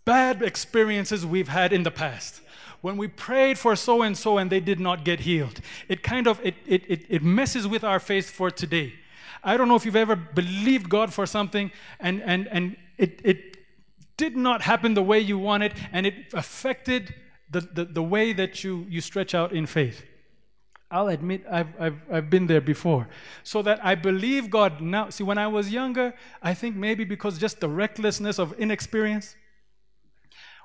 bad 0.08 0.42
experiences 0.42 1.26
we've 1.26 1.48
had 1.60 1.70
in 1.70 1.82
the 1.82 1.90
past 1.90 2.40
when 2.80 2.96
we 2.96 3.06
prayed 3.06 3.58
for 3.58 3.76
so 3.76 4.00
and 4.00 4.16
so 4.16 4.38
and 4.38 4.48
they 4.50 4.62
did 4.70 4.80
not 4.80 5.04
get 5.04 5.20
healed 5.20 5.60
it 5.86 6.02
kind 6.02 6.26
of 6.26 6.40
it, 6.42 6.54
it, 6.66 6.82
it, 6.88 7.00
it, 7.16 7.22
messes 7.22 7.68
with 7.68 7.84
our 7.84 8.00
faith 8.00 8.30
for 8.30 8.50
today 8.50 8.94
i 9.44 9.54
don't 9.54 9.68
know 9.68 9.76
if 9.76 9.84
you've 9.84 10.02
ever 10.06 10.16
believed 10.16 10.88
god 10.88 11.12
for 11.12 11.26
something 11.26 11.70
and 12.00 12.22
and 12.22 12.48
and 12.48 12.74
it, 12.96 13.20
it 13.22 13.38
did 14.16 14.34
not 14.34 14.62
happen 14.62 14.94
the 14.94 15.02
way 15.02 15.20
you 15.20 15.38
wanted 15.38 15.74
and 15.92 16.06
it 16.06 16.14
affected 16.32 17.14
the, 17.50 17.60
the, 17.60 17.84
the 17.84 18.02
way 18.02 18.32
that 18.32 18.64
you 18.64 18.86
you 18.88 19.02
stretch 19.02 19.34
out 19.34 19.52
in 19.52 19.66
faith 19.66 20.04
I'll 20.90 21.08
admit 21.08 21.44
I've, 21.50 21.68
I've, 21.78 22.00
I've 22.10 22.30
been 22.30 22.46
there 22.46 22.62
before. 22.62 23.08
So 23.42 23.60
that 23.60 23.78
I 23.84 23.94
believe 23.94 24.48
God 24.48 24.80
now. 24.80 25.10
See, 25.10 25.22
when 25.22 25.36
I 25.36 25.46
was 25.46 25.70
younger, 25.70 26.14
I 26.42 26.54
think 26.54 26.76
maybe 26.76 27.04
because 27.04 27.36
just 27.36 27.60
the 27.60 27.68
recklessness 27.68 28.38
of 28.38 28.54
inexperience, 28.58 29.36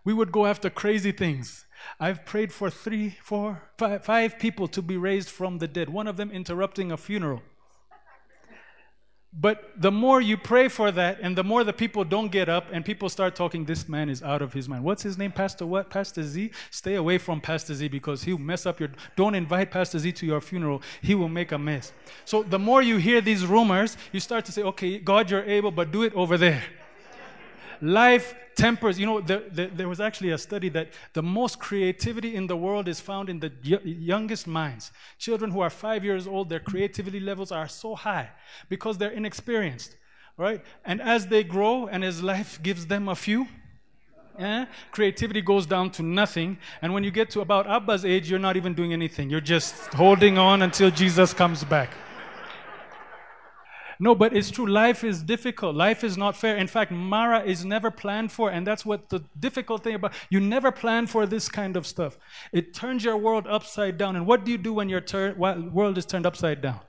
we 0.03 0.13
would 0.13 0.31
go 0.31 0.45
after 0.45 0.69
crazy 0.69 1.11
things. 1.11 1.65
I've 1.99 2.25
prayed 2.25 2.51
for 2.51 2.69
three, 2.69 3.17
four, 3.21 3.61
five, 3.77 4.05
five 4.05 4.39
people 4.39 4.67
to 4.69 4.81
be 4.81 4.97
raised 4.97 5.29
from 5.29 5.57
the 5.57 5.67
dead, 5.67 5.89
one 5.89 6.07
of 6.07 6.17
them 6.17 6.31
interrupting 6.31 6.91
a 6.91 6.97
funeral. 6.97 7.41
But 9.35 9.71
the 9.75 9.91
more 9.91 10.21
you 10.21 10.37
pray 10.37 10.67
for 10.67 10.91
that, 10.91 11.19
and 11.19 11.35
the 11.35 11.43
more 11.43 11.63
the 11.63 11.73
people 11.73 12.03
don't 12.03 12.31
get 12.31 12.49
up, 12.49 12.67
and 12.71 12.85
people 12.85 13.09
start 13.09 13.35
talking, 13.35 13.65
this 13.65 13.89
man 13.89 14.07
is 14.07 14.21
out 14.21 14.43
of 14.43 14.53
his 14.53 14.69
mind. 14.69 14.83
What's 14.83 15.01
his 15.01 15.17
name? 15.17 15.31
Pastor 15.31 15.65
what? 15.65 15.89
Pastor 15.89 16.21
Z? 16.21 16.51
Stay 16.69 16.95
away 16.95 17.17
from 17.17 17.41
Pastor 17.41 17.73
Z 17.73 17.87
because 17.87 18.21
he'll 18.23 18.37
mess 18.37 18.67
up 18.67 18.79
your. 18.79 18.89
Don't 19.15 19.33
invite 19.33 19.71
Pastor 19.71 19.97
Z 19.97 20.11
to 20.11 20.27
your 20.27 20.39
funeral. 20.39 20.83
He 21.01 21.15
will 21.15 21.29
make 21.29 21.51
a 21.51 21.57
mess. 21.57 21.93
So 22.25 22.43
the 22.43 22.59
more 22.59 22.83
you 22.83 22.97
hear 22.97 23.21
these 23.21 23.43
rumors, 23.43 23.97
you 24.11 24.19
start 24.19 24.45
to 24.45 24.51
say, 24.51 24.61
okay, 24.61 24.99
God, 24.99 25.31
you're 25.31 25.43
able, 25.43 25.71
but 25.71 25.91
do 25.91 26.03
it 26.03 26.13
over 26.13 26.37
there. 26.37 26.63
Life 27.83 28.33
tempers. 28.55 28.97
You 28.97 29.05
know, 29.05 29.19
the, 29.19 29.43
the, 29.51 29.65
there 29.67 29.89
was 29.89 29.99
actually 29.99 30.31
a 30.31 30.37
study 30.37 30.69
that 30.69 30.93
the 31.11 31.21
most 31.21 31.59
creativity 31.59 32.33
in 32.33 32.47
the 32.47 32.55
world 32.55 32.87
is 32.87 33.01
found 33.01 33.27
in 33.27 33.41
the 33.41 33.51
y- 33.69 33.77
youngest 33.83 34.47
minds. 34.47 34.93
Children 35.17 35.51
who 35.51 35.59
are 35.59 35.69
five 35.69 36.01
years 36.05 36.25
old, 36.25 36.47
their 36.47 36.61
creativity 36.61 37.19
levels 37.19 37.51
are 37.51 37.67
so 37.67 37.93
high 37.93 38.29
because 38.69 38.97
they're 38.97 39.11
inexperienced, 39.11 39.97
right? 40.37 40.63
And 40.85 41.01
as 41.01 41.27
they 41.27 41.43
grow 41.43 41.87
and 41.87 42.05
as 42.05 42.23
life 42.23 42.57
gives 42.63 42.87
them 42.87 43.09
a 43.09 43.15
few, 43.15 43.47
eh, 44.39 44.65
creativity 44.91 45.41
goes 45.41 45.65
down 45.65 45.91
to 45.91 46.03
nothing. 46.03 46.57
And 46.81 46.93
when 46.93 47.03
you 47.03 47.11
get 47.11 47.29
to 47.31 47.41
about 47.41 47.67
Abba's 47.67 48.05
age, 48.05 48.29
you're 48.29 48.39
not 48.39 48.55
even 48.55 48.73
doing 48.73 48.93
anything. 48.93 49.29
You're 49.29 49.41
just 49.41 49.75
holding 49.93 50.37
on 50.37 50.61
until 50.61 50.89
Jesus 50.89 51.33
comes 51.33 51.65
back. 51.65 51.89
No, 53.99 54.15
but 54.15 54.35
it's 54.35 54.51
true. 54.51 54.65
Life 54.65 55.03
is 55.03 55.21
difficult. 55.21 55.75
Life 55.75 56.03
is 56.03 56.17
not 56.17 56.35
fair. 56.35 56.57
In 56.57 56.67
fact, 56.67 56.91
Mara 56.91 57.41
is 57.43 57.63
never 57.63 57.91
planned 57.91 58.31
for, 58.31 58.49
and 58.49 58.65
that's 58.65 58.85
what 58.85 59.09
the 59.09 59.23
difficult 59.39 59.83
thing 59.83 59.95
about 59.95 60.13
you 60.29 60.39
never 60.39 60.71
plan 60.71 61.07
for 61.07 61.25
this 61.25 61.49
kind 61.49 61.77
of 61.77 61.85
stuff. 61.85 62.17
It 62.51 62.73
turns 62.73 63.03
your 63.03 63.17
world 63.17 63.47
upside 63.47 63.97
down. 63.97 64.15
And 64.15 64.25
what 64.25 64.45
do 64.45 64.51
you 64.51 64.57
do 64.57 64.73
when 64.73 64.89
your 64.89 65.01
tur- 65.01 65.35
world 65.37 65.97
is 65.97 66.05
turned 66.05 66.25
upside 66.25 66.61
down? 66.61 66.79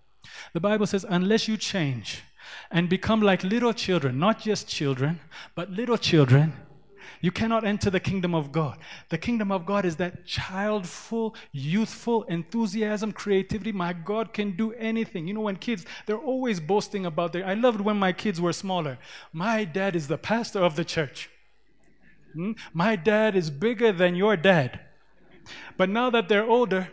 The 0.53 0.61
Bible 0.61 0.87
says, 0.87 1.05
unless 1.09 1.49
you 1.49 1.57
change 1.57 2.23
and 2.71 2.89
become 2.89 3.21
like 3.21 3.45
little 3.45 3.73
children, 3.73 4.19
not 4.19 4.41
just 4.41 4.69
children, 4.69 5.21
but 5.55 5.71
little 5.71 5.99
children, 5.99 6.53
you 7.25 7.33
cannot 7.33 7.65
enter 7.65 7.89
the 7.89 8.01
kingdom 8.01 8.35
of 8.35 8.53
God. 8.53 8.77
The 9.09 9.17
kingdom 9.17 9.51
of 9.51 9.65
God 9.65 9.87
is 9.87 9.97
that 9.97 10.27
childful, 10.27 11.35
youthful 11.53 12.25
enthusiasm, 12.25 13.13
creativity. 13.13 13.73
My 13.73 13.95
God 13.95 14.35
can 14.35 14.55
do 14.55 14.75
anything. 14.75 15.27
You 15.27 15.33
know, 15.33 15.41
when 15.41 15.57
kids, 15.57 15.87
they're 16.05 16.19
always 16.19 16.61
boasting 16.61 17.07
about 17.07 17.33
their. 17.33 17.47
I 17.47 17.55
loved 17.55 17.81
when 17.81 17.97
my 17.97 18.13
kids 18.13 18.43
were 18.43 18.53
smaller. 18.53 18.99
My 19.33 19.65
dad 19.65 19.97
is 19.97 20.07
the 20.07 20.19
pastor 20.19 20.59
of 20.59 20.77
the 20.77 20.85
church. 20.85 21.31
Hmm? 22.35 22.53
My 22.75 22.95
dad 22.95 23.35
is 23.37 23.49
bigger 23.49 23.91
than 23.91 24.15
your 24.17 24.37
dad. 24.37 24.81
But 25.79 25.89
now 25.89 26.11
that 26.11 26.29
they're 26.29 26.45
older, 26.45 26.91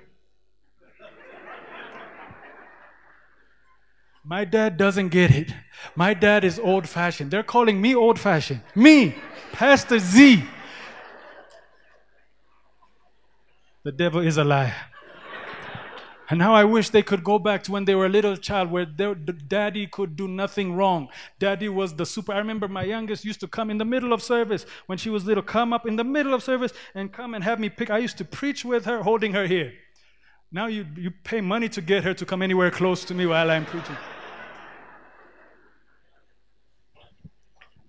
my 4.24 4.46
dad 4.46 4.78
doesn't 4.78 5.10
get 5.10 5.32
it. 5.32 5.54
My 5.94 6.14
dad 6.14 6.46
is 6.46 6.58
old 6.58 6.88
fashioned. 6.88 7.32
They're 7.32 7.44
calling 7.44 7.82
me 7.82 7.94
old 7.94 8.18
fashioned. 8.18 8.62
Me, 8.76 9.16
Pastor 9.54 10.00
Z. 10.00 10.44
The 13.84 13.92
devil 13.92 14.22
is 14.22 14.38
a 14.38 14.44
liar. 14.44 14.76
And 16.30 16.40
now 16.40 16.54
I 16.54 16.64
wish 16.64 16.90
they 16.90 17.04
could 17.04 17.26
go 17.26 17.38
back 17.40 17.64
to 17.64 17.74
when 17.74 17.84
they 17.84 17.94
were 17.94 18.06
a 18.06 18.10
little 18.10 18.38
child 18.38 18.72
where 18.72 18.86
their, 18.86 19.16
daddy 19.16 19.86
could 19.88 20.16
do 20.16 20.30
nothing 20.30 20.76
wrong. 20.76 21.10
Daddy 21.40 21.68
was 21.68 21.94
the 21.94 22.06
super. 22.06 22.32
I 22.32 22.38
remember 22.38 22.70
my 22.70 22.84
youngest 22.84 23.26
used 23.26 23.42
to 23.42 23.48
come 23.48 23.70
in 23.70 23.78
the 23.78 23.84
middle 23.84 24.14
of 24.14 24.24
service 24.24 24.66
when 24.86 24.98
she 24.98 25.10
was 25.10 25.26
little, 25.26 25.44
come 25.44 25.74
up 25.74 25.86
in 25.86 25.98
the 25.98 26.06
middle 26.06 26.34
of 26.34 26.42
service 26.42 26.72
and 26.96 27.12
come 27.12 27.34
and 27.34 27.44
have 27.44 27.60
me 27.60 27.70
pick. 27.70 27.90
I 27.90 27.98
used 27.98 28.18
to 28.20 28.26
preach 28.26 28.64
with 28.64 28.86
her, 28.86 29.04
holding 29.04 29.34
her 29.34 29.46
here. 29.46 29.74
Now 30.54 30.68
you, 30.68 30.86
you 30.96 31.12
pay 31.12 31.42
money 31.42 31.68
to 31.70 31.82
get 31.82 32.06
her 32.06 32.14
to 32.14 32.26
come 32.26 32.42
anywhere 32.42 32.72
close 32.72 33.04
to 33.06 33.14
me 33.14 33.26
while 33.26 33.52
I'm 33.52 33.66
preaching. 33.66 33.98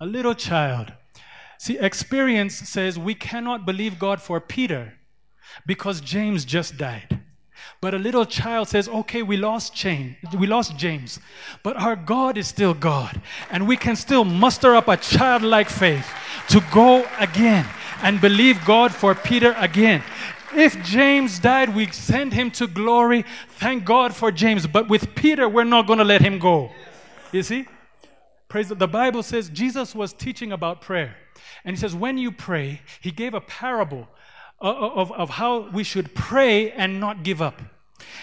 a 0.03 0.07
little 0.07 0.35
child. 0.35 0.93
See, 1.63 1.79
experience 1.79 2.57
says 2.57 2.99
we 2.99 3.15
cannot 3.15 3.65
believe 3.65 4.01
God 4.01 4.21
for 4.21 4.41
Peter 4.41 4.95
because 5.65 6.01
James 6.01 6.45
just 6.45 6.77
died. 6.77 7.21
But 7.81 7.95
a 7.95 7.99
little 7.99 8.27
child 8.27 8.67
says, 8.67 8.89
okay, 8.89 9.23
we 9.23 9.37
lost 9.37 9.73
James, 9.73 10.17
we 10.37 10.49
lost 10.49 10.77
James, 10.77 11.21
but 11.63 11.77
our 11.77 11.95
God 11.95 12.37
is 12.37 12.49
still 12.49 12.75
God, 12.75 13.23
and 13.49 13.69
we 13.69 13.77
can 13.77 13.95
still 13.95 14.25
muster 14.25 14.75
up 14.75 14.89
a 14.89 14.97
childlike 14.97 15.69
faith 15.69 16.13
to 16.49 16.61
go 16.73 17.07
again 17.21 17.65
and 18.03 18.21
believe 18.21 18.59
God 18.65 18.93
for 18.93 19.15
Peter 19.15 19.55
again. 19.57 20.03
If 20.53 20.83
James 20.83 21.39
died, 21.39 21.77
we 21.77 21.93
send 21.93 22.33
him 22.33 22.51
to 22.59 22.67
glory. 22.67 23.25
Thank 23.61 23.85
God 23.85 24.17
for 24.17 24.33
James. 24.33 24.67
But 24.67 24.89
with 24.89 25.15
Peter, 25.15 25.49
we're 25.49 25.63
not 25.63 25.87
going 25.87 26.01
to 26.01 26.05
let 26.05 26.23
him 26.23 26.41
go. 26.41 26.73
You 27.31 27.45
see? 27.45 27.69
Praise 28.53 28.69
the, 28.69 28.75
the 28.75 28.87
Bible 28.87 29.23
says 29.23 29.49
Jesus 29.49 29.95
was 29.95 30.13
teaching 30.13 30.53
about 30.53 30.83
prayer. 30.83 31.17
And 31.65 31.75
he 31.75 31.81
says, 31.81 31.97
when 31.97 32.19
you 32.19 32.31
pray, 32.31 32.83
he 33.01 33.11
gave 33.11 33.33
a 33.33 33.41
parable 33.41 34.07
of, 34.61 34.77
of, 34.77 35.13
of 35.13 35.31
how 35.31 35.71
we 35.71 35.83
should 35.83 36.15
pray 36.15 36.71
and 36.73 37.01
not 37.01 37.23
give 37.23 37.41
up. 37.41 37.63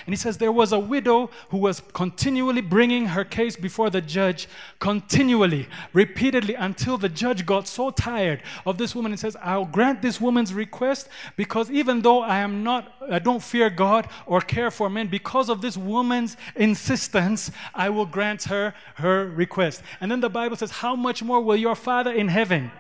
And 0.06 0.14
he 0.14 0.18
says 0.18 0.38
there 0.38 0.52
was 0.52 0.72
a 0.72 0.80
widow 0.80 1.30
who 1.50 1.58
was 1.58 1.82
continually 1.94 2.62
bringing 2.62 3.08
her 3.08 3.24
case 3.24 3.56
before 3.56 3.90
the 3.90 4.02
judge, 4.02 4.48
continually, 4.80 5.68
repeatedly, 5.94 6.56
until 6.56 6.98
the 6.98 7.10
judge 7.10 7.46
got 7.46 7.68
so 7.68 7.90
tired 7.90 8.42
of 8.66 8.78
this 8.78 8.96
woman 8.96 9.12
and 9.12 9.20
says, 9.20 9.36
I'll 9.42 9.66
grant 9.66 10.02
this 10.02 10.20
woman's 10.20 10.54
request 10.54 11.10
because 11.36 11.70
even 11.72 12.02
though 12.02 12.22
I 12.22 12.40
am 12.40 12.64
not, 12.64 12.94
I 13.10 13.20
don't 13.20 13.42
fear 13.42 13.70
God 13.70 14.08
or 14.26 14.42
care 14.42 14.72
for 14.72 14.90
men, 14.90 15.08
because 15.08 15.50
of 15.50 15.62
this 15.62 15.78
woman's 15.78 16.38
insistence, 16.56 17.52
I 17.74 17.90
will 17.90 18.06
grant 18.06 18.44
her 18.44 18.74
her 18.96 19.28
request. 19.28 19.82
And 20.02 20.12
then 20.12 20.20
the 20.20 20.30
Bible 20.30 20.56
says, 20.56 20.72
How 20.72 20.96
much 20.96 21.24
more 21.24 21.42
will 21.42 21.56
your 21.56 21.76
Father 21.76 22.12
in 22.12 22.28
heaven 22.28 22.72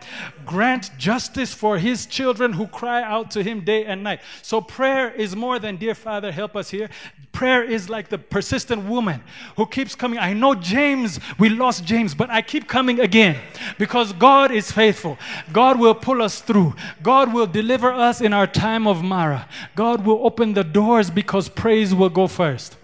grant 0.45 0.91
justice 0.97 1.53
for 1.53 1.77
his 1.77 2.05
children 2.05 2.53
who 2.53 2.67
cry 2.67 3.01
out 3.01 3.31
to 3.31 3.43
him 3.43 3.63
day 3.63 3.85
and 3.85 4.03
night? 4.03 4.21
So 4.41 4.61
prayer 4.61 5.11
is 5.11 5.35
more 5.35 5.59
than, 5.59 5.77
Dear 5.77 5.95
Father, 5.95 6.31
help 6.31 6.55
us 6.55 6.69
here. 6.69 6.88
Prayer 7.31 7.63
is 7.63 7.89
like 7.89 8.09
the 8.09 8.17
persistent 8.17 8.83
woman 8.83 9.23
who 9.55 9.65
keeps 9.65 9.95
coming. 9.95 10.19
I 10.19 10.33
know 10.33 10.55
James, 10.55 11.19
we 11.37 11.47
lost 11.47 11.85
James, 11.85 12.13
but 12.13 12.29
I 12.29 12.41
keep 12.41 12.67
coming 12.67 12.99
again 12.99 13.39
because 13.77 14.11
God 14.13 14.51
is 14.51 14.71
faithful. 14.71 15.17
God 15.53 15.79
will 15.79 15.95
pull 15.95 16.21
us 16.21 16.41
through. 16.41 16.75
God 17.01 17.33
will 17.33 17.47
deliver 17.47 17.93
us 17.93 18.19
in 18.19 18.33
our 18.33 18.47
time 18.47 18.87
of 18.87 19.03
Mara. 19.03 19.47
God 19.75 20.05
will 20.05 20.25
open 20.25 20.53
the 20.53 20.63
doors 20.63 21.09
because 21.09 21.47
praise 21.47 21.93
will 21.93 22.09
go 22.09 22.27
first. 22.27 22.75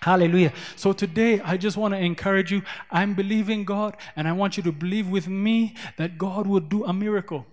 Hallelujah. 0.00 0.54
So 0.76 0.92
today, 0.94 1.40
I 1.40 1.58
just 1.58 1.76
want 1.76 1.92
to 1.92 1.98
encourage 1.98 2.50
you. 2.50 2.62
I'm 2.90 3.12
believing 3.12 3.64
God, 3.64 3.98
and 4.16 4.26
I 4.26 4.32
want 4.32 4.56
you 4.56 4.62
to 4.62 4.72
believe 4.72 5.08
with 5.08 5.28
me 5.28 5.74
that 5.98 6.16
God 6.16 6.46
will 6.46 6.60
do 6.60 6.84
a 6.86 6.92
miracle. 6.92 7.44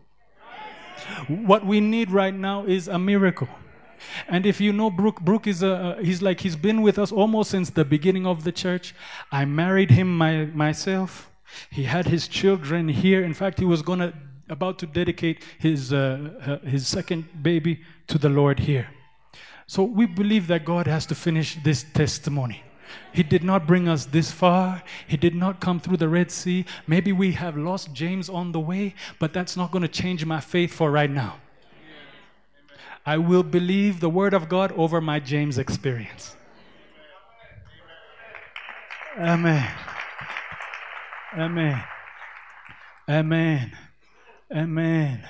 What 1.27 1.65
we 1.65 1.81
need 1.81 2.09
right 2.09 2.33
now 2.33 2.65
is 2.65 2.87
a 2.87 2.97
miracle. 2.97 3.49
And 4.27 4.45
if 4.45 4.59
you 4.61 4.73
know 4.73 4.89
Brooke, 4.89 5.21
Brooke 5.21 5.47
is 5.47 5.63
a, 5.63 5.97
he's 6.01 6.21
like, 6.21 6.39
he's 6.39 6.55
been 6.55 6.81
with 6.81 6.99
us 6.99 7.11
almost 7.11 7.51
since 7.51 7.69
the 7.69 7.85
beginning 7.85 8.25
of 8.25 8.43
the 8.43 8.51
church. 8.51 8.93
I 9.31 9.45
married 9.45 9.91
him 9.91 10.17
my, 10.17 10.45
myself. 10.45 11.29
He 11.69 11.83
had 11.83 12.07
his 12.07 12.27
children 12.27 12.87
here. 12.87 13.23
In 13.23 13.33
fact, 13.33 13.59
he 13.59 13.65
was 13.65 13.81
going 13.81 13.99
to, 13.99 14.13
about 14.49 14.79
to 14.79 14.85
dedicate 14.85 15.43
his, 15.59 15.91
uh, 15.91 16.59
his 16.63 16.87
second 16.87 17.43
baby 17.43 17.81
to 18.07 18.17
the 18.17 18.29
Lord 18.29 18.59
here. 18.59 18.87
So 19.67 19.83
we 19.83 20.05
believe 20.05 20.47
that 20.47 20.63
God 20.63 20.87
has 20.87 21.05
to 21.07 21.15
finish 21.15 21.57
this 21.63 21.85
testimony. 21.93 22.63
He 23.11 23.23
did 23.23 23.43
not 23.43 23.67
bring 23.67 23.89
us 23.89 24.05
this 24.05 24.31
far. 24.31 24.81
He 25.07 25.17
did 25.17 25.35
not 25.35 25.59
come 25.59 25.79
through 25.79 25.97
the 25.97 26.07
Red 26.07 26.31
Sea. 26.31 26.65
Maybe 26.87 27.11
we 27.11 27.33
have 27.33 27.57
lost 27.57 27.93
James 27.93 28.29
on 28.29 28.53
the 28.53 28.59
way, 28.59 28.95
but 29.19 29.33
that's 29.33 29.57
not 29.57 29.71
going 29.71 29.81
to 29.81 29.89
change 29.89 30.23
my 30.25 30.39
faith 30.39 30.73
for 30.73 30.89
right 30.89 31.09
now. 31.09 31.35
I 33.07 33.17
will 33.17 33.43
believe 33.43 34.01
the 34.01 34.09
word 34.09 34.33
of 34.33 34.49
God 34.49 34.73
over 34.73 34.99
my 34.99 35.21
James 35.21 35.57
experience. 35.57 36.35
Amen. 39.17 39.71
Amen. 41.37 41.83
Amen. 43.09 43.77
Amen. 44.53 45.29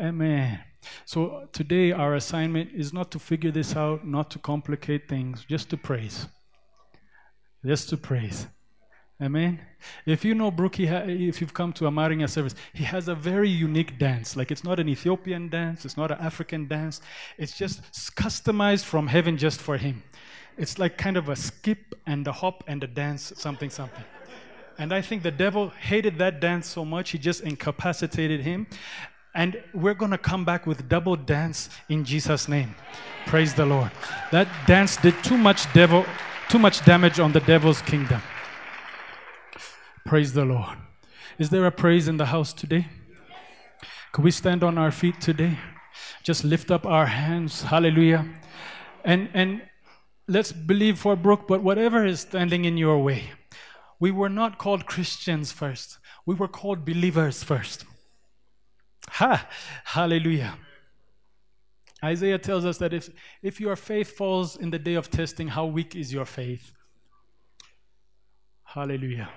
Amen. 0.00 0.64
So 1.04 1.48
today, 1.52 1.92
our 1.92 2.16
assignment 2.16 2.72
is 2.74 2.92
not 2.92 3.12
to 3.12 3.20
figure 3.20 3.52
this 3.52 3.76
out, 3.76 4.04
not 4.04 4.28
to 4.32 4.40
complicate 4.40 5.08
things, 5.08 5.46
just 5.48 5.70
to 5.70 5.76
praise. 5.76 6.26
Just 7.64 7.88
to 7.90 7.96
praise. 7.96 8.48
Amen. 9.22 9.58
If 10.04 10.26
you 10.26 10.34
know 10.34 10.50
Brooke, 10.50 10.76
ha- 10.76 11.04
if 11.06 11.40
you've 11.40 11.54
come 11.54 11.72
to 11.74 11.86
a 11.86 11.90
Maringa 11.90 12.28
service, 12.28 12.54
he 12.74 12.84
has 12.84 13.08
a 13.08 13.14
very 13.14 13.48
unique 13.48 13.98
dance. 13.98 14.36
Like 14.36 14.50
it's 14.50 14.62
not 14.62 14.78
an 14.78 14.90
Ethiopian 14.90 15.48
dance, 15.48 15.86
it's 15.86 15.96
not 15.96 16.10
an 16.10 16.18
African 16.20 16.68
dance. 16.68 17.00
It's 17.38 17.56
just 17.56 17.80
customized 18.14 18.84
from 18.84 19.06
heaven 19.06 19.38
just 19.38 19.60
for 19.60 19.78
him. 19.78 20.02
It's 20.58 20.78
like 20.78 20.98
kind 20.98 21.16
of 21.16 21.30
a 21.30 21.36
skip 21.36 21.94
and 22.06 22.26
a 22.26 22.32
hop 22.32 22.62
and 22.66 22.84
a 22.84 22.86
dance, 22.86 23.32
something, 23.36 23.70
something. 23.70 24.04
And 24.78 24.92
I 24.92 25.00
think 25.00 25.22
the 25.22 25.30
devil 25.30 25.70
hated 25.70 26.18
that 26.18 26.40
dance 26.40 26.66
so 26.66 26.84
much, 26.84 27.10
he 27.10 27.18
just 27.18 27.40
incapacitated 27.40 28.40
him. 28.40 28.66
And 29.34 29.62
we're 29.72 29.94
going 29.94 30.10
to 30.10 30.18
come 30.18 30.44
back 30.44 30.66
with 30.66 30.88
double 30.88 31.16
dance 31.16 31.70
in 31.88 32.04
Jesus' 32.04 32.48
name. 32.48 32.74
Praise 33.26 33.54
the 33.54 33.64
Lord. 33.66 33.90
That 34.30 34.48
dance 34.66 34.96
did 34.96 35.14
too 35.24 35.38
much 35.38 35.72
devil, 35.72 36.04
too 36.50 36.58
much 36.58 36.84
damage 36.84 37.18
on 37.18 37.32
the 37.32 37.40
devil's 37.40 37.80
kingdom. 37.82 38.20
Praise 40.06 40.32
the 40.32 40.44
Lord. 40.44 40.78
Is 41.36 41.50
there 41.50 41.66
a 41.66 41.72
praise 41.72 42.06
in 42.06 42.16
the 42.16 42.26
house 42.26 42.52
today? 42.52 42.86
Could 44.12 44.24
we 44.24 44.30
stand 44.30 44.62
on 44.62 44.78
our 44.78 44.92
feet 44.92 45.20
today? 45.20 45.58
Just 46.22 46.44
lift 46.44 46.70
up 46.70 46.86
our 46.86 47.06
hands. 47.06 47.62
Hallelujah. 47.62 48.24
And 49.04 49.28
and 49.34 49.62
let's 50.28 50.52
believe 50.52 50.96
for 51.00 51.16
Brooke, 51.16 51.48
but 51.48 51.60
whatever 51.60 52.06
is 52.06 52.20
standing 52.20 52.64
in 52.64 52.76
your 52.76 53.02
way, 53.02 53.30
we 53.98 54.12
were 54.12 54.28
not 54.28 54.58
called 54.58 54.86
Christians 54.86 55.50
first. 55.50 55.98
We 56.24 56.36
were 56.36 56.48
called 56.48 56.84
believers 56.84 57.42
first. 57.42 57.84
Ha! 59.08 59.48
Hallelujah. 59.84 60.56
Isaiah 62.04 62.38
tells 62.38 62.64
us 62.64 62.78
that 62.78 62.92
if, 62.92 63.08
if 63.42 63.60
your 63.60 63.74
faith 63.74 64.16
falls 64.16 64.56
in 64.56 64.70
the 64.70 64.78
day 64.78 64.94
of 64.94 65.10
testing, 65.10 65.48
how 65.48 65.66
weak 65.66 65.96
is 65.96 66.12
your 66.12 66.26
faith? 66.26 66.72
Hallelujah. 68.62 69.30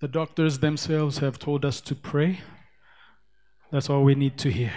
The 0.00 0.08
doctors 0.08 0.58
themselves 0.58 1.18
have 1.18 1.38
told 1.38 1.64
us 1.64 1.80
to 1.82 1.94
pray. 1.94 2.40
That's 3.72 3.88
all 3.88 4.04
we 4.04 4.14
need 4.14 4.36
to 4.38 4.50
hear. 4.50 4.72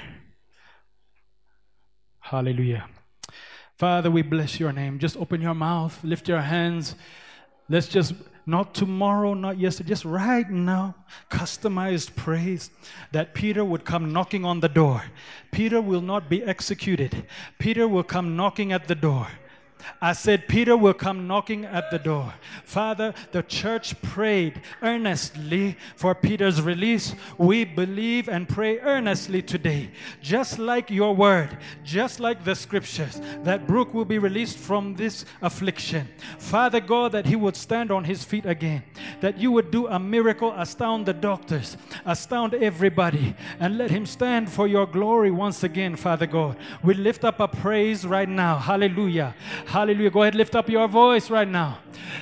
Hallelujah. 2.19 2.87
Father, 3.77 4.09
we 4.09 4.21
bless 4.21 4.59
your 4.59 4.71
name. 4.71 4.99
Just 4.99 5.17
open 5.17 5.41
your 5.41 5.53
mouth, 5.53 6.01
lift 6.03 6.27
your 6.27 6.41
hands. 6.41 6.95
Let's 7.69 7.87
just, 7.87 8.13
not 8.45 8.73
tomorrow, 8.73 9.33
not 9.33 9.59
yesterday, 9.59 9.89
just 9.89 10.05
right 10.05 10.49
now, 10.49 10.95
customized 11.29 12.15
praise 12.15 12.71
that 13.11 13.33
Peter 13.33 13.63
would 13.65 13.85
come 13.85 14.13
knocking 14.13 14.45
on 14.45 14.59
the 14.59 14.69
door. 14.69 15.03
Peter 15.51 15.81
will 15.81 16.01
not 16.01 16.29
be 16.29 16.43
executed, 16.43 17.25
Peter 17.57 17.87
will 17.87 18.03
come 18.03 18.35
knocking 18.35 18.71
at 18.71 18.87
the 18.87 18.95
door. 18.95 19.27
I 20.01 20.13
said, 20.13 20.47
Peter 20.47 20.77
will 20.77 20.93
come 20.93 21.27
knocking 21.27 21.65
at 21.65 21.91
the 21.91 21.99
door. 21.99 22.33
Father, 22.63 23.13
the 23.31 23.43
church 23.43 23.99
prayed 24.01 24.61
earnestly 24.81 25.77
for 25.95 26.15
Peter's 26.15 26.61
release. 26.61 27.15
We 27.37 27.65
believe 27.65 28.29
and 28.29 28.47
pray 28.47 28.79
earnestly 28.79 29.41
today, 29.41 29.91
just 30.21 30.59
like 30.59 30.89
your 30.89 31.15
word, 31.15 31.57
just 31.83 32.19
like 32.19 32.43
the 32.43 32.55
scriptures, 32.55 33.21
that 33.43 33.67
Brooke 33.67 33.93
will 33.93 34.05
be 34.05 34.19
released 34.19 34.57
from 34.57 34.95
this 34.95 35.25
affliction. 35.41 36.07
Father 36.37 36.79
God, 36.79 37.11
that 37.13 37.25
he 37.25 37.35
would 37.35 37.55
stand 37.55 37.91
on 37.91 38.03
his 38.03 38.23
feet 38.23 38.45
again, 38.45 38.83
that 39.21 39.37
you 39.37 39.51
would 39.51 39.71
do 39.71 39.87
a 39.87 39.99
miracle, 39.99 40.53
astound 40.53 41.05
the 41.05 41.13
doctors, 41.13 41.77
astound 42.05 42.53
everybody, 42.53 43.35
and 43.59 43.77
let 43.77 43.91
him 43.91 44.05
stand 44.05 44.49
for 44.49 44.67
your 44.67 44.85
glory 44.85 45.31
once 45.31 45.63
again, 45.63 45.95
Father 45.95 46.25
God. 46.25 46.57
We 46.83 46.93
lift 46.93 47.23
up 47.23 47.39
a 47.39 47.47
praise 47.47 48.05
right 48.05 48.29
now. 48.29 48.57
Hallelujah. 48.57 49.35
Hallelujah. 49.69 50.09
Go 50.09 50.23
ahead, 50.23 50.33
lift 50.33 50.55
up 50.55 50.67
your 50.67 50.87
voice 50.87 51.29
right 51.29 51.47
now. 51.47 51.77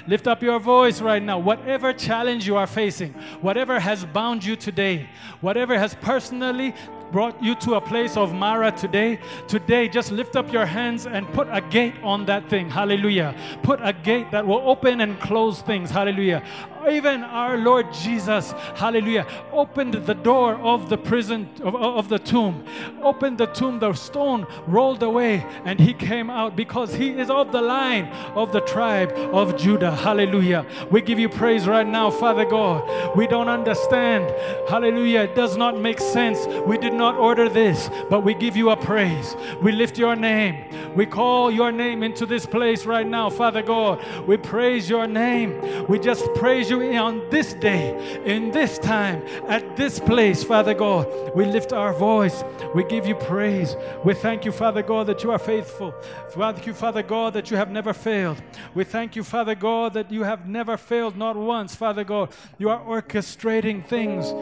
Lift 0.05 0.27
up 0.27 0.43
your 0.43 0.59
voice 0.59 0.99
right 0.99 1.23
now. 1.23 1.39
Whatever 1.39 1.93
challenge 1.93 2.45
you 2.45 2.57
are 2.57 2.67
facing, 2.67 3.13
whatever 3.39 3.79
has 3.79 4.03
bound 4.03 4.43
you 4.43 4.57
today, 4.57 5.09
whatever 5.39 5.79
has 5.79 5.95
personally 5.95 6.75
brought 7.09 7.41
you 7.41 7.55
to 7.55 7.75
a 7.75 7.81
place 7.81 8.17
of 8.17 8.33
Mara 8.33 8.69
today, 8.71 9.17
today 9.47 9.87
just 9.87 10.11
lift 10.11 10.35
up 10.35 10.51
your 10.51 10.65
hands 10.65 11.07
and 11.07 11.25
put 11.33 11.47
a 11.49 11.61
gate 11.61 11.95
on 12.03 12.25
that 12.25 12.49
thing. 12.49 12.69
Hallelujah. 12.69 13.33
Put 13.63 13.79
a 13.81 13.93
gate 13.93 14.29
that 14.31 14.45
will 14.45 14.61
open 14.69 14.99
and 14.99 15.17
close 15.21 15.61
things. 15.61 15.89
Hallelujah. 15.89 16.43
Even 16.89 17.23
our 17.23 17.57
Lord 17.57 17.91
Jesus, 17.91 18.51
hallelujah, 18.75 19.27
opened 19.51 19.93
the 19.93 20.13
door 20.13 20.55
of 20.55 20.89
the 20.89 20.97
prison, 20.97 21.49
of, 21.61 21.75
of 21.75 22.09
the 22.09 22.19
tomb. 22.19 22.65
Opened 23.01 23.37
the 23.37 23.47
tomb, 23.47 23.79
the 23.79 23.93
stone 23.93 24.47
rolled 24.67 25.03
away, 25.03 25.45
and 25.65 25.79
he 25.79 25.93
came 25.93 26.29
out 26.29 26.55
because 26.55 26.93
he 26.93 27.09
is 27.09 27.29
of 27.29 27.51
the 27.51 27.61
line 27.61 28.05
of 28.35 28.51
the 28.51 28.61
tribe 28.61 29.11
of 29.33 29.57
Judah. 29.57 29.91
Hallelujah. 29.95 30.65
We 30.91 31.01
give 31.01 31.19
you 31.19 31.29
praise 31.29 31.67
right 31.67 31.87
now, 31.87 32.09
Father 32.09 32.45
God. 32.45 33.15
We 33.17 33.27
don't 33.27 33.49
understand. 33.49 34.33
Hallelujah. 34.69 35.21
It 35.21 35.35
does 35.35 35.57
not 35.57 35.79
make 35.79 35.99
sense. 35.99 36.45
We 36.65 36.77
did 36.77 36.93
not 36.93 37.15
order 37.15 37.49
this, 37.49 37.89
but 38.09 38.23
we 38.23 38.33
give 38.33 38.55
you 38.55 38.69
a 38.69 38.77
praise. 38.77 39.35
We 39.61 39.71
lift 39.71 39.97
your 39.97 40.15
name. 40.15 40.95
We 40.95 41.05
call 41.05 41.51
your 41.51 41.71
name 41.71 42.03
into 42.03 42.25
this 42.25 42.45
place 42.45 42.85
right 42.85 43.05
now, 43.05 43.29
Father 43.29 43.61
God. 43.61 44.03
We 44.27 44.37
praise 44.37 44.89
your 44.89 45.07
name. 45.07 45.85
We 45.87 45.99
just 45.99 46.25
praise 46.35 46.69
you 46.69 46.76
on 46.97 47.29
this 47.29 47.53
day, 47.53 48.21
in 48.25 48.51
this 48.51 48.77
time, 48.77 49.21
at 49.47 49.75
this 49.75 49.99
place, 49.99 50.43
Father 50.43 50.73
God. 50.73 51.07
We 51.35 51.45
lift 51.45 51.73
our 51.73 51.93
voice. 51.93 52.43
We 52.75 52.83
give 52.83 53.05
you 53.05 53.15
praise. 53.15 53.75
We 54.03 54.13
thank 54.13 54.45
you, 54.45 54.51
Father 54.51 54.81
God, 54.81 55.07
that 55.07 55.23
you 55.23 55.31
are 55.31 55.39
faithful. 55.39 55.93
Thank 56.29 56.65
you, 56.65 56.73
Father 56.73 57.03
God, 57.03 57.33
that 57.33 57.49
you 57.51 57.57
have 57.57 57.71
never 57.71 57.93
failed. 57.93 58.41
We 58.73 58.83
thank 58.83 59.15
you, 59.15 59.23
Father 59.23 59.55
God, 59.55 59.93
that 59.93 60.11
you 60.11 60.23
have 60.23 60.47
never 60.47 60.77
failed, 60.77 61.17
not 61.17 61.35
once, 61.35 61.75
Father 61.75 62.03
God. 62.03 62.29
You 62.57 62.69
are 62.69 62.81
orchestrating 62.81 63.85
things 63.85 64.33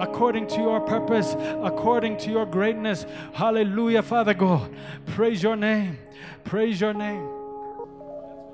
according 0.00 0.46
to 0.48 0.60
your 0.60 0.80
purpose, 0.80 1.34
according 1.62 2.18
to 2.18 2.30
your 2.30 2.46
greatness. 2.46 3.06
Hallelujah, 3.32 4.02
Father 4.02 4.34
God. 4.34 4.74
Praise 5.06 5.42
your 5.42 5.56
name. 5.56 5.98
Praise 6.44 6.80
your 6.80 6.94
name. 6.94 7.28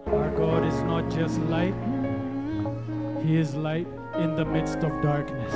Our 0.07 0.31
God 0.37 0.65
is 0.67 0.83
not 0.83 1.11
just 1.11 1.41
light, 1.43 1.75
He 3.25 3.39
is 3.39 3.55
light 3.55 3.89
in 4.17 4.37
the 4.37 4.45
midst 4.45 4.81
of 4.81 5.01
darkness. 5.01 5.55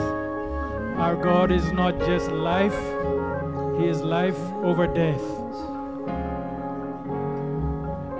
Our 0.97 1.15
God 1.17 1.53
is 1.53 1.71
not 1.71 1.99
just 1.99 2.31
life, 2.31 2.79
He 3.79 3.87
is 3.87 4.01
life 4.01 4.39
over 4.65 4.87
death. 4.87 5.21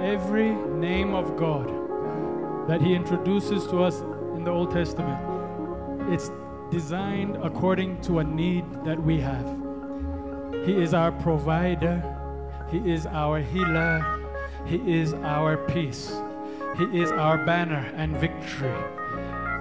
Every 0.03 0.51
name 0.51 1.15
of 1.15 1.35
God 1.39 2.69
that 2.69 2.83
He 2.83 2.93
introduces 2.93 3.67
to 3.69 3.83
us 3.83 4.03
in 4.37 4.45
the 4.45 4.51
Old 4.51 4.71
Testament, 4.71 5.19
it's 6.13 6.31
designed 6.71 7.39
according 7.43 8.03
to 8.03 8.19
a 8.19 8.25
need 8.25 8.67
that 8.85 9.03
we 9.03 9.19
have. 9.19 9.49
He 10.67 10.75
is 10.75 10.93
our 10.93 11.11
provider, 11.11 11.97
He 12.71 12.93
is 12.93 13.07
our 13.07 13.41
healer, 13.41 14.05
He 14.67 14.77
is 15.01 15.15
our 15.15 15.57
peace, 15.57 16.13
He 16.77 17.01
is 17.01 17.11
our 17.13 17.43
banner 17.47 17.91
and 17.97 18.15
victory. 18.19 18.98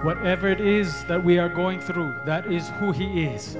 Whatever 0.02 0.46
it 0.46 0.60
is 0.60 1.04
that 1.06 1.24
we 1.24 1.40
are 1.40 1.48
going 1.48 1.80
through, 1.80 2.14
that 2.24 2.52
is 2.52 2.68
who 2.78 2.92
He 2.92 3.24
is. 3.24 3.56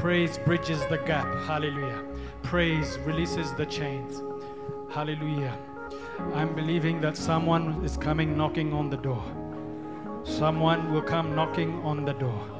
Praise 0.00 0.36
bridges 0.36 0.84
the 0.86 0.98
gap. 0.98 1.32
Hallelujah. 1.46 2.02
Praise 2.42 2.98
releases 3.04 3.54
the 3.54 3.64
chains. 3.64 4.20
Hallelujah. 4.90 5.56
I'm 6.34 6.56
believing 6.56 7.00
that 7.02 7.16
someone 7.16 7.84
is 7.84 7.96
coming 7.96 8.36
knocking 8.36 8.72
on 8.72 8.90
the 8.90 8.96
door. 8.96 9.22
Someone 10.24 10.92
will 10.92 11.02
come 11.02 11.36
knocking 11.36 11.80
on 11.84 12.04
the 12.04 12.14
door. 12.14 12.50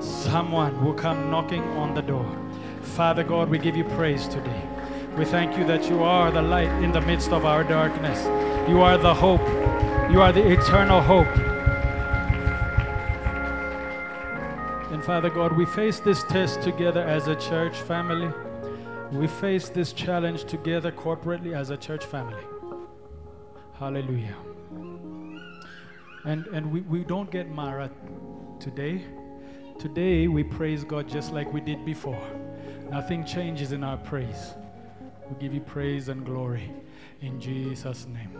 Someone 0.00 0.84
will 0.84 0.92
come 0.92 1.30
knocking 1.30 1.62
on 1.78 1.94
the 1.94 2.02
door. 2.02 2.30
Father 2.82 3.24
God, 3.24 3.48
we 3.48 3.58
give 3.58 3.78
you 3.78 3.84
praise 3.84 4.28
today. 4.28 4.62
We 5.16 5.24
thank 5.24 5.56
you 5.56 5.64
that 5.64 5.88
you 5.88 6.02
are 6.02 6.30
the 6.30 6.42
light 6.42 6.68
in 6.82 6.92
the 6.92 7.00
midst 7.00 7.30
of 7.30 7.46
our 7.46 7.64
darkness. 7.64 8.26
You 8.68 8.82
are 8.82 8.98
the 8.98 9.14
hope. 9.14 9.40
You 10.12 10.20
are 10.20 10.32
the 10.32 10.46
eternal 10.46 11.00
hope. 11.00 11.55
Father 15.06 15.30
God, 15.30 15.56
we 15.56 15.64
face 15.66 16.00
this 16.00 16.24
test 16.24 16.62
together 16.62 17.00
as 17.00 17.28
a 17.28 17.36
church 17.36 17.76
family. 17.76 18.28
We 19.12 19.28
face 19.28 19.68
this 19.68 19.92
challenge 19.92 20.46
together 20.46 20.90
corporately 20.90 21.54
as 21.54 21.70
a 21.70 21.76
church 21.76 22.04
family. 22.04 22.42
Hallelujah. 23.74 24.34
And, 26.24 26.48
and 26.48 26.72
we, 26.72 26.80
we 26.80 27.04
don't 27.04 27.30
get 27.30 27.48
Mara 27.48 27.88
today. 28.58 29.04
Today 29.78 30.26
we 30.26 30.42
praise 30.42 30.82
God 30.82 31.08
just 31.08 31.32
like 31.32 31.52
we 31.52 31.60
did 31.60 31.84
before. 31.84 32.20
Nothing 32.90 33.24
changes 33.24 33.70
in 33.70 33.84
our 33.84 33.98
praise. 33.98 34.54
We 35.30 35.36
give 35.40 35.54
you 35.54 35.60
praise 35.60 36.08
and 36.08 36.26
glory 36.26 36.68
in 37.20 37.40
Jesus' 37.40 38.08
name. 38.08 38.32